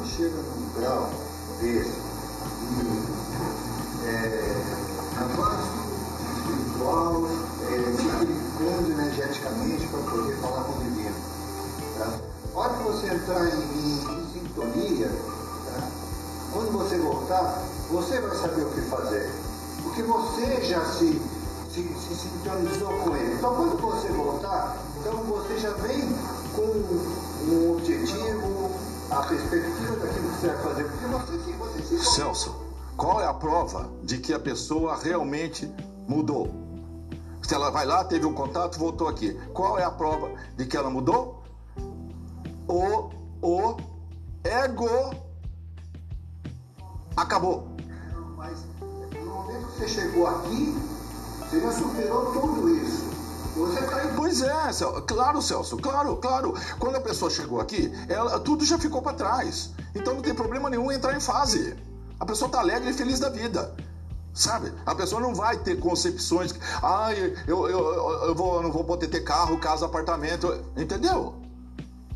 Você 0.00 0.06
chega 0.16 0.36
num 0.36 0.80
grau 0.80 1.10
desse, 1.60 1.90
e, 2.70 4.06
é, 4.06 4.56
avanço 5.20 5.70
espiritual, 6.38 7.26
é, 7.68 7.76
purificando 8.16 8.92
energeticamente 8.92 9.86
para 9.88 10.00
poder 10.10 10.36
falar 10.38 10.64
com 10.64 10.72
o 10.72 10.84
divino. 10.84 11.14
Tá? 11.98 12.08
A 12.54 12.58
hora 12.58 12.74
que 12.74 12.82
você 12.84 13.06
entrar 13.14 13.46
em- 13.46 14.22
em 14.22 14.26
sintonia, 14.32 15.08
tá? 15.66 15.88
quando 16.54 16.72
você 16.72 16.96
voltar, 16.96 17.62
você 17.90 18.20
vai 18.20 18.36
saber 18.38 18.62
o 18.62 18.70
que 18.70 18.80
fazer. 18.82 19.30
Porque 19.82 20.02
você 20.02 20.62
já 20.62 20.82
se, 20.82 21.20
se, 21.74 21.82
se 21.82 22.14
sintonizou 22.14 22.92
com 23.04 23.16
ele. 23.16 23.34
Então 23.34 23.54
quando 23.54 23.76
você 23.78 24.08
voltar, 24.08 24.78
então 24.98 25.12
você 25.24 25.58
já 25.58 25.70
vem 25.74 26.08
com 26.56 26.62
um 26.62 27.72
objetivo, 27.76 28.59
a 29.10 29.22
perspectiva 29.22 29.96
daquilo 29.96 30.30
que 30.30 30.36
você 30.36 30.46
vai 30.48 30.62
fazer. 30.62 30.84
Porque 30.84 31.06
você 31.06 31.38
se, 31.38 31.52
você 31.52 31.82
se 31.82 32.04
Celso, 32.04 32.54
qual 32.96 33.20
é 33.20 33.26
a 33.26 33.34
prova 33.34 33.90
de 34.04 34.18
que 34.18 34.32
a 34.32 34.38
pessoa 34.38 34.96
realmente 34.96 35.72
mudou? 36.06 36.54
Se 37.42 37.54
ela 37.54 37.70
vai 37.70 37.84
lá, 37.84 38.04
teve 38.04 38.26
um 38.26 38.34
contato, 38.34 38.78
voltou 38.78 39.08
aqui. 39.08 39.32
Qual 39.52 39.78
é 39.78 39.84
a 39.84 39.90
prova 39.90 40.30
de 40.56 40.66
que 40.66 40.76
ela 40.76 40.88
mudou? 40.88 41.42
O, 42.68 43.10
o 43.42 43.76
ego 44.44 45.12
acabou. 47.16 47.68
Mas 48.36 48.58
no 49.18 49.26
momento 49.26 49.66
que 49.66 49.78
você 49.78 49.88
chegou 49.88 50.26
aqui, 50.28 50.76
você 51.40 51.60
já 51.60 51.72
superou 51.72 52.32
tudo 52.32 52.68
isso. 52.68 53.09
Em 53.68 54.14
Pois 54.16 54.42
é, 54.42 54.72
Celso. 54.72 55.02
claro, 55.02 55.42
Celso, 55.42 55.76
claro, 55.76 56.16
claro. 56.16 56.54
Quando 56.78 56.96
a 56.96 57.00
pessoa 57.00 57.30
chegou 57.30 57.60
aqui, 57.60 57.92
ela, 58.08 58.38
tudo 58.40 58.64
já 58.64 58.78
ficou 58.78 59.02
para 59.02 59.16
trás. 59.16 59.70
Então 59.94 60.14
não 60.14 60.22
tem 60.22 60.34
problema 60.34 60.70
nenhum 60.70 60.90
entrar 60.90 61.16
em 61.16 61.20
fase. 61.20 61.76
A 62.18 62.26
pessoa 62.26 62.46
está 62.46 62.60
alegre 62.60 62.90
e 62.90 62.94
feliz 62.94 63.18
da 63.18 63.28
vida. 63.28 63.74
Sabe? 64.32 64.72
A 64.86 64.94
pessoa 64.94 65.20
não 65.20 65.34
vai 65.34 65.56
ter 65.58 65.80
concepções. 65.80 66.54
Ai, 66.82 67.34
eu, 67.46 67.68
eu, 67.68 67.78
eu, 67.78 68.10
eu 68.28 68.34
vou, 68.34 68.62
não 68.62 68.70
vou 68.70 68.84
poder 68.84 69.08
ter 69.08 69.20
carro, 69.20 69.58
casa, 69.58 69.86
apartamento. 69.86 70.64
Entendeu? 70.76 71.34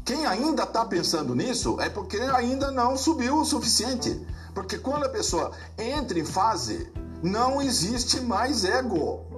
Quem 0.05 0.27
ainda 0.27 0.65
está 0.65 0.85
pensando 0.85 1.35
nisso 1.35 1.81
é 1.81 1.89
porque 1.89 2.19
ainda 2.19 2.71
não 2.71 2.97
subiu 2.97 3.39
o 3.41 3.45
suficiente. 3.45 4.25
Porque 4.55 4.79
quando 4.79 5.05
a 5.05 5.09
pessoa 5.09 5.51
entra 5.79 6.19
em 6.19 6.25
fase, 6.25 6.93
não 7.23 7.61
existe 7.61 8.21
mais 8.21 8.65
ego. 8.65 9.34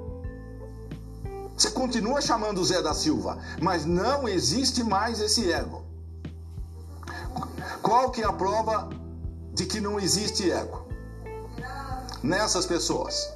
Você 1.56 1.70
continua 1.70 2.20
chamando 2.20 2.62
Zé 2.62 2.82
da 2.82 2.92
Silva, 2.92 3.38
mas 3.62 3.86
não 3.86 4.28
existe 4.28 4.84
mais 4.84 5.20
esse 5.20 5.50
ego. 5.50 5.82
Qual 7.80 8.10
que 8.10 8.22
é 8.22 8.26
a 8.26 8.32
prova 8.32 8.90
de 9.54 9.64
que 9.64 9.80
não 9.80 9.98
existe 9.98 10.50
ego? 10.50 10.86
Nessas 12.22 12.66
pessoas. 12.66 13.32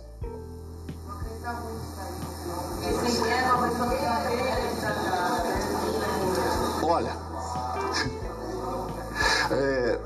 Olha, 6.83 7.13
é, 9.53 9.99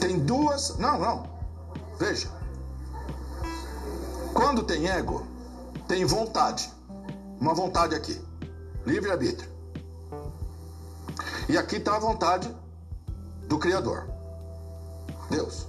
tem 0.00 0.18
duas. 0.20 0.78
Não, 0.78 0.98
não. 0.98 1.28
Veja. 1.98 2.39
Quando 4.40 4.62
tem 4.62 4.88
ego, 4.88 5.26
tem 5.86 6.06
vontade. 6.06 6.72
Uma 7.38 7.52
vontade 7.52 7.94
aqui. 7.94 8.18
Livre-arbítrio. 8.86 9.50
E 11.46 11.58
aqui 11.58 11.76
está 11.76 11.96
a 11.96 11.98
vontade 11.98 12.50
do 13.46 13.58
Criador. 13.58 14.08
Deus. 15.28 15.66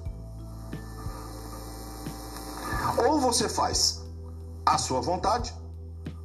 Ou 3.05 3.19
você 3.19 3.49
faz 3.49 4.03
a 4.65 4.77
sua 4.77 5.01
vontade, 5.01 5.53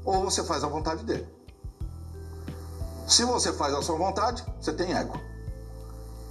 ou 0.04 0.22
você 0.22 0.44
faz 0.44 0.62
a 0.62 0.68
vontade 0.68 1.04
dele. 1.04 1.26
Se 3.08 3.24
você 3.24 3.52
faz 3.54 3.74
a 3.74 3.82
sua 3.82 3.98
vontade, 3.98 4.44
você 4.60 4.72
tem 4.72 4.94
ego. 4.94 5.20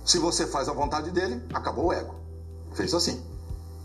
Se 0.05 0.17
você 0.17 0.47
faz 0.47 0.69
a 0.69 0.73
vontade 0.73 1.11
dele, 1.11 1.45
acabou 1.53 1.87
o 1.87 1.93
ego. 1.93 2.15
Fez 2.73 2.93
assim. 2.93 3.21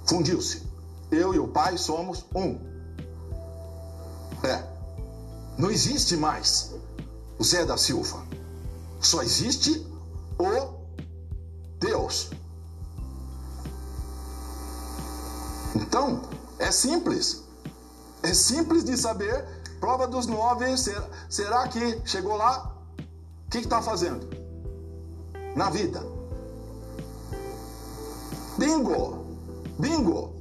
Fundiu-se. 0.07 0.70
Eu 1.11 1.35
e 1.35 1.39
o 1.39 1.49
Pai 1.49 1.77
somos 1.77 2.25
um. 2.35 2.59
É. 4.45 4.65
Não 5.59 5.71
existe 5.71 6.17
mais 6.17 6.75
o 7.39 7.45
Zé 7.45 7.65
da 7.65 7.77
Silva. 7.77 8.25
Só 9.01 9.23
existe 9.23 9.87
o 10.39 10.81
Deus. 11.79 12.31
Então, 15.75 16.23
é 16.59 16.71
simples. 16.71 17.43
É 18.23 18.33
simples 18.33 18.85
de 18.85 18.97
saber. 18.97 19.45
Prova 19.81 20.07
dos 20.07 20.27
nove. 20.27 20.77
Será, 20.77 21.09
será 21.29 21.69
que 21.69 22.01
chegou 22.05 22.37
lá? 22.37 22.77
O 23.47 23.51
que 23.51 23.59
está 23.59 23.83
fazendo? 23.83 24.29
Na 25.57 25.71
vida. 25.71 26.01
Bingo! 28.59 29.27
Bingo! 29.79 30.40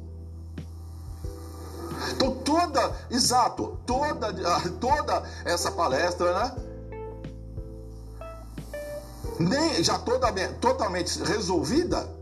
Então, 2.19 2.35
toda, 2.43 2.91
exato, 3.09 3.79
toda, 3.85 4.33
toda 4.81 5.23
essa 5.45 5.71
palestra, 5.71 6.33
né? 6.37 6.55
Nem, 9.39 9.81
já 9.81 9.97
toda, 9.97 10.29
totalmente 10.59 11.23
resolvida 11.23 12.19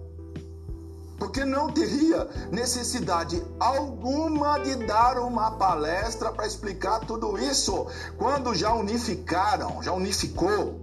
porque 1.18 1.44
não 1.44 1.72
teria 1.72 2.30
necessidade 2.52 3.44
alguma 3.60 4.60
de 4.60 4.76
dar 4.86 5.18
uma 5.18 5.49
palestra 5.49 6.32
para 6.32 6.45
explicar 6.45 6.99
tudo 6.99 7.40
isso. 7.40 7.88
Quando 8.19 8.53
já 8.53 8.72
unificaram, 8.72 9.82
já 9.82 9.94
unificou, 9.94 10.80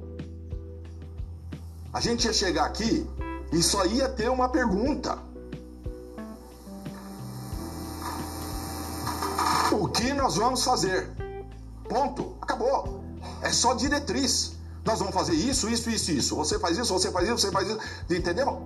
a 1.92 2.00
gente 2.00 2.24
ia 2.24 2.32
chegar 2.32 2.64
aqui 2.64 3.08
e 3.52 3.62
só 3.62 3.86
ia 3.86 4.08
ter 4.08 4.28
uma 4.28 4.48
pergunta. 4.48 5.16
O 9.74 9.88
que 9.88 10.12
nós 10.12 10.36
vamos 10.36 10.62
fazer? 10.64 11.10
Ponto. 11.88 12.36
Acabou. 12.40 13.02
É 13.42 13.50
só 13.50 13.74
diretriz. 13.74 14.52
Nós 14.84 14.98
vamos 14.98 15.14
fazer 15.14 15.34
isso, 15.34 15.68
isso, 15.68 15.90
isso, 15.90 16.10
isso. 16.12 16.36
Você 16.36 16.58
faz 16.58 16.78
isso, 16.78 16.92
você 16.92 17.10
faz 17.10 17.26
isso, 17.26 17.38
você 17.38 17.50
faz 17.50 17.68
isso. 17.68 17.78
Entendeu? 18.08 18.62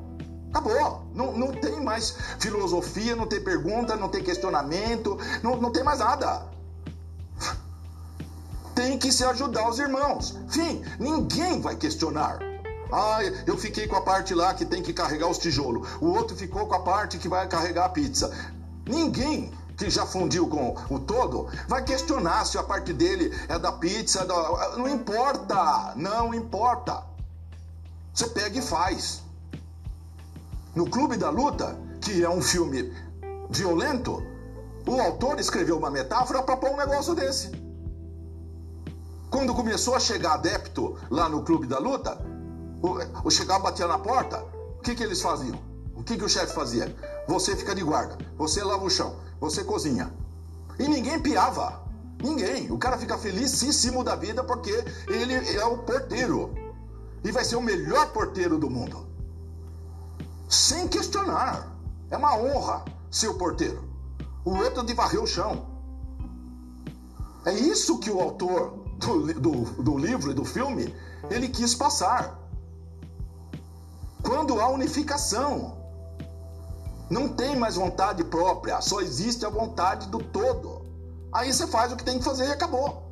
Acabou. 0.51 1.07
Não, 1.15 1.33
não 1.33 1.53
tem 1.53 1.81
mais 1.83 2.15
filosofia, 2.39 3.17
não 3.17 3.27
tem 3.27 3.41
pergunta, 3.41 3.97
não 3.97 4.09
tem 4.09 4.23
questionamento, 4.23 5.19
não, 5.43 5.57
não 5.57 5.71
tem 5.71 5.83
mais 5.83 6.01
nada. 6.01 6.47
Tem 8.75 8.99
que 8.99 9.11
se 9.11 9.25
ajudar 9.25 9.69
os 9.69 9.79
irmãos. 9.79 10.39
Fim, 10.49 10.83
ninguém 11.01 11.61
vai 11.61 11.75
questionar. 11.75 12.39
Ah, 12.93 13.19
eu 13.47 13.57
fiquei 13.57 13.87
com 13.87 13.97
a 13.97 14.01
parte 14.01 14.35
lá 14.35 14.55
que 14.55 14.65
tem 14.65 14.83
que 14.83 14.93
carregar 14.93 15.29
os 15.29 15.39
tijolos. 15.39 15.89
O 16.01 16.07
outro 16.07 16.37
ficou 16.37 16.67
com 16.67 16.75
a 16.75 16.81
parte 16.81 17.19
que 17.19 17.29
vai 17.29 17.47
carregar 17.49 17.87
a 17.87 17.89
pizza. 17.89 18.33
Ninguém 18.87 19.53
que 19.79 19.89
já 19.89 20.05
fundiu 20.05 20.49
com 20.49 20.77
o 20.91 20.99
todo 20.99 21.49
vai 21.69 21.85
questionar 21.85 22.45
se 22.45 22.59
a 22.59 22.63
parte 22.65 22.93
dele 22.93 23.33
é 23.49 23.59
da 23.59 23.71
pizza. 23.71 24.27
Da... 24.27 24.77
Não 24.77 24.89
importa, 24.89 25.93
não 25.95 26.35
importa. 26.35 27.05
Você 28.13 28.27
pega 28.27 28.59
e 28.59 28.63
faz 28.63 29.23
no 30.75 30.91
Clube 30.91 31.17
da 31.17 31.31
Luta, 31.31 31.79
que 32.01 32.25
é 32.25 32.29
um 32.29 32.43
filme 32.43 32.93
violento, 33.49 34.23
o 34.87 35.01
autor 35.01 35.39
escreveu 35.39 35.79
uma 35.79 35.91
metáfora 35.91 36.43
para 36.43 36.57
pôr 36.57 36.71
um 36.71 36.77
negócio 36.77 37.15
desse. 37.15 37.51
Quando 39.31 39.55
começou 39.55 39.95
a 39.95 40.01
chegar 40.01 40.35
adepto 40.35 40.97
lá 41.11 41.29
no 41.29 41.43
Clube 41.43 41.67
da 41.67 41.79
Luta, 41.79 42.19
o, 43.25 43.31
chegar 43.31 43.59
batia 43.61 43.87
na 43.87 43.99
porta, 43.99 44.45
o 44.79 44.83
que, 44.83 44.95
que 44.95 45.03
eles 45.03 45.21
faziam? 45.21 45.59
O 45.95 46.03
que, 46.03 46.17
que 46.17 46.25
o 46.25 46.29
chefe 46.29 46.55
fazia? 46.55 46.95
Você 47.29 47.55
fica 47.55 47.75
de 47.75 47.83
guarda, 47.83 48.17
você 48.37 48.63
lava 48.65 48.85
o 48.85 48.91
chão, 48.91 49.17
você 49.41 49.65
cozinha. 49.65 50.13
E 50.79 50.89
ninguém 50.89 51.21
piava. 51.21 51.83
Ninguém. 52.23 52.71
O 52.71 52.79
cara 52.79 52.99
fica 52.99 53.17
felicíssimo 53.17 54.03
da 54.03 54.17
vida 54.17 54.43
porque 54.43 54.85
ele 55.09 55.35
é 55.35 55.65
o 55.65 55.79
porteiro. 55.79 56.55
E 57.25 57.31
vai 57.31 57.45
ser 57.45 57.57
o 57.57 57.63
melhor 57.63 58.13
porteiro 58.13 58.59
do 58.59 58.69
mundo 58.71 59.09
sem 60.49 60.89
questionar. 60.89 61.77
É 62.11 62.17
uma 62.17 62.37
honra 62.37 62.85
ser 63.11 63.29
o 63.29 63.35
porteiro. 63.35 63.85
O 64.45 64.57
outro 64.57 64.83
de 64.85 64.95
varrer 64.95 65.23
o 65.23 65.27
chão. 65.27 65.67
É 67.45 67.53
isso 67.53 67.99
que 67.99 68.11
o 68.11 68.21
autor 68.21 68.85
do, 68.99 69.33
do, 69.35 69.83
do 69.83 69.99
livro 69.99 70.31
e 70.31 70.35
do 70.35 70.45
filme 70.45 70.95
ele 71.31 71.49
quis 71.49 71.75
passar. 71.75 72.39
Quando 74.23 74.61
há 74.61 74.69
unificação, 74.69 75.78
não 77.11 77.29
tem 77.29 77.57
mais 77.57 77.77
vontade 77.77 78.23
própria, 78.25 78.81
só 78.81 79.01
existe 79.01 79.45
a 79.47 79.51
vontade 79.51 80.09
do 80.09 80.19
todo. 80.19 80.87
Aí 81.33 81.53
você 81.53 81.67
faz 81.67 81.93
o 81.93 81.97
que 81.97 82.05
tem 82.05 82.19
que 82.19 82.25
fazer 82.25 82.47
e 82.47 82.53
acabou. 82.53 83.03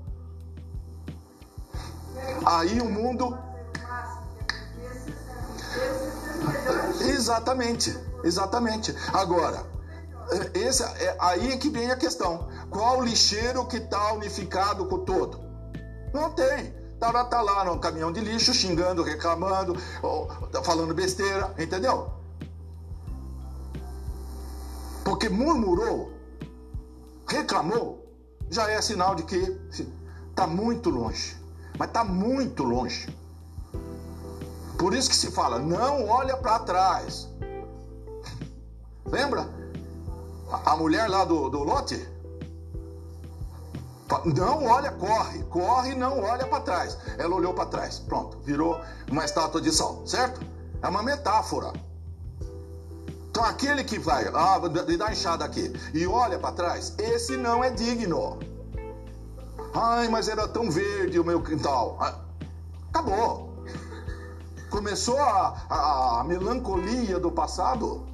Aí 2.44 2.81
o 2.81 2.89
mundo 2.89 3.39
Exatamente, 7.01 7.98
exatamente. 8.24 8.94
Agora, 9.12 9.64
esse, 10.55 10.82
é 10.82 11.16
aí 11.18 11.56
que 11.59 11.68
vem 11.68 11.90
a 11.90 11.97
questão. 11.97 12.48
Qual 12.70 13.02
lixeiro 13.02 13.66
que 13.66 13.77
está 13.77 14.12
unificado 14.12 14.86
com 14.86 14.97
o 14.97 15.05
todo? 15.05 15.40
Não 16.12 16.31
tem. 16.31 16.74
Tá, 16.98 17.24
tá 17.24 17.43
lá 17.43 17.64
no 17.64 17.78
caminhão 17.78 18.10
de 18.10 18.20
lixo, 18.20 18.55
xingando, 18.55 19.02
reclamando, 19.02 19.77
falando 20.64 20.94
besteira, 20.94 21.55
entendeu? 21.59 22.10
Porque 25.16 25.30
murmurou, 25.30 26.12
reclamou, 27.26 28.05
já 28.51 28.70
é 28.70 28.82
sinal 28.82 29.14
de 29.14 29.22
que 29.22 29.59
está 30.28 30.47
muito 30.47 30.90
longe. 30.90 31.34
Mas 31.78 31.88
está 31.88 32.05
muito 32.05 32.62
longe. 32.62 33.09
Por 34.78 34.93
isso 34.93 35.09
que 35.09 35.16
se 35.16 35.30
fala, 35.30 35.59
não 35.59 36.06
olha 36.06 36.36
para 36.36 36.59
trás. 36.59 37.30
Lembra? 39.06 39.48
A 40.66 40.76
mulher 40.76 41.09
lá 41.09 41.24
do, 41.24 41.48
do 41.48 41.64
lote? 41.64 42.06
Não 44.26 44.66
olha, 44.66 44.93
corre, 44.93 45.43
corre, 45.44 45.94
não 45.94 46.20
olha 46.20 46.47
para 46.47 46.60
trás. 46.60 46.98
Ela 47.16 47.34
olhou 47.34 47.55
para 47.55 47.70
trás, 47.70 48.01
pronto, 48.01 48.38
virou 48.40 48.78
uma 49.10 49.24
estátua 49.24 49.62
de 49.62 49.72
sal, 49.72 50.06
certo? 50.06 50.43
É 50.82 50.88
uma 50.88 51.02
metáfora. 51.02 51.72
Então 53.36 53.44
aquele 53.44 53.84
que 53.84 53.98
vai, 53.98 54.24
ah, 54.28 54.58
lhe 54.88 54.96
dá 54.96 55.12
enxada 55.12 55.44
aqui, 55.44 55.70
e 55.92 56.06
olha 56.06 56.38
para 56.38 56.52
trás, 56.52 56.94
esse 56.96 57.36
não 57.36 57.62
é 57.62 57.68
digno. 57.68 58.38
Ai, 59.74 60.08
mas 60.08 60.26
era 60.26 60.48
tão 60.48 60.70
verde 60.70 61.20
o 61.20 61.24
meu 61.24 61.42
quintal. 61.42 61.98
Ah, 62.00 62.18
acabou. 62.88 63.62
Começou 64.70 65.18
a, 65.18 65.54
a, 65.68 66.20
a 66.20 66.24
melancolia 66.24 67.20
do 67.20 67.30
passado. 67.30 68.06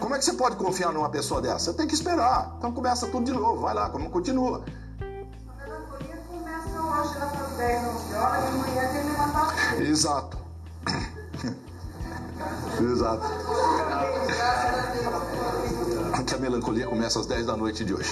Como 0.00 0.12
é 0.16 0.18
que 0.18 0.24
você 0.24 0.32
pode 0.32 0.56
confiar 0.56 0.92
numa 0.92 1.08
pessoa 1.08 1.40
dessa? 1.40 1.70
Você 1.70 1.74
tem 1.74 1.86
que 1.86 1.94
esperar. 1.94 2.56
Então 2.58 2.72
começa 2.72 3.06
tudo 3.06 3.26
de 3.26 3.32
novo. 3.32 3.60
Vai 3.60 3.74
lá, 3.74 3.88
como 3.90 4.10
continua. 4.10 4.64
A 4.98 5.64
melancolia 5.64 6.16
começa 6.26 6.82
hoje, 6.82 7.16
ela 7.16 7.56
10, 7.56 7.86
11 7.86 8.14
horas, 8.14 8.44
e 8.44 8.48
amanhã 8.48 8.92
tem 8.92 9.04
levantar. 9.04 9.80
Exato. 9.80 10.41
Exato. 12.80 13.26
Que 16.26 16.34
a 16.34 16.38
melancolia 16.38 16.86
começa 16.86 17.20
às 17.20 17.26
10 17.26 17.46
da 17.46 17.56
noite 17.56 17.84
de 17.84 17.94
hoje. 17.94 18.10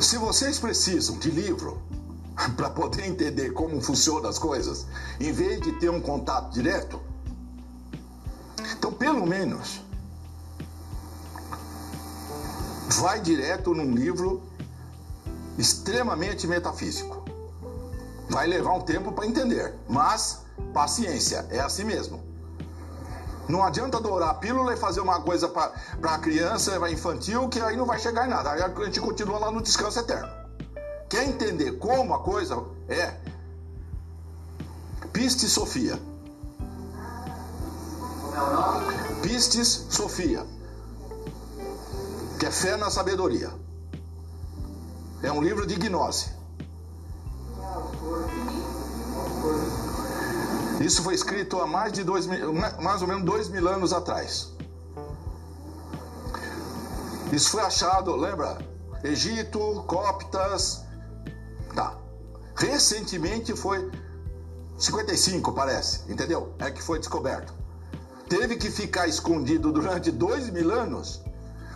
Se 0.00 0.16
vocês 0.16 0.58
precisam 0.58 1.18
de 1.18 1.30
livro 1.30 1.82
para 2.56 2.70
poder 2.70 3.06
entender 3.06 3.50
como 3.52 3.80
funcionam 3.80 4.30
as 4.30 4.38
coisas, 4.38 4.86
em 5.18 5.32
vez 5.32 5.60
de 5.60 5.72
ter 5.72 5.90
um 5.90 6.00
contato 6.00 6.52
direto, 6.52 7.00
então 8.76 8.92
pelo 8.92 9.26
menos 9.26 9.80
vai 12.88 13.20
direto 13.20 13.74
num 13.74 13.94
livro 13.94 14.42
extremamente 15.58 16.46
metafísico. 16.46 17.24
Vai 18.28 18.46
levar 18.46 18.72
um 18.74 18.80
tempo 18.80 19.12
para 19.12 19.26
entender, 19.26 19.74
mas 19.88 20.42
paciência, 20.72 21.46
é 21.50 21.60
assim 21.60 21.84
mesmo. 21.84 22.22
Não 23.48 23.62
adianta 23.62 23.98
dourar 23.98 24.30
a 24.30 24.34
pílula 24.34 24.74
e 24.74 24.76
fazer 24.76 25.00
uma 25.00 25.20
coisa 25.22 25.48
para 25.48 25.72
a 26.02 26.18
criança 26.18 26.76
infantil 26.90 27.48
que 27.48 27.58
aí 27.60 27.76
não 27.76 27.86
vai 27.86 27.98
chegar 27.98 28.26
em 28.26 28.30
nada. 28.30 28.52
Aí 28.52 28.62
a 28.62 28.84
gente 28.84 29.00
continua 29.00 29.38
lá 29.38 29.50
no 29.50 29.62
descanso 29.62 29.98
eterno. 29.98 30.28
Quer 31.08 31.26
entender 31.26 31.72
como 31.78 32.14
a 32.14 32.18
coisa 32.18 32.62
é? 32.88 33.14
Pistes 35.12 35.50
Sofia. 35.52 35.98
Pistes 39.22 39.86
Sofia. 39.88 40.57
Que 42.38 42.46
é 42.46 42.50
fé 42.50 42.76
na 42.76 42.90
sabedoria. 42.90 43.50
É 45.22 45.32
um 45.32 45.42
livro 45.42 45.66
de 45.66 45.74
gnose. 45.74 46.30
Isso 50.80 51.02
foi 51.02 51.14
escrito 51.14 51.60
há 51.60 51.66
mais 51.66 51.92
de 51.92 52.04
dois 52.04 52.26
mil, 52.26 52.52
mais 52.52 53.02
ou 53.02 53.08
menos 53.08 53.24
dois 53.24 53.48
mil 53.48 53.66
anos 53.68 53.92
atrás. 53.92 54.52
Isso 57.32 57.50
foi 57.50 57.62
achado, 57.62 58.14
lembra? 58.14 58.58
Egito, 59.02 59.84
coptas, 59.86 60.84
tá. 61.74 61.98
Recentemente 62.54 63.54
foi 63.54 63.90
55, 64.78 65.52
parece, 65.52 66.10
entendeu? 66.10 66.54
É 66.58 66.70
que 66.70 66.82
foi 66.82 66.98
descoberto. 66.98 67.52
Teve 68.28 68.56
que 68.56 68.70
ficar 68.70 69.08
escondido 69.08 69.72
durante 69.72 70.10
dois 70.10 70.48
mil 70.50 70.70
anos, 70.70 71.22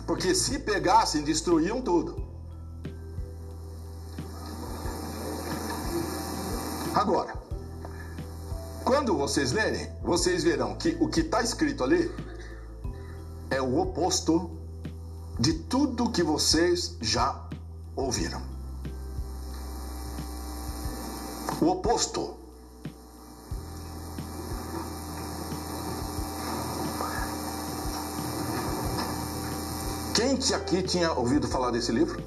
porque 0.05 0.35
se 0.35 0.59
pegassem, 0.59 1.23
destruíam 1.23 1.81
tudo. 1.81 2.23
Agora, 6.93 7.33
quando 8.83 9.17
vocês 9.17 9.51
lerem, 9.51 9.89
vocês 10.03 10.43
verão 10.43 10.75
que 10.75 10.97
o 10.99 11.07
que 11.07 11.21
está 11.21 11.41
escrito 11.41 11.83
ali 11.83 12.11
é 13.49 13.61
o 13.61 13.79
oposto 13.79 14.51
de 15.39 15.53
tudo 15.53 16.11
que 16.11 16.21
vocês 16.21 16.95
já 17.01 17.47
ouviram. 17.95 18.41
O 21.61 21.67
oposto. 21.67 22.42
Quem 30.13 30.37
aqui 30.53 30.83
tinha 30.83 31.11
ouvido 31.11 31.47
falar 31.47 31.71
desse 31.71 31.91
livro? 31.91 32.21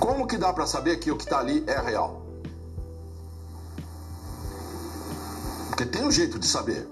Como 0.00 0.26
que 0.26 0.36
dá 0.36 0.52
para 0.52 0.66
saber 0.66 0.96
que 0.96 1.10
o 1.10 1.16
que 1.16 1.22
está 1.22 1.38
ali 1.38 1.62
é 1.68 1.78
real? 1.80 2.26
Porque 5.68 5.86
tem 5.86 6.04
um 6.04 6.10
jeito 6.10 6.38
de 6.38 6.46
saber 6.46 6.88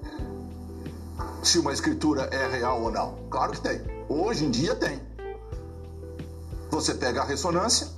se 1.43 1.59
uma 1.59 1.73
escritura 1.73 2.23
é 2.33 2.47
real 2.47 2.83
ou 2.83 2.91
não. 2.91 3.19
Claro 3.31 3.53
que 3.53 3.61
tem. 3.61 3.81
Hoje 4.09 4.45
em 4.45 4.51
dia 4.51 4.77
tem. 4.77 5.03
Você 6.71 6.95
pega 6.95 7.23
a 7.23 7.25
ressonância, 7.25 7.89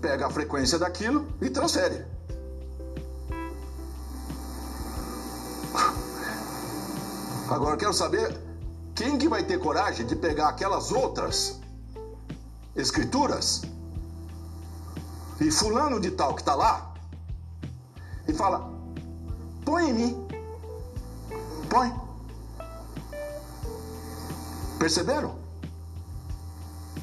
pega 0.00 0.26
a 0.26 0.30
frequência 0.30 0.78
daquilo 0.78 1.26
e 1.40 1.50
transfere. 1.50 2.04
Agora 7.50 7.74
eu 7.74 7.78
quero 7.78 7.94
saber 7.94 8.38
quem 8.94 9.16
que 9.16 9.28
vai 9.28 9.42
ter 9.42 9.58
coragem 9.58 10.04
de 10.06 10.14
pegar 10.14 10.48
aquelas 10.48 10.92
outras 10.92 11.58
escrituras 12.76 13.62
e 15.40 15.50
fulano 15.50 15.98
de 16.00 16.10
tal 16.10 16.34
que 16.34 16.42
está 16.42 16.54
lá 16.54 16.94
e 18.26 18.34
fala: 18.34 18.70
põe 19.64 19.88
em 19.88 19.92
mim, 19.92 20.28
põe. 21.70 21.92
Perceberam? 24.78 25.47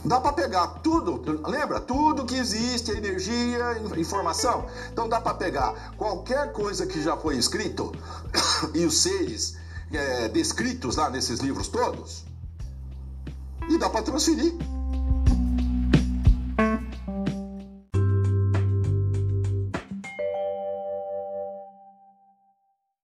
Dá 0.06 0.22
para 0.22 0.34
pegar 0.34 0.68
tudo, 0.84 1.42
lembra? 1.50 1.80
Tudo 1.80 2.26
que 2.26 2.36
existe, 2.36 2.92
energia, 2.92 3.80
informação. 3.98 4.68
Então 4.92 5.10
dá 5.10 5.20
para 5.20 5.34
pegar 5.34 5.96
qualquer 5.98 6.52
coisa 6.52 6.86
que 6.86 7.02
já 7.02 7.18
foi 7.18 7.38
escrito 7.38 7.92
e 8.74 8.86
os 8.86 8.98
seres 8.98 9.58
é, 9.92 10.28
descritos 10.28 10.96
lá 10.98 11.10
nesses 11.10 11.40
livros 11.40 11.68
todos 11.68 12.26
e 13.70 13.78
dá 13.78 13.90
para 13.90 14.04
transferir. 14.04 14.54